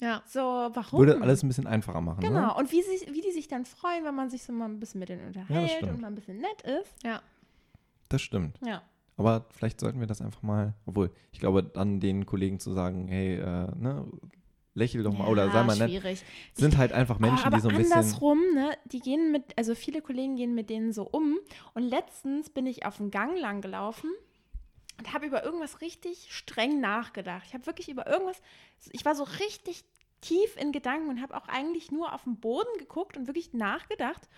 Ja. 0.01 0.23
So, 0.27 0.41
warum? 0.41 0.99
Würde 0.99 1.21
alles 1.23 1.45
ein 1.45 1.49
bisschen 1.49 1.69
einfacher 1.69 2.01
machen. 2.01 2.21
Ne? 2.23 2.29
Genau, 2.29 2.59
und 2.59 2.73
wie, 2.73 2.83
sich, 2.83 3.07
wie 3.13 3.21
die 3.21 3.31
sich 3.31 3.47
dann 3.47 3.65
freuen, 3.65 4.05
wenn 4.05 4.15
man 4.17 4.29
sich 4.31 4.43
so 4.43 4.53
mal 4.53 4.67
ein 4.69 4.81
bisschen 4.81 4.99
mit 4.99 5.09
denen 5.09 5.29
unterhält 5.29 5.71
stimmt. 5.71 5.93
und 5.93 6.01
mal 6.01 6.09
ein 6.09 6.15
bisschen 6.17 6.39
nett 6.39 6.63
ist. 6.63 6.93
Das 8.15 8.23
stimmt. 8.23 8.61
Ja. 8.65 8.81
Aber 9.17 9.47
vielleicht 9.51 9.81
sollten 9.81 9.99
wir 9.99 10.07
das 10.07 10.21
einfach 10.21 10.43
mal, 10.43 10.75
obwohl, 10.87 11.11
ich 11.33 11.41
glaube, 11.41 11.65
dann 11.65 11.99
den 11.99 12.27
Kollegen 12.27 12.61
zu 12.61 12.73
sagen, 12.73 13.09
hey, 13.09 13.35
äh, 13.39 13.75
ne, 13.77 14.07
lächel 14.75 15.03
doch 15.03 15.19
mal 15.19 15.27
oder 15.27 15.51
sei 15.51 15.65
mal 15.65 15.77
nett, 15.77 15.91
schwierig. 15.91 16.23
sind 16.53 16.77
halt 16.77 16.93
einfach 16.93 17.19
Menschen, 17.19 17.45
aber 17.45 17.57
die 17.57 17.63
so 17.63 17.71
ein 17.71 17.77
bisschen. 17.77 17.93
andersrum, 17.93 18.39
ne, 18.55 18.71
die 18.85 19.01
gehen 19.01 19.33
mit, 19.33 19.59
also 19.59 19.75
viele 19.75 20.01
Kollegen 20.01 20.37
gehen 20.37 20.55
mit 20.55 20.71
denen 20.71 20.93
so 20.93 21.03
um. 21.11 21.39
Und 21.75 21.83
letztens 21.83 22.51
bin 22.51 22.67
ich 22.67 22.87
auf 22.87 22.99
dem 22.99 23.11
Gang 23.11 23.37
lang 23.37 23.63
gelaufen 23.63 24.11
und 24.99 25.13
habe 25.13 25.27
über 25.27 25.45
irgendwas 25.45 25.81
richtig 25.81 26.29
streng 26.31 26.81
nachgedacht. 26.81 27.43
Ich 27.49 27.55
habe 27.55 27.67
wirklich 27.67 27.89
über 27.89 28.07
irgendwas, 28.07 28.41
ich 28.93 29.05
war 29.05 29.17
so 29.17 29.25
richtig 29.25 29.85
tief 30.21 30.57
in 30.57 30.71
Gedanken 30.71 31.09
und 31.09 31.21
habe 31.21 31.37
auch 31.37 31.49
eigentlich 31.49 31.91
nur 31.91 32.13
auf 32.13 32.23
den 32.23 32.39
Boden 32.39 32.79
geguckt 32.79 33.17
und 33.17 33.27
wirklich 33.27 33.55
nachgedacht. 33.55 34.29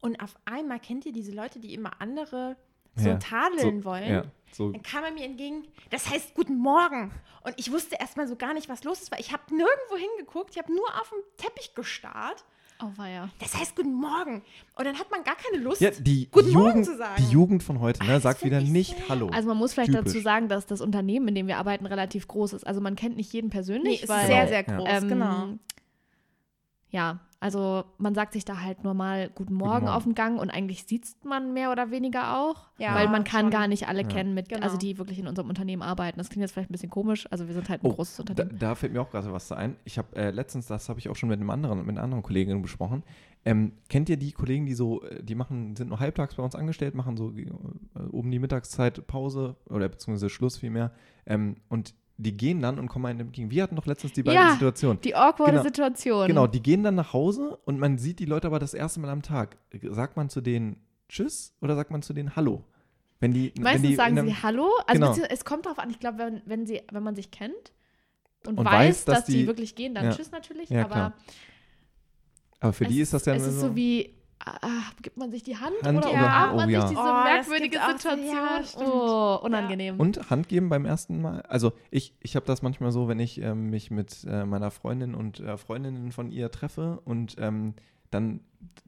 Und 0.00 0.22
auf 0.22 0.36
einmal 0.44 0.78
kennt 0.78 1.04
ihr 1.04 1.12
diese 1.12 1.32
Leute, 1.32 1.58
die 1.58 1.74
immer 1.74 2.00
andere 2.00 2.56
so 2.96 3.08
Ja, 3.08 3.16
tadeln 3.16 3.80
so, 3.80 3.84
wollen. 3.84 4.08
Ja, 4.10 4.24
so, 4.52 4.70
Dann 4.70 4.82
kam 4.82 5.04
er 5.04 5.10
mir 5.12 5.24
entgegen, 5.24 5.64
das 5.90 6.08
heißt 6.10 6.34
Guten 6.34 6.56
Morgen. 6.58 7.12
Und 7.44 7.54
ich 7.58 7.70
wusste 7.72 7.96
erstmal 8.00 8.26
so 8.26 8.36
gar 8.36 8.54
nicht, 8.54 8.68
was 8.68 8.84
los 8.84 9.02
ist, 9.02 9.10
weil 9.12 9.20
ich 9.20 9.32
habe 9.32 9.42
nirgendwo 9.50 9.96
hingeguckt, 9.96 10.50
ich 10.52 10.58
habe 10.58 10.72
nur 10.72 10.86
auf 11.00 11.10
den 11.10 11.18
Teppich 11.36 11.74
gestarrt. 11.74 12.44
Oh, 12.82 13.02
ja. 13.04 13.28
Das 13.38 13.54
heißt 13.56 13.76
Guten 13.76 13.94
Morgen. 13.94 14.42
Und 14.76 14.84
dann 14.84 14.98
hat 14.98 15.10
man 15.10 15.22
gar 15.24 15.36
keine 15.36 15.62
Lust. 15.62 15.80
ja, 15.80 15.90
die, 15.90 16.28
Guten 16.30 16.52
Morgen 16.52 16.68
Jugend, 16.68 16.86
zu 16.86 16.96
sagen. 16.96 17.14
die 17.24 17.32
Jugend 17.32 17.62
von 17.62 17.80
heute, 17.80 18.04
ne, 18.04 18.18
sagt 18.20 18.44
wieder 18.44 18.58
ich 18.60 18.68
nicht 18.70 18.96
sehr- 18.96 19.08
Hallo. 19.08 19.28
Also 19.28 19.48
man 19.48 19.56
muss 19.58 19.72
vielleicht 19.74 19.92
Typisch. 19.92 20.12
dazu 20.12 20.20
sagen, 20.22 20.48
dass 20.48 20.66
das 20.66 20.80
Unternehmen, 20.80 21.28
in 21.28 21.34
dem 21.36 21.46
wir 21.46 21.58
arbeiten, 21.58 21.86
relativ 21.86 22.26
groß 22.26 22.52
ist. 22.54 22.66
Also 22.66 22.80
man 22.80 22.96
kennt 22.96 23.16
nicht 23.16 23.32
jeden 23.32 23.46
nee, 23.48 23.52
persönlich, 23.52 24.02
es 24.02 24.08
weil 24.08 24.22
ist 24.22 24.48
sehr, 24.48 24.62
Genau, 24.64 24.84
sehr 24.84 24.92
groß, 25.00 25.02
ähm, 25.02 25.08
genau. 25.08 25.48
Ja, 26.94 27.18
also 27.40 27.84
man 27.98 28.14
sagt 28.14 28.32
sich 28.32 28.46
da 28.46 28.62
halt 28.62 28.84
nur 28.84 28.94
mal 28.94 29.28
Guten 29.34 29.52
Morgen, 29.52 29.84
Morgen. 29.84 29.88
auf 29.88 30.04
dem 30.04 30.14
Gang 30.14 30.40
und 30.40 30.48
eigentlich 30.48 30.84
sieht 30.84 31.04
man 31.24 31.52
mehr 31.52 31.70
oder 31.72 31.90
weniger 31.90 32.38
auch, 32.38 32.68
Ja, 32.78 32.94
weil 32.94 33.08
man 33.08 33.24
kann 33.24 33.42
schon. 33.42 33.50
gar 33.50 33.68
nicht 33.68 33.86
alle 33.86 34.00
Ja. 34.02 34.08
kennen, 34.08 34.32
mit, 34.32 34.48
Genau. 34.48 34.62
also 34.62 34.78
die 34.78 34.96
wirklich 34.96 35.18
in 35.18 35.26
unserem 35.26 35.50
Unternehmen 35.50 35.82
arbeiten. 35.82 36.16
Das 36.18 36.30
klingt 36.30 36.40
jetzt 36.42 36.52
vielleicht 36.52 36.70
ein 36.70 36.72
bisschen 36.72 36.88
komisch, 36.88 37.26
also 37.30 37.46
wir 37.46 37.52
sind 37.52 37.68
halt 37.68 37.82
ein 37.84 37.90
Oh, 37.90 37.94
großes 37.94 38.16
Da, 38.16 38.20
Unternehmen. 38.22 38.58
da 38.58 38.74
fällt 38.76 38.92
mir 38.94 39.02
auch 39.02 39.10
gerade 39.10 39.30
was 39.30 39.52
ein. 39.52 39.76
Ich 39.84 39.98
habe 39.98 40.16
äh, 40.16 40.30
letztens, 40.30 40.68
das 40.68 40.88
habe 40.88 41.00
ich 41.00 41.08
auch 41.10 41.16
schon 41.16 41.28
mit 41.28 41.38
einem 41.38 41.50
anderen, 41.50 41.80
mit 41.80 41.90
einer 41.90 42.02
anderen 42.04 42.22
Kollegin 42.22 42.62
besprochen. 42.62 43.02
Ähm, 43.44 43.72
kennt 43.90 44.08
ihr 44.08 44.16
die 44.16 44.32
Kollegen, 44.32 44.64
die 44.64 44.72
so, 44.74 45.02
äh, 45.02 45.22
die 45.22 45.34
machen, 45.34 45.76
sind 45.76 45.88
nur 45.88 46.00
halbtags 46.00 46.36
bei 46.36 46.42
uns 46.42 46.54
angestellt, 46.54 46.94
machen 46.94 47.18
so 47.18 47.30
äh, 47.36 47.46
oben 48.10 48.30
die 48.30 48.38
Mittagszeit 48.38 49.06
Pause 49.06 49.56
oder 49.68 49.88
beziehungsweise 49.90 50.30
Schluss 50.30 50.56
vielmehr 50.56 50.92
ähm, 51.26 51.56
und 51.68 51.94
die 52.16 52.36
gehen 52.36 52.60
dann 52.62 52.78
und 52.78 52.88
kommen 52.88 53.06
einem 53.06 53.20
entgegen. 53.20 53.50
Wir 53.50 53.62
hatten 53.64 53.74
doch 53.76 53.86
letztens 53.86 54.12
die 54.12 54.22
beiden 54.22 54.40
Ja. 54.40 54.52
Situationen. 54.52 55.00
Die 55.00 55.14
awkwarde 55.16 55.52
genau. 55.52 55.64
Situation. 55.64 56.26
Genau, 56.28 56.46
die 56.46 56.62
gehen 56.62 56.82
dann 56.84 56.94
nach 56.94 57.12
Hause 57.12 57.58
und 57.64 57.78
man 57.80 57.98
sieht 57.98 58.18
die 58.20 58.24
Leute 58.24 58.46
aber 58.46 58.58
das 58.58 58.72
erste 58.74 59.00
Mal 59.00 59.10
am 59.10 59.22
Tag. 59.22 59.56
Sagt 59.90 60.16
man 60.16 60.28
zu 60.28 60.40
denen 60.40 60.76
Tschüss 61.08 61.54
oder 61.60 61.74
sagt 61.74 61.90
man 61.90 62.02
zu 62.02 62.12
denen 62.12 62.36
Hallo? 62.36 62.62
Wenn 63.20 63.32
die, 63.32 63.52
wenn 63.56 63.62
Meistens 63.64 63.88
die 63.88 63.94
sagen 63.96 64.12
in 64.12 64.18
einem- 64.20 64.28
sie 64.28 64.42
Hallo. 64.42 64.68
Also 64.86 65.00
Genau. 65.12 65.26
es 65.28 65.44
kommt 65.44 65.66
darauf 65.66 65.78
an, 65.78 65.90
ich 65.90 65.98
glaube, 65.98 66.18
wenn, 66.18 66.42
wenn, 66.46 66.66
sie, 66.66 66.82
wenn 66.92 67.02
man 67.02 67.16
sich 67.16 67.30
kennt 67.30 67.72
und, 68.46 68.58
Und 68.58 68.64
weiß, 68.66 68.72
weiß, 68.74 69.04
dass, 69.06 69.14
dass 69.20 69.24
die, 69.26 69.32
die- 69.38 69.46
wirklich 69.46 69.74
gehen, 69.74 69.94
dann 69.94 70.04
Ja. 70.06 70.10
Tschüss 70.12 70.30
natürlich. 70.30 70.68
Ja, 70.70 70.84
aber. 70.84 71.14
Aber 72.60 72.72
für 72.72 72.84
die 72.86 73.00
es, 73.00 73.08
ist 73.08 73.14
das 73.14 73.24
ja 73.26 73.34
Es 73.34 73.46
ist 73.46 73.60
so 73.60 73.74
wie, 73.76 74.14
ah, 74.46 74.68
gibt 75.02 75.16
man 75.16 75.30
sich 75.30 75.42
die 75.42 75.56
Hand, 75.56 75.74
Hand 75.82 75.98
oder 75.98 76.08
oder- 76.10 76.18
umarmt 76.18 76.56
man 76.56 76.68
oh 76.68 76.72
ja. 76.72 76.80
sich 76.82 76.90
diese 76.90 77.00
Oh, 77.00 77.24
merkwürdige 77.24 77.70
gibt's 77.70 77.84
auch- 77.86 78.10
Situation? 78.10 78.26
ja, 78.26 78.60
oh, 78.86 79.38
unangenehm. 79.44 79.98
Und 80.00 80.30
Hand 80.30 80.48
geben 80.48 80.68
beim 80.68 80.84
ersten 80.84 81.20
Mal. 81.22 81.40
Also 81.42 81.72
ich, 81.90 82.14
ich 82.20 82.36
habe 82.36 82.46
das 82.46 82.62
manchmal 82.62 82.92
so, 82.92 83.08
wenn 83.08 83.20
ich 83.20 83.40
ähm, 83.40 83.70
mich 83.70 83.90
mit 83.90 84.24
äh, 84.28 84.44
meiner 84.44 84.70
Freundin 84.70 85.14
und 85.14 85.40
äh, 85.40 85.56
Freundinnen 85.56 86.12
von 86.12 86.30
ihr 86.30 86.50
treffe 86.50 87.00
und 87.04 87.36
ähm, 87.38 87.74
dann 88.10 88.40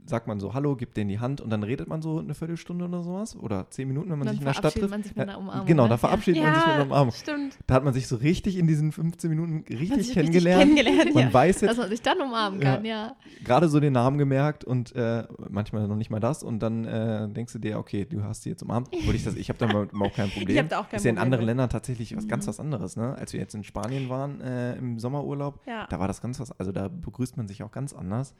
sagt 0.08 0.28
man 0.28 0.38
so 0.38 0.54
Hallo, 0.54 0.76
gibt 0.76 0.96
denen 0.96 1.08
die 1.10 1.18
Hand 1.18 1.40
und 1.40 1.50
dann 1.50 1.64
redet 1.64 1.88
man 1.88 2.00
so 2.00 2.20
eine 2.20 2.32
Viertelstunde 2.34 2.84
oder 2.84 3.02
sowas 3.02 3.34
oder 3.36 3.68
zehn 3.70 3.88
Minuten, 3.88 4.08
wenn 4.10 4.18
man 4.20 4.26
dann 4.26 4.34
sich 4.36 4.40
in 4.40 4.46
der 4.46 4.52
Stadt 4.54 4.72
verabschiedet 4.72 4.82
trifft. 4.88 4.90
man 4.92 5.02
sich 5.02 5.16
mit 5.16 5.22
einer 5.24 5.32
Ja, 5.32 5.38
Umarmung. 5.38 5.66
genau, 5.66 5.82
ne? 5.82 5.88
da 5.88 5.96
verabschiedet 5.96 6.42
man 6.44 6.54
sich 6.54 6.64
mit 6.64 6.74
einer 6.74 6.84
Umarmung. 6.84 7.12
stimmt. 7.12 7.58
Da 7.66 7.74
hat 7.74 7.84
man 7.84 7.92
sich 7.92 8.06
so 8.06 8.14
richtig 8.16 8.56
in 8.56 8.68
diesen 8.68 8.92
15 8.92 9.28
Minuten 9.30 9.64
richtig 9.68 9.90
Hat 9.90 9.98
sich 10.04 10.12
kennengelernt. 10.14 10.62
kennengelernt, 10.62 11.12
Man 11.14 11.24
ja. 11.24 11.34
weiß 11.34 11.60
Ja. 11.60 11.66
jetzt 11.66 11.70
Dass 11.72 11.76
man 11.78 11.88
sich 11.90 12.02
dann 12.02 12.20
umarmen 12.20 12.60
kann, 12.60 12.84
ja. 12.84 13.16
gerade 13.44 13.68
so 13.68 13.80
den 13.80 13.94
Namen 13.94 14.16
gemerkt 14.18 14.64
und 14.64 14.94
äh, 14.94 15.24
manchmal 15.50 15.88
noch 15.88 15.96
nicht 15.96 16.10
mal 16.10 16.20
das 16.20 16.44
und 16.44 16.60
dann 16.60 16.84
äh, 16.84 17.28
denkst 17.28 17.52
du 17.54 17.58
dir, 17.58 17.76
okay, 17.80 18.04
du 18.04 18.22
hast 18.22 18.44
sie 18.44 18.50
jetzt 18.50 18.62
umarmt. 18.62 18.88
Obwohl 18.96 19.16
ich 19.16 19.24
das, 19.24 19.34
ich 19.34 19.48
habe 19.48 19.58
da 19.58 19.66
überhaupt 19.82 20.14
kein 20.14 20.30
Problem. 20.36 20.50
Ich 20.56 20.58
hab 20.62 20.68
da 20.68 20.78
auch 20.78 20.88
kein 20.88 20.98
Ist 20.98 21.04
ja 21.04 21.10
in 21.10 21.16
Problem 21.16 21.24
anderen 21.24 21.42
mit. 21.42 21.48
Ländern 21.48 21.68
tatsächlich 21.68 22.16
was 22.16 22.24
Mhm. 22.26 22.28
ganz 22.28 22.46
was 22.46 22.60
anderes, 22.60 22.96
ne? 22.96 23.16
Als 23.18 23.32
wir 23.32 23.40
jetzt 23.40 23.56
in 23.56 23.64
Spanien 23.64 24.08
waren 24.08 24.40
äh, 24.40 24.76
im 24.76 25.00
Sommerurlaub, 25.00 25.58
Ja. 25.66 25.88
da 25.90 25.98
war 25.98 26.06
das 26.06 26.20
ganz 26.22 26.38
was, 26.38 26.52
also 26.60 26.70
da 26.70 26.86
begrüßt 26.86 27.36
man 27.36 27.48
sich 27.48 27.64
auch 27.64 27.72
ganz 27.72 27.92
anders. 27.92 28.34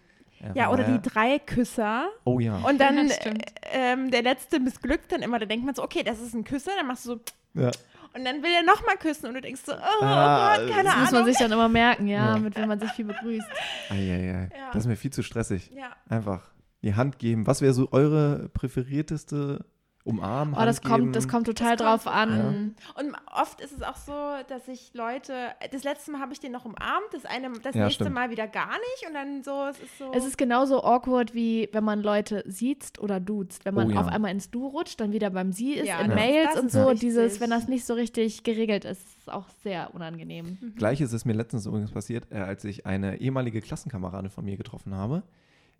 Ja, 0.55 0.71
oder 0.71 0.85
die 0.85 1.01
drei 1.01 1.39
Küsser. 1.39 2.09
Oh 2.25 2.39
ja. 2.41 2.57
Und 2.59 2.79
dann 2.81 3.09
Ja, 3.09 3.15
stimmt. 3.15 3.43
äh, 3.63 3.93
ähm, 3.93 4.11
der 4.11 4.23
letzte 4.23 4.61
missglückt 4.61 5.11
dann 5.13 5.23
immer. 5.23 5.39
Da 5.39 5.47
denkt 5.47 5.65
man 5.67 5.75
so, 5.75 5.83
okay, 5.83 6.03
das 6.03 6.21
ist 6.21 6.35
ein 6.35 6.45
Küsser. 6.45 6.71
Dann 6.77 6.87
machst 6.87 7.07
du 7.07 7.15
so, 7.15 7.21
ja. 7.61 7.71
und 8.15 8.25
dann 8.25 8.43
will 8.43 8.51
er 8.53 8.63
nochmal 8.63 8.97
küssen. 8.97 9.27
Und 9.27 9.35
du 9.35 9.41
denkst 9.41 9.63
so, 9.65 9.73
oh, 9.73 10.05
Ah, 10.05 10.57
Gott, 10.59 10.71
keine 10.71 10.85
Das 10.85 10.97
muss 10.97 11.11
man 11.11 11.15
Ahnung. 11.23 11.33
sich 11.33 11.39
dann 11.39 11.53
immer 11.53 11.69
merken, 11.69 12.07
ja, 12.07 12.35
Ja. 12.35 12.39
mit 12.39 12.57
wem 12.57 12.69
man 12.69 12.79
sich 12.81 12.91
viel 12.93 13.05
begrüßt. 13.07 13.47
Eieiei. 13.91 14.49
Ja. 14.57 14.67
Das 14.73 14.83
ist 14.85 14.87
mir 14.87 14.97
viel 14.97 15.13
zu 15.13 15.23
stressig. 15.23 15.71
Ja. 15.75 15.91
Einfach 16.09 16.51
die 16.83 16.95
Hand 16.95 17.19
geben. 17.19 17.47
Was 17.47 17.63
wäre 17.63 17.73
so 17.73 17.89
eure 17.93 18.49
präferierteste 18.51 19.65
Umarmen? 20.07 20.55
Oh, 20.55 20.65
das 20.65 20.81
geben? 20.81 20.95
kommt, 20.95 21.17
das 21.17 21.29
kommt 21.29 21.47
total 21.47 21.77
Das 21.77 21.87
kommt 21.87 22.07
drauf 22.07 22.13
an. 22.15 22.75
Und 22.95 23.15
oft 23.35 23.61
ist 23.61 23.73
es 23.73 23.83
auch 23.83 23.97
so, 23.97 24.13
dass 24.49 24.69
ich 24.69 24.93
Leute, 24.95 25.33
das 25.73 25.83
letzte 25.85 26.13
Mal 26.13 26.21
habe 26.21 26.33
ich 26.33 26.41
den 26.41 26.53
noch 26.53 26.65
umarmt, 26.65 27.07
das 27.13 27.25
eine, 27.27 27.51
das 27.63 27.75
Ja, 27.75 27.85
nächste 27.85 28.05
stimmt. 28.05 28.15
Mal 28.15 28.31
wieder 28.31 28.47
gar 28.47 28.71
nicht. 28.79 29.07
Und 29.09 29.15
dann 29.15 29.43
so, 29.43 29.65
es 29.69 29.79
ist 29.81 29.99
so. 29.99 30.13
Es 30.15 30.25
ist 30.25 30.39
genauso 30.39 30.83
awkward, 30.85 31.35
wie 31.35 31.69
wenn 31.73 31.83
man 31.85 32.03
Leute 32.03 32.45
sieht 32.47 32.99
oder 33.01 33.19
duzt. 33.21 33.65
Wenn 33.65 33.75
man 33.75 33.89
Oh 33.89 33.91
ja. 33.95 34.01
auf 34.01 34.07
einmal 34.07 34.31
ins 34.31 34.51
Du 34.51 34.67
rutscht, 34.69 35.01
dann 35.01 35.13
wieder 35.13 35.31
beim 35.31 35.53
Sie 35.53 35.75
ist, 35.75 35.89
Ja, 35.89 36.01
in 36.01 36.15
Mails 36.15 36.59
und 36.59 36.71
so. 36.71 36.85
richtig. 36.85 37.01
Dieses, 37.01 37.41
wenn 37.41 37.51
das 37.51 37.67
nicht 37.69 37.85
so 37.85 37.95
richtig 37.95 38.45
geregelt 38.45 38.85
ist, 38.85 39.01
ist 39.19 39.31
auch 39.33 39.49
sehr 39.65 39.93
unangenehm. 39.93 40.59
Gleiches 40.77 41.13
ist 41.13 41.25
mir 41.25 41.33
letztens 41.33 41.67
übrigens 41.67 41.91
passiert, 41.91 42.27
äh, 42.31 42.37
als 42.37 42.65
ich 42.65 42.87
eine 42.87 43.21
ehemalige 43.21 43.61
Klassenkameradin 43.61 44.31
von 44.31 44.45
mir 44.45 44.57
getroffen 44.57 44.95
habe, 44.95 45.25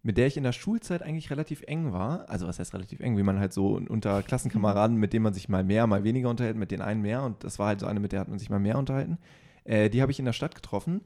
mit 0.07 0.19
der 0.19 0.29
ich 0.29 0.37
in 0.37 0.45
der 0.45 0.53
Schulzeit 0.53 1.03
eigentlich 1.03 1.33
relativ 1.33 1.63
eng 1.67 1.93
war. 1.93 2.31
Also 2.31 2.47
was 2.47 2.61
heißt 2.61 2.73
relativ 2.75 3.01
eng, 3.01 3.19
wie 3.19 3.25
man 3.25 3.41
halt 3.41 3.53
so 3.53 3.75
unter 3.89 4.23
Klassenkameraden, 4.23 4.97
mit 4.97 5.13
denen 5.13 5.25
man 5.25 5.35
sich 5.35 5.49
mal 5.49 5.65
mehr, 5.65 5.85
mal 5.89 6.05
weniger 6.05 6.31
unterhält, 6.31 6.57
mit 6.57 6.71
den 6.71 6.81
einen 6.81 7.03
mehr. 7.03 7.25
Und 7.25 7.43
das 7.43 7.59
war 7.59 7.67
halt 7.67 7.81
so 7.81 7.87
eine, 7.87 7.99
mit 7.99 8.13
der 8.13 8.21
hat 8.21 8.29
man 8.29 8.39
sich 8.39 8.49
mal 8.49 8.61
mehr 8.61 8.79
unterhalten. 8.79 9.19
Äh, 9.65 9.91
die 9.91 10.01
habe 10.03 10.13
ich 10.13 10.21
in 10.21 10.25
der 10.25 10.33
Stadt 10.33 10.55
getroffen. 10.55 11.01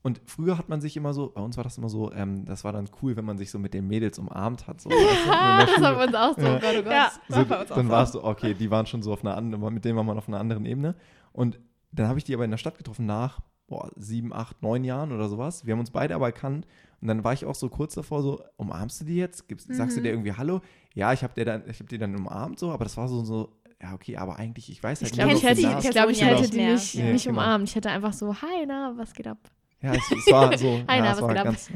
Und 0.00 0.22
früher 0.24 0.56
hat 0.56 0.70
man 0.70 0.80
sich 0.80 0.96
immer 0.96 1.12
so, 1.12 1.32
bei 1.34 1.42
uns 1.42 1.58
war 1.58 1.64
das 1.64 1.76
immer 1.76 1.90
so, 1.90 2.10
ähm, 2.12 2.46
das 2.46 2.64
war 2.64 2.72
dann 2.72 2.88
cool, 3.02 3.14
wenn 3.16 3.26
man 3.26 3.36
sich 3.36 3.50
so 3.50 3.58
mit 3.58 3.74
den 3.74 3.88
Mädels 3.88 4.18
umarmt 4.18 4.66
hat. 4.66 4.80
So, 4.80 4.88
weißt 4.88 4.96
du, 5.76 5.80
das 5.82 5.84
haben 5.84 5.98
wir 5.98 6.06
uns 6.06 6.14
auch 6.14 6.34
so, 6.34 6.46
Ja. 6.46 6.58
Gott, 6.58 6.74
oh 6.78 6.82
Gott. 6.82 6.92
ja, 6.92 7.12
So, 7.28 7.36
war 7.36 7.44
bei 7.44 7.60
uns 7.60 7.70
auch 7.70 7.76
dann 7.76 7.86
so. 7.86 7.92
war 7.92 8.02
es 8.04 8.12
so, 8.12 8.24
okay, 8.24 8.54
die 8.54 8.70
waren 8.70 8.86
schon 8.86 9.02
so 9.02 9.12
auf 9.12 9.22
einer 9.22 9.36
anderen, 9.36 9.74
mit 9.74 9.84
denen 9.84 9.96
war 9.96 10.04
man 10.04 10.16
auf 10.16 10.28
einer 10.28 10.40
anderen 10.40 10.64
Ebene. 10.64 10.94
Und 11.32 11.60
dann 11.92 12.08
habe 12.08 12.18
ich 12.18 12.24
die 12.24 12.32
aber 12.32 12.46
in 12.46 12.50
der 12.52 12.58
Stadt 12.58 12.78
getroffen 12.78 13.04
nach 13.04 13.40
boah, 13.66 13.90
sieben, 13.96 14.32
acht, 14.32 14.62
neun 14.62 14.84
Jahren 14.84 15.12
oder 15.12 15.28
sowas. 15.28 15.66
Wir 15.66 15.72
haben 15.72 15.80
uns 15.80 15.90
beide 15.90 16.14
aber 16.14 16.26
erkannt. 16.26 16.66
Und 17.00 17.08
dann 17.08 17.24
war 17.24 17.32
ich 17.32 17.44
auch 17.44 17.54
so 17.54 17.68
kurz 17.68 17.94
davor, 17.94 18.22
so, 18.22 18.42
umarmst 18.56 19.00
du 19.00 19.04
die 19.04 19.16
jetzt? 19.16 19.48
Gibst, 19.48 19.72
Sagst 19.74 19.96
du 19.96 20.00
Mhm. 20.00 20.04
dir 20.04 20.10
irgendwie 20.10 20.32
Hallo? 20.32 20.60
Ja, 20.94 21.12
ich 21.12 21.22
habe 21.22 21.44
dann, 21.44 21.62
ich 21.68 21.78
hab 21.80 21.88
die 21.88 21.98
dann 21.98 22.14
umarmt, 22.16 22.58
so, 22.58 22.70
aber 22.70 22.84
das 22.84 22.96
war 22.96 23.06
so, 23.08 23.22
so, 23.24 23.52
ja, 23.82 23.92
okay, 23.94 24.16
aber 24.16 24.36
eigentlich, 24.36 24.70
ich 24.70 24.82
weiß 24.82 25.00
halt 25.02 25.10
Ich 25.10 25.16
glaube, 25.18 25.32
noch 25.32 25.38
ich 25.38 25.44
hätte, 25.46 25.62
Namen. 25.62 25.78
ich, 25.84 25.90
glaub, 25.90 26.08
ich 26.10 26.22
hätte 26.24 26.40
nicht 26.40 26.54
die 26.54 26.56
nicht, 26.66 26.94
Nee, 26.96 27.12
nicht 27.12 27.24
genau. 27.26 27.40
umarmt. 27.40 27.68
Ich 27.68 27.74
hätte 27.76 27.90
einfach 27.90 28.12
so, 28.14 28.34
hi, 28.34 28.64
na, 28.66 28.94
was 28.96 29.12
geht 29.12 29.26
ab? 29.26 29.38
Ja, 29.82 29.92
es, 29.92 30.10
es 30.10 30.30
war 30.32 30.56
so, 30.56 30.80
Hi, 30.88 30.96
ja, 30.96 31.02
na, 31.02 31.10
es 31.10 31.16
was 31.16 31.20
war 31.22 31.28
geht 31.28 31.38
ab? 31.38 31.44
ganz, 31.44 31.70
äh, 31.70 31.74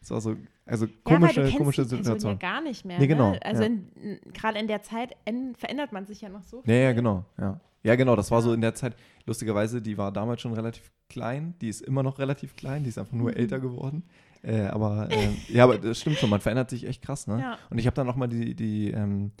es 0.00 0.10
war 0.10 0.20
so, 0.22 0.36
also 0.64 0.86
ja, 0.86 0.92
komische, 1.04 1.34
du 1.34 1.40
kennst 1.42 1.58
komische 1.58 1.84
Situation. 1.84 2.32
ja 2.32 2.38
gar 2.38 2.60
nicht 2.62 2.86
mehr. 2.86 2.98
Nee, 2.98 3.06
genau, 3.06 3.32
Ne? 3.32 3.42
Also 3.44 3.62
ja. 3.64 3.68
gerade 4.32 4.58
in 4.58 4.66
der 4.66 4.82
Zeit 4.82 5.14
verändert 5.58 5.92
man 5.92 6.06
sich 6.06 6.22
ja 6.22 6.30
noch 6.30 6.42
so. 6.42 6.62
Ja, 6.64 6.74
ja, 6.74 6.86
viel. 6.88 6.94
genau, 6.96 7.24
ja. 7.38 7.60
Ja, 7.82 7.96
genau, 7.96 8.16
das 8.16 8.30
war 8.30 8.40
so 8.40 8.54
in 8.54 8.62
der 8.62 8.74
Zeit, 8.74 8.96
lustigerweise, 9.26 9.82
die 9.82 9.98
war 9.98 10.10
damals 10.10 10.40
schon 10.40 10.54
relativ 10.54 10.90
klein, 11.10 11.54
die 11.60 11.68
ist 11.68 11.82
immer 11.82 12.02
noch 12.02 12.18
relativ 12.18 12.56
klein, 12.56 12.82
die 12.82 12.88
ist 12.88 12.96
einfach 12.96 13.12
Mhm. 13.12 13.18
nur 13.18 13.36
älter 13.36 13.60
geworden. 13.60 14.04
Äh, 14.44 14.66
aber, 14.66 15.08
äh, 15.12 15.28
ja, 15.48 15.64
aber 15.64 15.78
das 15.78 16.00
stimmt 16.00 16.16
schon, 16.18 16.30
man 16.30 16.40
verändert 16.40 16.70
sich 16.70 16.86
echt 16.86 17.02
krass, 17.02 17.26
ne? 17.26 17.40
Ja. 17.40 17.58
Und 17.70 17.78
ich 17.78 17.86
habe 17.86 17.94
dann 17.96 18.08
auch 18.08 18.16
mal 18.16 18.26
die, 18.28 18.54
die 18.54 18.90
ähm, 18.90 19.32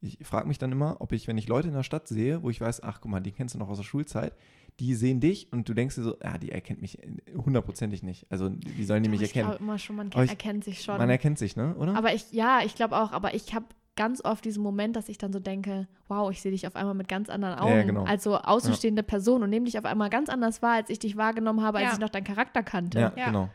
ich 0.00 0.18
frage 0.22 0.46
mich 0.46 0.58
dann 0.58 0.70
immer, 0.72 0.96
ob 1.00 1.12
ich, 1.12 1.26
wenn 1.26 1.38
ich 1.38 1.48
Leute 1.48 1.68
in 1.68 1.74
der 1.74 1.82
Stadt 1.82 2.06
sehe, 2.06 2.42
wo 2.42 2.50
ich 2.50 2.60
weiß, 2.60 2.82
ach 2.82 3.00
guck 3.00 3.10
mal, 3.10 3.20
die 3.20 3.32
kennst 3.32 3.54
du 3.54 3.58
noch 3.58 3.68
aus 3.68 3.78
der 3.78 3.84
Schulzeit, 3.84 4.34
die 4.78 4.94
sehen 4.94 5.20
dich 5.20 5.50
und 5.52 5.68
du 5.68 5.74
denkst 5.74 5.94
dir 5.96 6.02
so, 6.02 6.16
ja, 6.22 6.36
die 6.38 6.52
erkennt 6.52 6.82
mich 6.82 6.98
hundertprozentig 7.34 8.02
nicht. 8.02 8.26
Also, 8.30 8.50
wie 8.76 8.84
sollen 8.84 9.02
die 9.02 9.08
mich 9.08 9.20
Doch, 9.20 9.24
ich 9.24 9.30
erkennen? 9.36 9.50
glaube 9.50 9.64
immer 9.64 9.78
schon, 9.78 9.96
man 9.96 10.08
ich- 10.08 10.16
erkennt 10.30 10.64
sich 10.64 10.82
schon. 10.82 10.98
Man 10.98 11.08
erkennt 11.10 11.38
sich, 11.38 11.56
ne? 11.56 11.74
Oder? 11.76 11.96
Aber 11.96 12.12
ich, 12.14 12.30
ja, 12.32 12.60
ich 12.64 12.74
glaube 12.74 12.96
auch, 13.00 13.12
aber 13.12 13.34
ich 13.34 13.54
habe 13.54 13.64
ganz 13.96 14.22
oft 14.22 14.44
diesen 14.44 14.62
Moment, 14.62 14.94
dass 14.94 15.08
ich 15.08 15.16
dann 15.16 15.32
so 15.32 15.40
denke, 15.40 15.88
wow, 16.08 16.30
ich 16.30 16.42
sehe 16.42 16.52
dich 16.52 16.66
auf 16.66 16.76
einmal 16.76 16.92
mit 16.94 17.08
ganz 17.08 17.30
anderen 17.30 17.58
Augen. 17.58 17.74
Ja, 17.74 17.82
genau. 17.82 18.04
Als 18.04 18.22
so 18.24 18.36
außenstehende 18.36 19.02
Person 19.02 19.42
und 19.42 19.48
nehme 19.48 19.64
dich 19.64 19.78
auf 19.78 19.86
einmal 19.86 20.10
ganz 20.10 20.28
anders 20.28 20.60
wahr, 20.60 20.74
als 20.74 20.90
ich 20.90 20.98
dich 20.98 21.16
wahrgenommen 21.16 21.62
habe, 21.62 21.78
als 21.78 21.86
Ja. 21.86 21.92
ich 21.94 21.98
noch 22.00 22.10
deinen 22.10 22.24
Charakter 22.24 22.62
kannte. 22.62 22.98
ja, 23.00 23.12
Ja. 23.16 23.26
genau. 23.26 23.48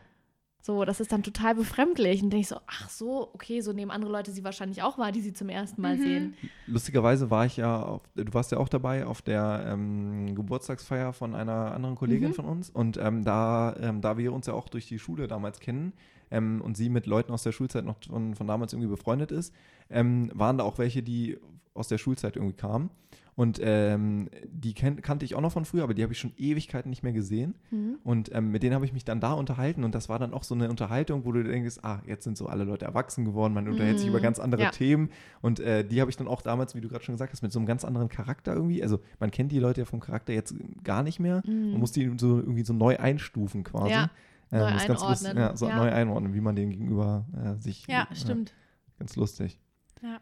So, 0.64 0.84
das 0.84 1.00
ist 1.00 1.10
dann 1.10 1.24
total 1.24 1.56
befremdlich. 1.56 2.22
Und 2.22 2.30
denke 2.30 2.42
ich 2.42 2.48
so, 2.48 2.56
ach 2.68 2.88
so, 2.88 3.28
okay, 3.34 3.60
so 3.60 3.72
nehmen 3.72 3.90
andere 3.90 4.12
Leute 4.12 4.30
sie 4.30 4.44
wahrscheinlich 4.44 4.80
auch 4.82 4.96
wahr, 4.96 5.10
die 5.10 5.20
sie 5.20 5.32
zum 5.32 5.48
ersten 5.48 5.82
Mal 5.82 5.96
Mhm. 5.96 6.00
sehen. 6.02 6.34
Lustigerweise 6.68 7.30
war 7.30 7.44
ich 7.46 7.56
ja, 7.56 7.82
auf, 7.82 8.02
du 8.14 8.32
warst 8.32 8.52
ja 8.52 8.58
auch 8.58 8.68
dabei 8.68 9.04
auf 9.04 9.22
der 9.22 9.64
ähm, 9.66 10.34
Geburtstagsfeier 10.36 11.12
von 11.12 11.34
einer 11.34 11.72
anderen 11.74 11.96
Kollegin 11.96 12.28
Mhm. 12.30 12.34
von 12.34 12.44
uns. 12.44 12.70
Und 12.70 12.96
ähm, 12.96 13.24
da, 13.24 13.74
ähm, 13.80 14.00
da 14.00 14.16
wir 14.18 14.32
uns 14.32 14.46
ja 14.46 14.52
auch 14.54 14.68
durch 14.68 14.86
die 14.86 15.00
Schule 15.00 15.26
damals 15.26 15.58
kennen 15.58 15.92
ähm, 16.32 16.60
und 16.60 16.76
sie 16.76 16.88
mit 16.88 17.06
Leuten 17.06 17.30
aus 17.32 17.44
der 17.44 17.52
Schulzeit 17.52 17.84
noch 17.84 17.96
von, 18.08 18.34
von 18.34 18.46
damals 18.48 18.72
irgendwie 18.72 18.88
befreundet 18.90 19.30
ist, 19.30 19.54
ähm, 19.90 20.30
waren 20.34 20.58
da 20.58 20.64
auch 20.64 20.78
welche, 20.78 21.02
die 21.04 21.38
aus 21.74 21.86
der 21.88 21.98
Schulzeit 21.98 22.34
irgendwie 22.36 22.56
kamen. 22.56 22.90
Und 23.34 23.58
ähm, 23.62 24.28
die 24.46 24.74
kenn, 24.74 25.00
kannte 25.00 25.24
ich 25.24 25.34
auch 25.34 25.40
noch 25.40 25.52
von 25.52 25.64
früher, 25.64 25.84
aber 25.84 25.94
die 25.94 26.02
habe 26.02 26.12
ich 26.12 26.18
schon 26.18 26.34
Ewigkeiten 26.36 26.90
nicht 26.90 27.02
mehr 27.02 27.14
gesehen. 27.14 27.54
Mhm. 27.70 27.96
Und 28.04 28.30
ähm, 28.34 28.50
mit 28.50 28.62
denen 28.62 28.74
habe 28.74 28.84
ich 28.84 28.92
mich 28.92 29.06
dann 29.06 29.20
da 29.20 29.32
unterhalten 29.32 29.84
und 29.84 29.94
das 29.94 30.10
war 30.10 30.18
dann 30.18 30.34
auch 30.34 30.42
so 30.42 30.54
eine 30.54 30.68
Unterhaltung, 30.68 31.24
wo 31.24 31.32
du 31.32 31.42
denkst, 31.42 31.76
ah, 31.82 32.00
jetzt 32.06 32.24
sind 32.24 32.36
so 32.36 32.46
alle 32.46 32.64
Leute 32.64 32.84
erwachsen 32.84 33.24
geworden, 33.24 33.54
man 33.54 33.66
unterhält 33.68 33.98
sich 33.98 34.08
Mhm. 34.08 34.12
über 34.16 34.20
ganz 34.20 34.38
andere 34.38 34.64
Ja. 34.64 34.70
Themen 34.70 35.08
und 35.40 35.60
äh, 35.60 35.82
die 35.82 36.02
habe 36.02 36.10
ich 36.10 36.18
dann 36.18 36.28
auch 36.28 36.42
damals, 36.42 36.74
wie 36.74 36.82
du 36.82 36.88
gerade 36.88 37.04
schon 37.04 37.14
gesagt 37.14 37.32
hast, 37.32 37.40
mit 37.40 37.52
so 37.52 37.58
einem 37.58 37.64
ganz 37.64 37.86
anderen 37.86 38.10
Charakter 38.10 38.52
irgendwie, 38.54 38.82
also 38.82 38.98
man 39.18 39.30
kennt 39.30 39.50
die 39.50 39.60
Leute 39.60 39.80
ja 39.80 39.84
vom 39.86 40.00
Charakter 40.00 40.34
jetzt 40.34 40.54
gar 40.84 41.02
nicht 41.02 41.18
mehr, 41.18 41.42
Mhm. 41.46 41.70
man 41.70 41.80
muss 41.80 41.92
die 41.92 42.12
so 42.18 42.36
irgendwie 42.38 42.64
so 42.64 42.74
neu 42.74 42.98
einstufen 42.98 43.64
quasi. 43.64 43.92
Ja, 43.92 44.10
Ähm, 44.52 44.60
neu 44.60 44.70
das 44.72 44.82
ist 44.82 44.88
ganz 44.88 45.00
lust- 45.00 45.26
einordnen. 45.26 45.44
Ja, 45.50 45.56
so 45.56 45.68
Ja. 45.68 45.76
neu 45.76 45.90
einordnen, 45.92 46.34
wie 46.34 46.40
man 46.40 46.54
den 46.56 46.70
gegenüber 46.70 47.26
äh, 47.36 47.54
sich. 47.60 47.86
Ja, 47.88 48.06
äh, 48.10 48.14
stimmt. 48.14 48.52
Ganz 48.98 49.16
lustig. 49.16 49.58
Ja. 50.02 50.20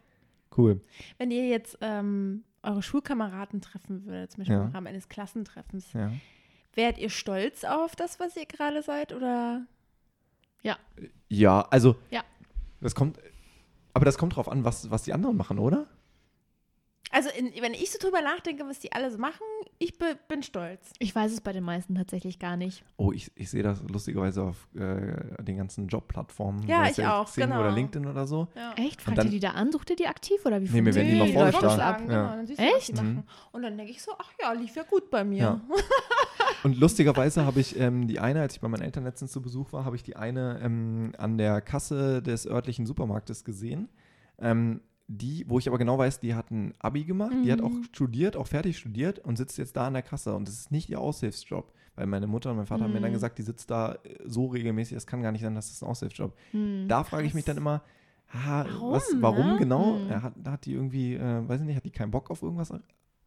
Cool. 0.57 0.81
Wenn 1.17 1.31
ihr 1.31 1.47
jetzt 1.47 1.77
ähm, 1.81 2.43
eure 2.63 2.81
Schulkameraden 2.81 3.61
treffen 3.61 4.05
würdet, 4.05 4.31
zum 4.31 4.39
Beispiel 4.41 4.55
Ja. 4.55 4.63
im 4.65 4.71
Rahmen 4.71 4.87
eines 4.87 5.07
Klassentreffens, 5.09 5.93
Ja. 5.93 6.11
wärt 6.73 6.97
ihr 6.97 7.09
stolz 7.09 7.63
auf 7.63 7.95
das, 7.95 8.19
was 8.19 8.35
ihr 8.37 8.45
gerade 8.45 8.81
seid? 8.83 9.13
Oder? 9.13 9.65
Ja, 11.29 11.61
also. 11.69 11.95
Ja. 12.11 12.23
Das 12.81 12.93
kommt. 12.95 13.17
Aber 13.93 14.05
das 14.05 14.17
kommt 14.17 14.35
drauf 14.35 14.49
an, 14.49 14.63
was, 14.63 14.89
was 14.91 15.03
die 15.03 15.13
anderen 15.13 15.35
machen, 15.37 15.59
oder? 15.59 15.87
Also 17.11 17.29
in, 17.37 17.51
wenn 17.61 17.73
ich 17.73 17.91
so 17.91 17.99
drüber 17.99 18.21
nachdenke, 18.21 18.65
was 18.65 18.79
die 18.79 18.91
alle 18.93 19.11
so 19.11 19.17
machen, 19.17 19.41
ich 19.79 19.97
be, 19.97 20.17
bin 20.27 20.43
stolz. 20.43 20.91
Ich 20.99 21.13
weiß 21.13 21.31
es 21.33 21.41
bei 21.41 21.51
den 21.51 21.63
meisten 21.63 21.95
tatsächlich 21.95 22.39
gar 22.39 22.55
nicht. 22.55 22.83
Oh, 22.97 23.11
ich, 23.11 23.31
ich 23.35 23.49
sehe 23.49 23.63
das 23.63 23.83
lustigerweise 23.83 24.43
auf 24.43 24.67
äh, 24.75 25.43
den 25.43 25.57
ganzen 25.57 25.87
Jobplattformen. 25.87 26.67
Ja, 26.67 26.87
ich 26.89 27.05
auch, 27.05 27.25
Xing 27.25 27.45
genau. 27.45 27.59
oder 27.59 27.71
LinkedIn 27.71 28.07
oder 28.07 28.25
so. 28.25 28.47
Ja. 28.55 28.73
Echt? 28.77 29.01
Fragt 29.01 29.17
dann- 29.17 29.27
ihr 29.27 29.31
die 29.31 29.39
da 29.39 29.51
an? 29.51 29.71
Sucht 29.71 29.89
ihr 29.89 29.95
die 29.97 30.07
aktiv 30.07 30.45
oder 30.45 30.61
wie 30.61 30.69
Nee, 30.69 30.81
mir 30.81 30.95
werden 30.95 31.07
die 31.09 31.17
mal 31.17 31.25
funktioniert 31.27 31.55
vorgeschlagen. 31.55 32.09
Ja. 32.11 32.21
Genau, 32.21 32.35
dann 32.35 32.47
siehst 32.47 32.59
du, 32.59 32.63
was 32.63 32.71
die 32.71 32.77
Echt? 32.91 32.95
machen. 32.95 33.13
Mhm. 33.15 33.23
Und 33.51 33.61
dann 33.63 33.77
denke 33.77 33.91
ich 33.91 34.01
so, 34.01 34.11
ach 34.17 34.31
ja, 34.41 34.51
lief 34.53 34.75
ja 34.75 34.83
gut 34.83 35.09
bei 35.09 35.23
mir. 35.23 35.37
Ja. 35.37 35.61
Und 36.63 36.79
lustigerweise 36.79 37.45
habe 37.45 37.59
ich 37.59 37.77
ähm, 37.79 38.07
die 38.07 38.19
eine, 38.19 38.41
als 38.41 38.53
ich 38.55 38.61
bei 38.61 38.67
meinen 38.67 38.83
Eltern 38.83 39.03
letztens 39.03 39.31
zu 39.31 39.41
Besuch 39.41 39.73
war, 39.73 39.83
habe 39.83 39.95
ich 39.95 40.03
die 40.03 40.15
eine 40.15 40.59
ähm, 40.63 41.11
an 41.17 41.37
der 41.37 41.59
Kasse 41.61 42.21
des 42.21 42.45
örtlichen 42.45 42.85
Supermarktes 42.85 43.43
gesehen. 43.43 43.89
Ähm, 44.39 44.81
die, 45.13 45.45
wo 45.47 45.59
ich 45.59 45.67
aber 45.67 45.77
genau 45.77 45.97
weiß, 45.97 46.19
die 46.19 46.35
hat 46.35 46.51
ein 46.51 46.73
Abi 46.79 47.03
gemacht, 47.03 47.33
die 47.43 47.51
hat 47.51 47.61
auch 47.61 47.69
Mhm. 47.71 47.83
studiert, 47.83 48.35
auch 48.37 48.47
fertig 48.47 48.77
studiert 48.77 49.19
und 49.19 49.37
sitzt 49.37 49.57
jetzt 49.57 49.75
da 49.75 49.87
an 49.87 49.93
der 49.93 50.03
Kasse. 50.03 50.33
Und 50.35 50.47
das 50.47 50.55
ist 50.55 50.71
nicht 50.71 50.89
ihr 50.89 50.99
Aushilfsjob. 50.99 51.71
Weil 51.95 52.07
meine 52.07 52.25
Mutter 52.27 52.51
und 52.51 52.55
mein 52.57 52.65
Vater 52.67 52.85
haben 52.85 52.93
mir 52.93 53.01
dann 53.01 53.09
Mhm. 53.11 53.15
gesagt, 53.15 53.37
die 53.37 53.41
sitzt 53.43 53.69
da 53.69 53.95
äh, 53.95 54.15
so 54.25 54.45
regelmäßig, 54.47 54.95
das 54.95 55.05
kann 55.05 55.21
gar 55.21 55.33
nicht 55.33 55.41
sein, 55.41 55.53
dass 55.55 55.69
das 55.69 55.83
ein 55.83 55.89
Aushilfsjob. 55.89 56.33
Hm. 56.51 56.85
Da 56.87 57.03
frage 57.03 57.27
ich 57.27 57.33
mich 57.33 57.43
dann 57.43 57.57
immer, 57.57 57.81
ah, 58.31 58.63
Warum, 58.65 58.91
was, 58.93 59.13
warum 59.19 59.47
ne? 59.47 59.57
genau? 59.57 59.97
Hm. 59.99 60.09
Äh, 60.09 60.15
Hat, 60.21 60.33
hat 60.45 60.65
die 60.65 60.73
irgendwie, 60.73 61.15
äh, 61.15 61.47
weiß 61.49 61.59
ich 61.59 61.67
nicht, 61.67 61.75
hat 61.75 61.83
die 61.83 61.91
keinen 61.91 62.11
Bock 62.11 62.31
auf 62.31 62.41
irgendwas 62.41 62.73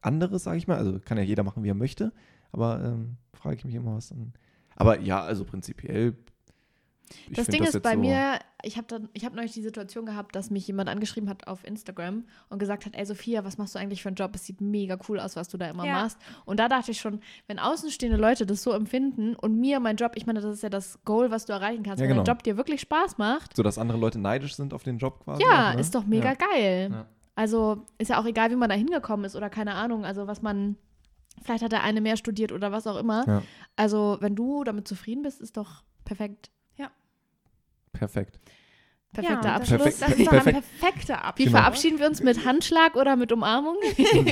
anderes, 0.01 0.45
sage 0.45 0.57
ich 0.57 0.67
mal? 0.67 0.79
Also 0.79 0.99
kann 0.99 1.19
ja 1.19 1.25
jeder 1.25 1.43
machen, 1.43 1.63
wie 1.63 1.69
er 1.69 1.75
möchte, 1.75 2.13
aber 2.53 2.83
ähm, 2.83 3.17
frage 3.35 3.57
ich 3.57 3.65
mich 3.67 3.75
immer, 3.75 3.97
was 3.97 4.09
dann. 4.09 4.33
Aber 4.77 4.99
ja, 5.01 5.21
also 5.21 5.45
prinzipiell. 5.45 6.15
das 7.31 7.47
Ding 7.49 7.63
ist 7.63 7.75
jetzt 7.75 7.83
bei 7.83 7.93
so- 7.95 8.01
mir, 8.01 8.39
ich 8.65 8.77
habe 8.77 9.09
hab 9.23 9.35
neulich 9.35 9.53
die 9.53 9.63
Situation 9.63 10.07
gehabt, 10.07 10.35
dass 10.35 10.51
mich 10.51 10.67
jemand 10.67 10.89
angeschrieben 10.89 11.29
hat 11.29 11.47
auf 11.47 11.65
Instagram 11.65 12.25
und 12.49 12.59
gesagt 12.59 12.87
hat, 12.87 12.95
ey 12.97 13.05
Sophia, 13.07 13.45
was 13.45 13.59
machst 13.59 13.75
du 13.75 13.79
eigentlich 13.79 14.03
für 14.03 14.09
einen 14.09 14.17
Job? 14.17 14.33
Es 14.35 14.45
sieht 14.45 14.61
mega 14.61 14.99
cool 15.09 15.21
aus, 15.21 15.37
was 15.37 15.49
du 15.49 15.57
da 15.57 15.69
immer 15.69 15.85
Ja. 15.87 15.93
machst. 16.03 16.19
Und 16.45 16.59
da 16.61 16.69
dachte 16.69 16.91
ich 16.91 17.01
schon, 17.01 17.21
wenn 17.47 17.59
außenstehende 17.59 18.19
Leute 18.19 18.47
das 18.47 18.63
so 18.63 18.73
empfinden 18.73 19.35
und 19.37 19.59
mir 19.59 19.81
mein 19.81 19.97
Job, 19.97 20.13
ich 20.15 20.27
meine, 20.27 20.41
das 20.41 20.53
ist 20.55 20.63
ja 20.63 20.71
das 20.71 20.99
Goal, 21.05 21.31
was 21.31 21.45
du 21.47 21.53
erreichen 21.53 21.83
kannst, 21.83 22.01
Ja, 22.01 22.05
wenn 22.05 22.15
genau. 22.15 22.23
dein 22.25 22.35
Job 22.35 22.43
dir 22.43 22.57
wirklich 22.57 22.81
Spaß 22.81 23.19
macht, 23.19 23.57
So, 23.57 23.63
dass 23.63 23.79
andere 23.79 23.99
Leute 23.99 24.19
neidisch 24.19 24.57
sind 24.57 24.75
auf 24.75 24.83
den 24.83 24.99
Job 24.99 25.25
quasi. 25.25 25.43
ja, 25.43 25.71
auch, 25.71 25.75
ne? 25.75 25.81
ist 25.81 25.95
doch 25.95 26.05
mega 26.07 26.31
Ja. 26.31 26.35
geil. 26.35 26.89
Ja. 26.93 27.07
Also 27.37 27.85
ist 27.99 28.11
ja 28.11 28.21
auch 28.21 28.27
egal, 28.27 28.51
wie 28.51 28.57
man 28.57 28.69
da 28.69 28.75
hingekommen 28.77 29.25
ist 29.27 29.35
oder 29.37 29.51
keine 29.51 29.75
Ahnung, 29.75 30.05
also 30.05 30.27
was 30.27 30.41
man, 30.41 30.77
vielleicht 31.43 31.65
hat 31.65 31.73
der 31.73 31.83
eine 31.83 32.01
mehr 32.01 32.17
studiert 32.17 32.53
oder 32.53 32.71
was 32.73 32.87
auch 32.87 32.97
immer. 32.97 33.25
Ja. 33.27 33.43
Also 33.77 34.19
wenn 34.21 34.37
du 34.37 34.63
damit 34.65 34.87
zufrieden 34.87 35.23
bist, 35.23 35.41
ist 35.41 35.57
doch 35.57 35.83
perfekt. 36.05 36.51
Perfekt. 37.95 38.39
Perfekter 39.13 39.49
ja, 39.49 39.55
Abschluss. 39.55 39.83
Das, 39.85 39.99
das 40.01 40.11
ist 40.11 40.27
doch 40.27 40.31
Perfekt. 40.31 40.57
ein 40.57 40.63
perfekter 40.81 41.15
Wie 41.15 41.19
Abschluss. 41.19 41.47
Genau. 41.47 41.59
verabschieden 41.59 41.99
wir 42.01 42.07
uns 42.09 42.23
mit 42.23 42.45
Handschlag 42.45 42.97
oder 42.97 43.17
mit 43.17 43.31
Umarmung? 43.33 43.77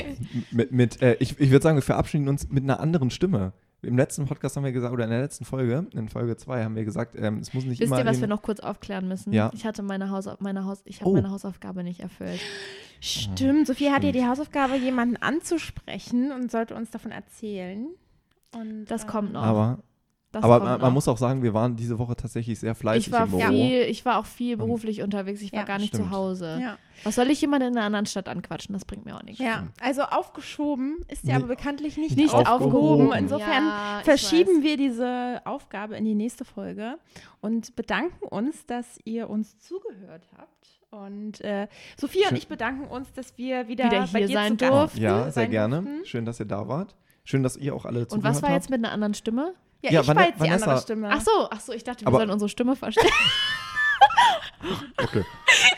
mit, 0.51 0.71
mit, 0.71 1.01
äh, 1.01 1.15
ich 1.19 1.39
ich 1.39 1.51
würde 1.51 1.63
sagen, 1.63 1.77
wir 1.77 1.81
verabschieden 1.81 2.27
uns 2.27 2.49
mit 2.49 2.63
einer 2.63 2.79
anderen 2.79 3.09
Stimme. 3.09 3.53
Im 3.81 3.97
letzten 3.97 4.25
Podcast 4.25 4.55
haben 4.55 4.63
wir 4.63 4.71
gesagt, 4.71 4.93
oder 4.93 5.03
in 5.05 5.09
der 5.09 5.21
letzten 5.21 5.43
Folge, 5.43 5.87
in 5.93 6.07
Folge 6.07 6.37
2, 6.37 6.63
haben 6.63 6.75
wir 6.75 6.85
gesagt, 6.85 7.15
ähm, 7.17 7.39
es 7.39 7.53
muss 7.53 7.65
nicht 7.65 7.81
Wisst 7.81 7.91
immer. 7.91 7.99
ihr, 7.99 8.05
was 8.05 8.21
wir 8.21 8.27
noch 8.29 8.41
kurz 8.41 8.61
aufklären 8.61 9.07
müssen? 9.09 9.33
Ja. 9.33 9.51
Ich 9.53 9.65
hatte 9.65 9.83
meine, 9.83 10.09
Haus 10.09 10.25
meine, 10.39 10.63
Haus 10.65 10.81
ich 10.85 11.01
habe 11.01 11.09
Oh. 11.09 11.13
meine 11.13 11.31
Hausaufgabe 11.31 11.83
nicht 11.83 11.99
erfüllt. 11.99 12.39
Stimmt, 13.01 13.67
Sophie 13.67 13.91
hat 13.91 14.03
ihr 14.05 14.13
die 14.13 14.25
Hausaufgabe, 14.25 14.77
jemanden 14.77 15.17
anzusprechen 15.17 16.31
und 16.31 16.49
sollte 16.51 16.75
uns 16.75 16.91
davon 16.91 17.11
erzählen. 17.11 17.87
Und, 18.55 18.85
Das 18.85 19.03
ähm, 19.03 19.09
kommt 19.09 19.33
noch. 19.33 19.43
aber 19.43 19.79
Das 20.33 20.43
aber 20.43 20.59
man, 20.59 20.81
man 20.81 20.93
muss 20.93 21.07
auch 21.07 21.17
sagen, 21.17 21.43
wir 21.43 21.53
waren 21.53 21.75
diese 21.75 21.99
Woche 21.99 22.15
tatsächlich 22.15 22.59
sehr 22.59 22.73
fleißig 22.75 23.07
ich 23.07 23.13
war 23.13 23.25
im 23.25 23.29
Büro. 23.29 23.49
viel, 23.49 23.81
ich 23.83 24.03
war 24.03 24.17
auch 24.19 24.25
viel 24.25 24.53
Und- 24.55 24.65
beruflich 24.65 25.01
unterwegs. 25.03 25.41
Ich 25.41 25.51
war 25.53 25.59
Ja, 25.59 25.65
gar 25.65 25.77
nicht 25.77 25.89
stimmt. 25.93 26.05
zu 26.05 26.11
Hause. 26.11 26.57
Ja. 26.59 26.77
Was 27.03 27.15
soll 27.15 27.29
ich 27.29 27.39
jemanden 27.41 27.67
in 27.69 27.77
einer 27.77 27.85
anderen 27.85 28.05
Stadt 28.07 28.27
anquatschen? 28.27 28.73
Das 28.73 28.83
bringt 28.83 29.05
mir 29.05 29.15
auch 29.15 29.23
nichts. 29.23 29.39
ja, 29.39 29.67
also 29.79 30.01
aufgeschoben 30.03 31.05
ist 31.07 31.23
ja 31.23 31.37
Nee. 31.37 31.43
aber 31.43 31.47
bekanntlich 31.55 31.97
nicht, 31.97 32.17
Nicht 32.17 32.33
aufgehoben. 32.33 32.65
aufgehoben. 32.65 33.13
Insofern 33.13 33.63
Ja, 33.65 34.01
verschieben 34.03 34.57
weiß. 34.57 34.63
wir 34.63 34.77
diese 34.77 35.41
Aufgabe 35.45 35.95
in 35.97 36.05
die 36.05 36.15
nächste 36.15 36.45
Folge 36.45 36.97
und 37.41 37.75
bedanken 37.75 38.25
uns, 38.25 38.65
dass 38.65 38.99
ihr 39.05 39.29
uns 39.29 39.57
zugehört 39.59 40.27
habt. 40.37 40.49
Und 40.89 41.41
äh, 41.41 41.67
Sophia 41.97 42.23
und 42.23 42.27
Schön. 42.29 42.37
ich 42.37 42.47
bedanken 42.47 42.87
uns, 42.87 43.11
dass 43.13 43.37
wir 43.37 43.67
wieder, 43.67 43.85
Wieder 43.85 44.07
bei 44.11 44.19
hier 44.19 44.27
dir 44.27 44.33
sein 44.33 44.57
durften. 44.57 44.99
Ja, 45.01 45.23
sehr 45.23 45.31
sein 45.31 45.51
gerne. 45.51 45.81
durften. 45.81 46.05
Schön, 46.05 46.25
dass 46.25 46.39
ihr 46.39 46.45
da 46.47 46.67
wart. 46.67 46.95
Schön, 47.23 47.41
dass 47.43 47.55
ihr 47.57 47.73
auch 47.75 47.85
alle 47.85 48.01
Und 48.01 48.09
zugehört 48.11 48.35
was 48.35 48.41
war 48.41 48.49
habt. 48.49 48.61
jetzt 48.61 48.69
mit 48.69 48.79
einer 48.83 48.91
anderen 48.93 49.13
Stimme? 49.13 49.53
Ja, 49.83 49.91
Ja, 49.91 50.01
ich 50.01 50.07
Van- 50.07 50.15
war 50.17 50.25
jetzt 50.25 50.35
die 50.37 50.41
Vanessa- 50.49 50.63
andere 50.65 50.81
Stimme. 50.81 51.09
Ach 51.11 51.21
so, 51.21 51.47
ach 51.51 51.59
so, 51.59 51.73
ich 51.73 51.83
dachte, 51.83 52.01
wir 52.01 52.07
Aber- 52.07 52.17
sollen 52.17 52.29
unsere 52.31 52.49
Stimme 52.49 52.75
verstehen. 52.75 53.07
Okay. 54.97 55.25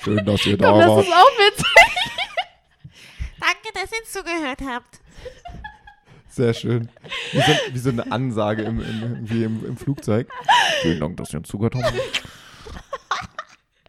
Schön, 0.04 0.24
dass 0.26 0.46
ihr 0.46 0.58
da 0.60 0.70
Komm, 0.70 0.80
das 0.80 0.90
wart. 0.90 1.06
ist 1.06 1.12
auch 1.14 1.40
witzig. 1.40 1.66
Danke, 3.40 3.70
dass 3.74 3.92
ihr 3.92 4.06
zugehört 4.08 4.60
habt. 4.62 5.00
Sehr 6.30 6.54
schön. 6.54 6.90
Wie 7.32 7.40
so, 7.42 7.52
wie 7.72 7.78
so 7.80 7.90
eine 7.90 8.12
Ansage 8.12 8.62
im, 8.62 8.80
im, 8.82 9.28
wie 9.30 9.44
im, 9.44 9.66
im 9.66 9.76
Flugzeug. 9.78 10.30
Vielen 10.84 11.00
Dank, 11.00 11.18
dass 11.18 11.34
ihr 11.34 11.40
uns 11.40 11.48
zugehört 11.48 11.74
habt. 11.76 11.94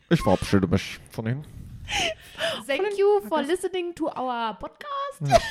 Ich 0.09 0.21
verabschiede 0.23 0.67
mich 0.67 0.99
von 1.11 1.27
Ihnen. 1.27 1.47
Thank 2.67 2.97
you 2.97 3.21
for 3.29 3.43
listening 3.43 3.95
to 3.97 4.07
our 4.07 4.55
podcast. 4.59 5.43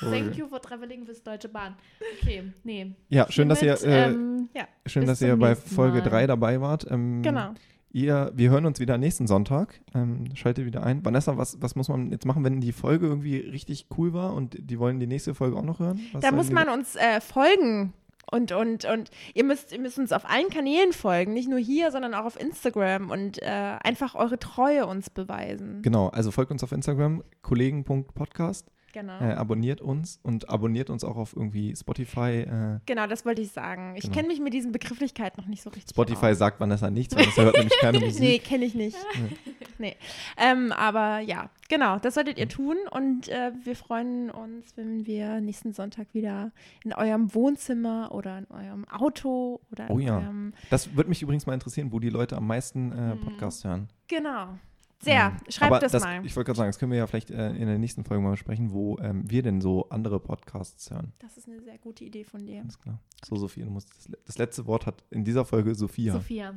Thank 0.00 0.36
you 0.36 0.48
for 0.48 0.60
traveling 0.60 1.06
with 1.06 1.22
Deutsche 1.22 1.48
Bahn. 1.48 1.74
Okay, 2.18 2.52
nee. 2.64 2.92
Ja, 3.08 3.30
schön, 3.30 3.48
dass 3.48 3.62
ihr, 3.62 3.76
Hiermit, 3.76 3.94
äh, 3.94 4.10
ähm, 4.10 4.48
schön, 4.86 5.02
bis 5.02 5.10
dass 5.10 5.22
ihr 5.22 5.36
bei 5.36 5.54
Folge 5.54 5.98
Mal. 5.98 6.08
3 6.08 6.26
dabei 6.26 6.60
wart. 6.60 6.86
Ähm, 6.90 7.22
Genau. 7.22 7.54
Ihr, 7.92 8.30
wir 8.36 8.50
hören 8.50 8.66
uns 8.66 8.78
wieder 8.78 8.98
nächsten 8.98 9.26
Sonntag. 9.26 9.80
Ähm, 9.94 10.26
schaltet 10.36 10.64
wieder 10.64 10.84
ein. 10.84 11.04
Vanessa, 11.04 11.36
was, 11.36 11.60
was 11.60 11.74
muss 11.74 11.88
man 11.88 12.12
jetzt 12.12 12.24
machen, 12.24 12.44
wenn 12.44 12.60
die 12.60 12.70
Folge 12.70 13.06
irgendwie 13.06 13.38
richtig 13.38 13.86
cool 13.98 14.12
war 14.12 14.34
und 14.34 14.56
die 14.60 14.78
wollen 14.78 15.00
die 15.00 15.08
nächste 15.08 15.34
Folge 15.34 15.56
auch 15.56 15.64
noch 15.64 15.80
hören? 15.80 16.00
Was 16.12 16.22
Da 16.22 16.30
muss 16.30 16.52
man 16.52 16.68
uns 16.68 16.94
äh, 16.94 17.20
folgen. 17.20 17.92
Und, 18.30 18.52
und, 18.52 18.84
und 18.84 19.10
ihr 19.34 19.42
müsst, 19.42 19.72
ihr 19.72 19.80
müsst 19.80 19.98
uns 19.98 20.12
auf 20.12 20.24
allen 20.24 20.50
Kanälen 20.50 20.92
folgen, 20.92 21.32
nicht 21.32 21.48
nur 21.48 21.58
hier, 21.58 21.90
sondern 21.90 22.14
auch 22.14 22.26
auf 22.26 22.40
Instagram 22.40 23.10
und 23.10 23.42
äh, 23.42 23.46
einfach 23.46 24.14
eure 24.14 24.38
Treue 24.38 24.86
uns 24.86 25.10
beweisen. 25.10 25.82
Genau, 25.82 26.10
also 26.10 26.30
folgt 26.30 26.52
uns 26.52 26.62
auf 26.62 26.70
Instagram, 26.70 27.24
kollegen.podcast, 27.42 28.70
Genau. 28.92 29.20
äh, 29.20 29.32
abonniert 29.34 29.80
uns 29.80 30.18
und 30.22 30.48
abonniert 30.48 30.90
uns 30.90 31.04
auch 31.04 31.16
auf 31.16 31.34
irgendwie 31.36 31.74
Spotify. 31.76 32.40
Äh, 32.40 32.78
Genau, 32.86 33.06
das 33.06 33.24
wollte 33.24 33.42
ich 33.42 33.52
sagen. 33.52 33.94
Ich 33.96 34.02
Genau. 34.02 34.14
kenne 34.16 34.28
mich 34.28 34.40
mit 34.40 34.52
diesen 34.52 34.72
Begrifflichkeiten 34.72 35.40
noch 35.40 35.48
nicht 35.48 35.62
so 35.62 35.70
richtig 35.70 35.90
Spotify 35.90 36.26
aus. 36.26 36.38
sagt 36.38 36.60
Vanessa 36.60 36.90
nichts, 36.90 37.14
Vanessa 37.14 37.42
hört 37.42 37.56
nämlich 37.56 37.78
keine 37.80 38.00
Musik. 38.00 38.20
Nee, 38.20 38.38
kenne 38.38 38.64
ich 38.64 38.74
nicht. 38.74 38.96
nee. 39.78 39.96
Ähm, 40.36 40.72
aber 40.72 41.20
ja, 41.20 41.50
genau, 41.68 41.98
das 41.98 42.14
solltet 42.14 42.38
ihr 42.38 42.48
tun 42.48 42.76
und 42.90 43.28
äh, 43.28 43.52
wir 43.62 43.76
freuen 43.76 44.30
uns, 44.30 44.76
wenn 44.76 45.06
wir 45.06 45.40
nächsten 45.40 45.72
Sonntag 45.72 46.08
wieder 46.12 46.52
in 46.84 46.92
eurem 46.92 47.34
Wohnzimmer 47.34 48.10
oder 48.12 48.38
in 48.38 48.46
eurem 48.50 48.88
Auto 48.88 49.60
oder 49.70 49.88
in 49.88 49.94
Oh 49.94 49.98
ja. 49.98 50.18
eurem. 50.18 50.52
Das 50.70 50.94
würde 50.96 51.08
mich 51.08 51.22
übrigens 51.22 51.46
mal 51.46 51.54
interessieren, 51.54 51.92
wo 51.92 51.98
die 52.00 52.10
Leute 52.10 52.36
am 52.36 52.46
meisten 52.46 52.92
äh, 52.92 53.14
Mhm. 53.14 53.20
Podcasts 53.20 53.64
hören. 53.64 53.88
Genau. 54.08 54.58
Sehr. 55.00 55.26
Ähm, 55.26 55.50
Schreibt 55.50 55.72
aber 55.72 55.80
das, 55.80 56.02
mal. 56.02 56.24
Ich 56.26 56.36
wollte 56.36 56.46
gerade 56.48 56.58
sagen, 56.58 56.68
das 56.68 56.78
können 56.78 56.92
wir 56.92 56.98
ja 56.98 57.06
vielleicht 57.06 57.30
äh, 57.30 57.50
in 57.52 57.66
der 57.66 57.78
nächsten 57.78 58.04
Folge 58.04 58.22
mal 58.22 58.32
besprechen, 58.32 58.70
wo 58.72 58.98
ähm, 58.98 59.28
wir 59.28 59.42
denn 59.42 59.60
so 59.60 59.88
andere 59.88 60.20
Podcasts 60.20 60.90
hören. 60.90 61.12
Das 61.20 61.36
ist 61.38 61.48
eine 61.48 61.60
sehr 61.62 61.78
gute 61.78 62.04
Idee 62.04 62.24
von 62.24 62.44
dir. 62.46 62.60
Alles 62.60 62.78
klar. 62.78 62.98
So, 63.24 63.36
Sophia, 63.36 63.64
du 63.64 63.70
musst 63.70 63.90
das, 63.96 64.10
das 64.26 64.38
letzte 64.38 64.66
Wort 64.66 64.86
hat 64.86 65.02
in 65.10 65.24
dieser 65.24 65.44
Folge 65.44 65.74
Sophia. 65.74 66.12
Sophia, 66.12 66.54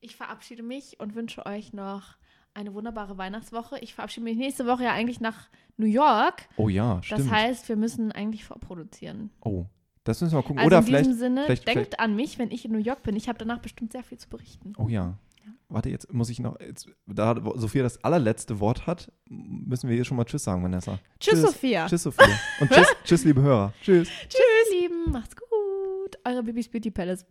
ich 0.00 0.16
verabschiede 0.16 0.62
mich 0.62 1.00
und 1.00 1.14
wünsche 1.14 1.44
euch 1.46 1.72
noch 1.72 2.16
eine 2.54 2.74
wunderbare 2.74 3.18
Weihnachtswoche. 3.18 3.78
Ich 3.80 3.94
verabschiede 3.94 4.24
mich 4.24 4.36
nächste 4.36 4.66
Woche 4.66 4.84
ja 4.84 4.92
eigentlich 4.92 5.20
nach 5.20 5.48
New 5.76 5.86
York. 5.86 6.48
Oh 6.56 6.68
ja, 6.68 7.02
stimmt. 7.02 7.22
Das 7.22 7.30
heißt, 7.30 7.68
wir 7.68 7.76
müssen 7.76 8.12
eigentlich 8.12 8.44
vorproduzieren. 8.44 9.30
oh, 9.40 9.66
das 10.04 10.20
müssen 10.20 10.32
wir 10.32 10.38
mal 10.38 10.42
gucken. 10.42 10.58
Also 10.58 10.66
Oder 10.66 10.78
in 10.78 10.84
vielleicht. 10.84 11.06
diesem 11.06 11.18
Sinne, 11.18 11.44
vielleicht- 11.46 11.68
denkt 11.68 12.00
an 12.00 12.16
mich, 12.16 12.38
wenn 12.38 12.50
ich 12.50 12.64
in 12.64 12.72
New 12.72 12.78
York 12.78 13.02
bin. 13.04 13.14
Ich 13.16 13.28
habe 13.28 13.38
danach 13.38 13.60
bestimmt 13.60 13.92
sehr 13.92 14.02
viel 14.02 14.18
zu 14.18 14.28
berichten. 14.28 14.72
Oh 14.76 14.88
ja. 14.88 15.16
Warte, 15.68 15.88
jetzt 15.88 16.12
muss 16.12 16.28
ich 16.28 16.38
noch. 16.38 16.60
Jetzt, 16.60 16.86
da 17.06 17.34
Sophia 17.54 17.82
das 17.82 18.02
allerletzte 18.04 18.60
Wort 18.60 18.86
hat, 18.86 19.10
müssen 19.28 19.88
wir 19.88 19.96
hier 19.96 20.04
schon 20.04 20.16
mal 20.16 20.24
Tschüss 20.24 20.44
sagen, 20.44 20.62
Vanessa. 20.62 20.98
Tschüss, 21.18 21.40
Sophia. 21.40 21.86
Tschüss, 21.86 22.02
Sophia. 22.02 22.28
Und 22.60 22.70
tschüss, 22.70 22.86
tschüss, 23.04 23.24
liebe 23.24 23.40
Hörer. 23.40 23.72
Tschüss. 23.82 24.08
Tschüss, 24.28 24.80
Lieben. 24.80 25.10
Macht's 25.10 25.34
gut. 25.34 26.18
Eure 26.24 26.42
Bibis 26.42 26.68
Beauty 26.68 26.90
Palace. 26.90 27.24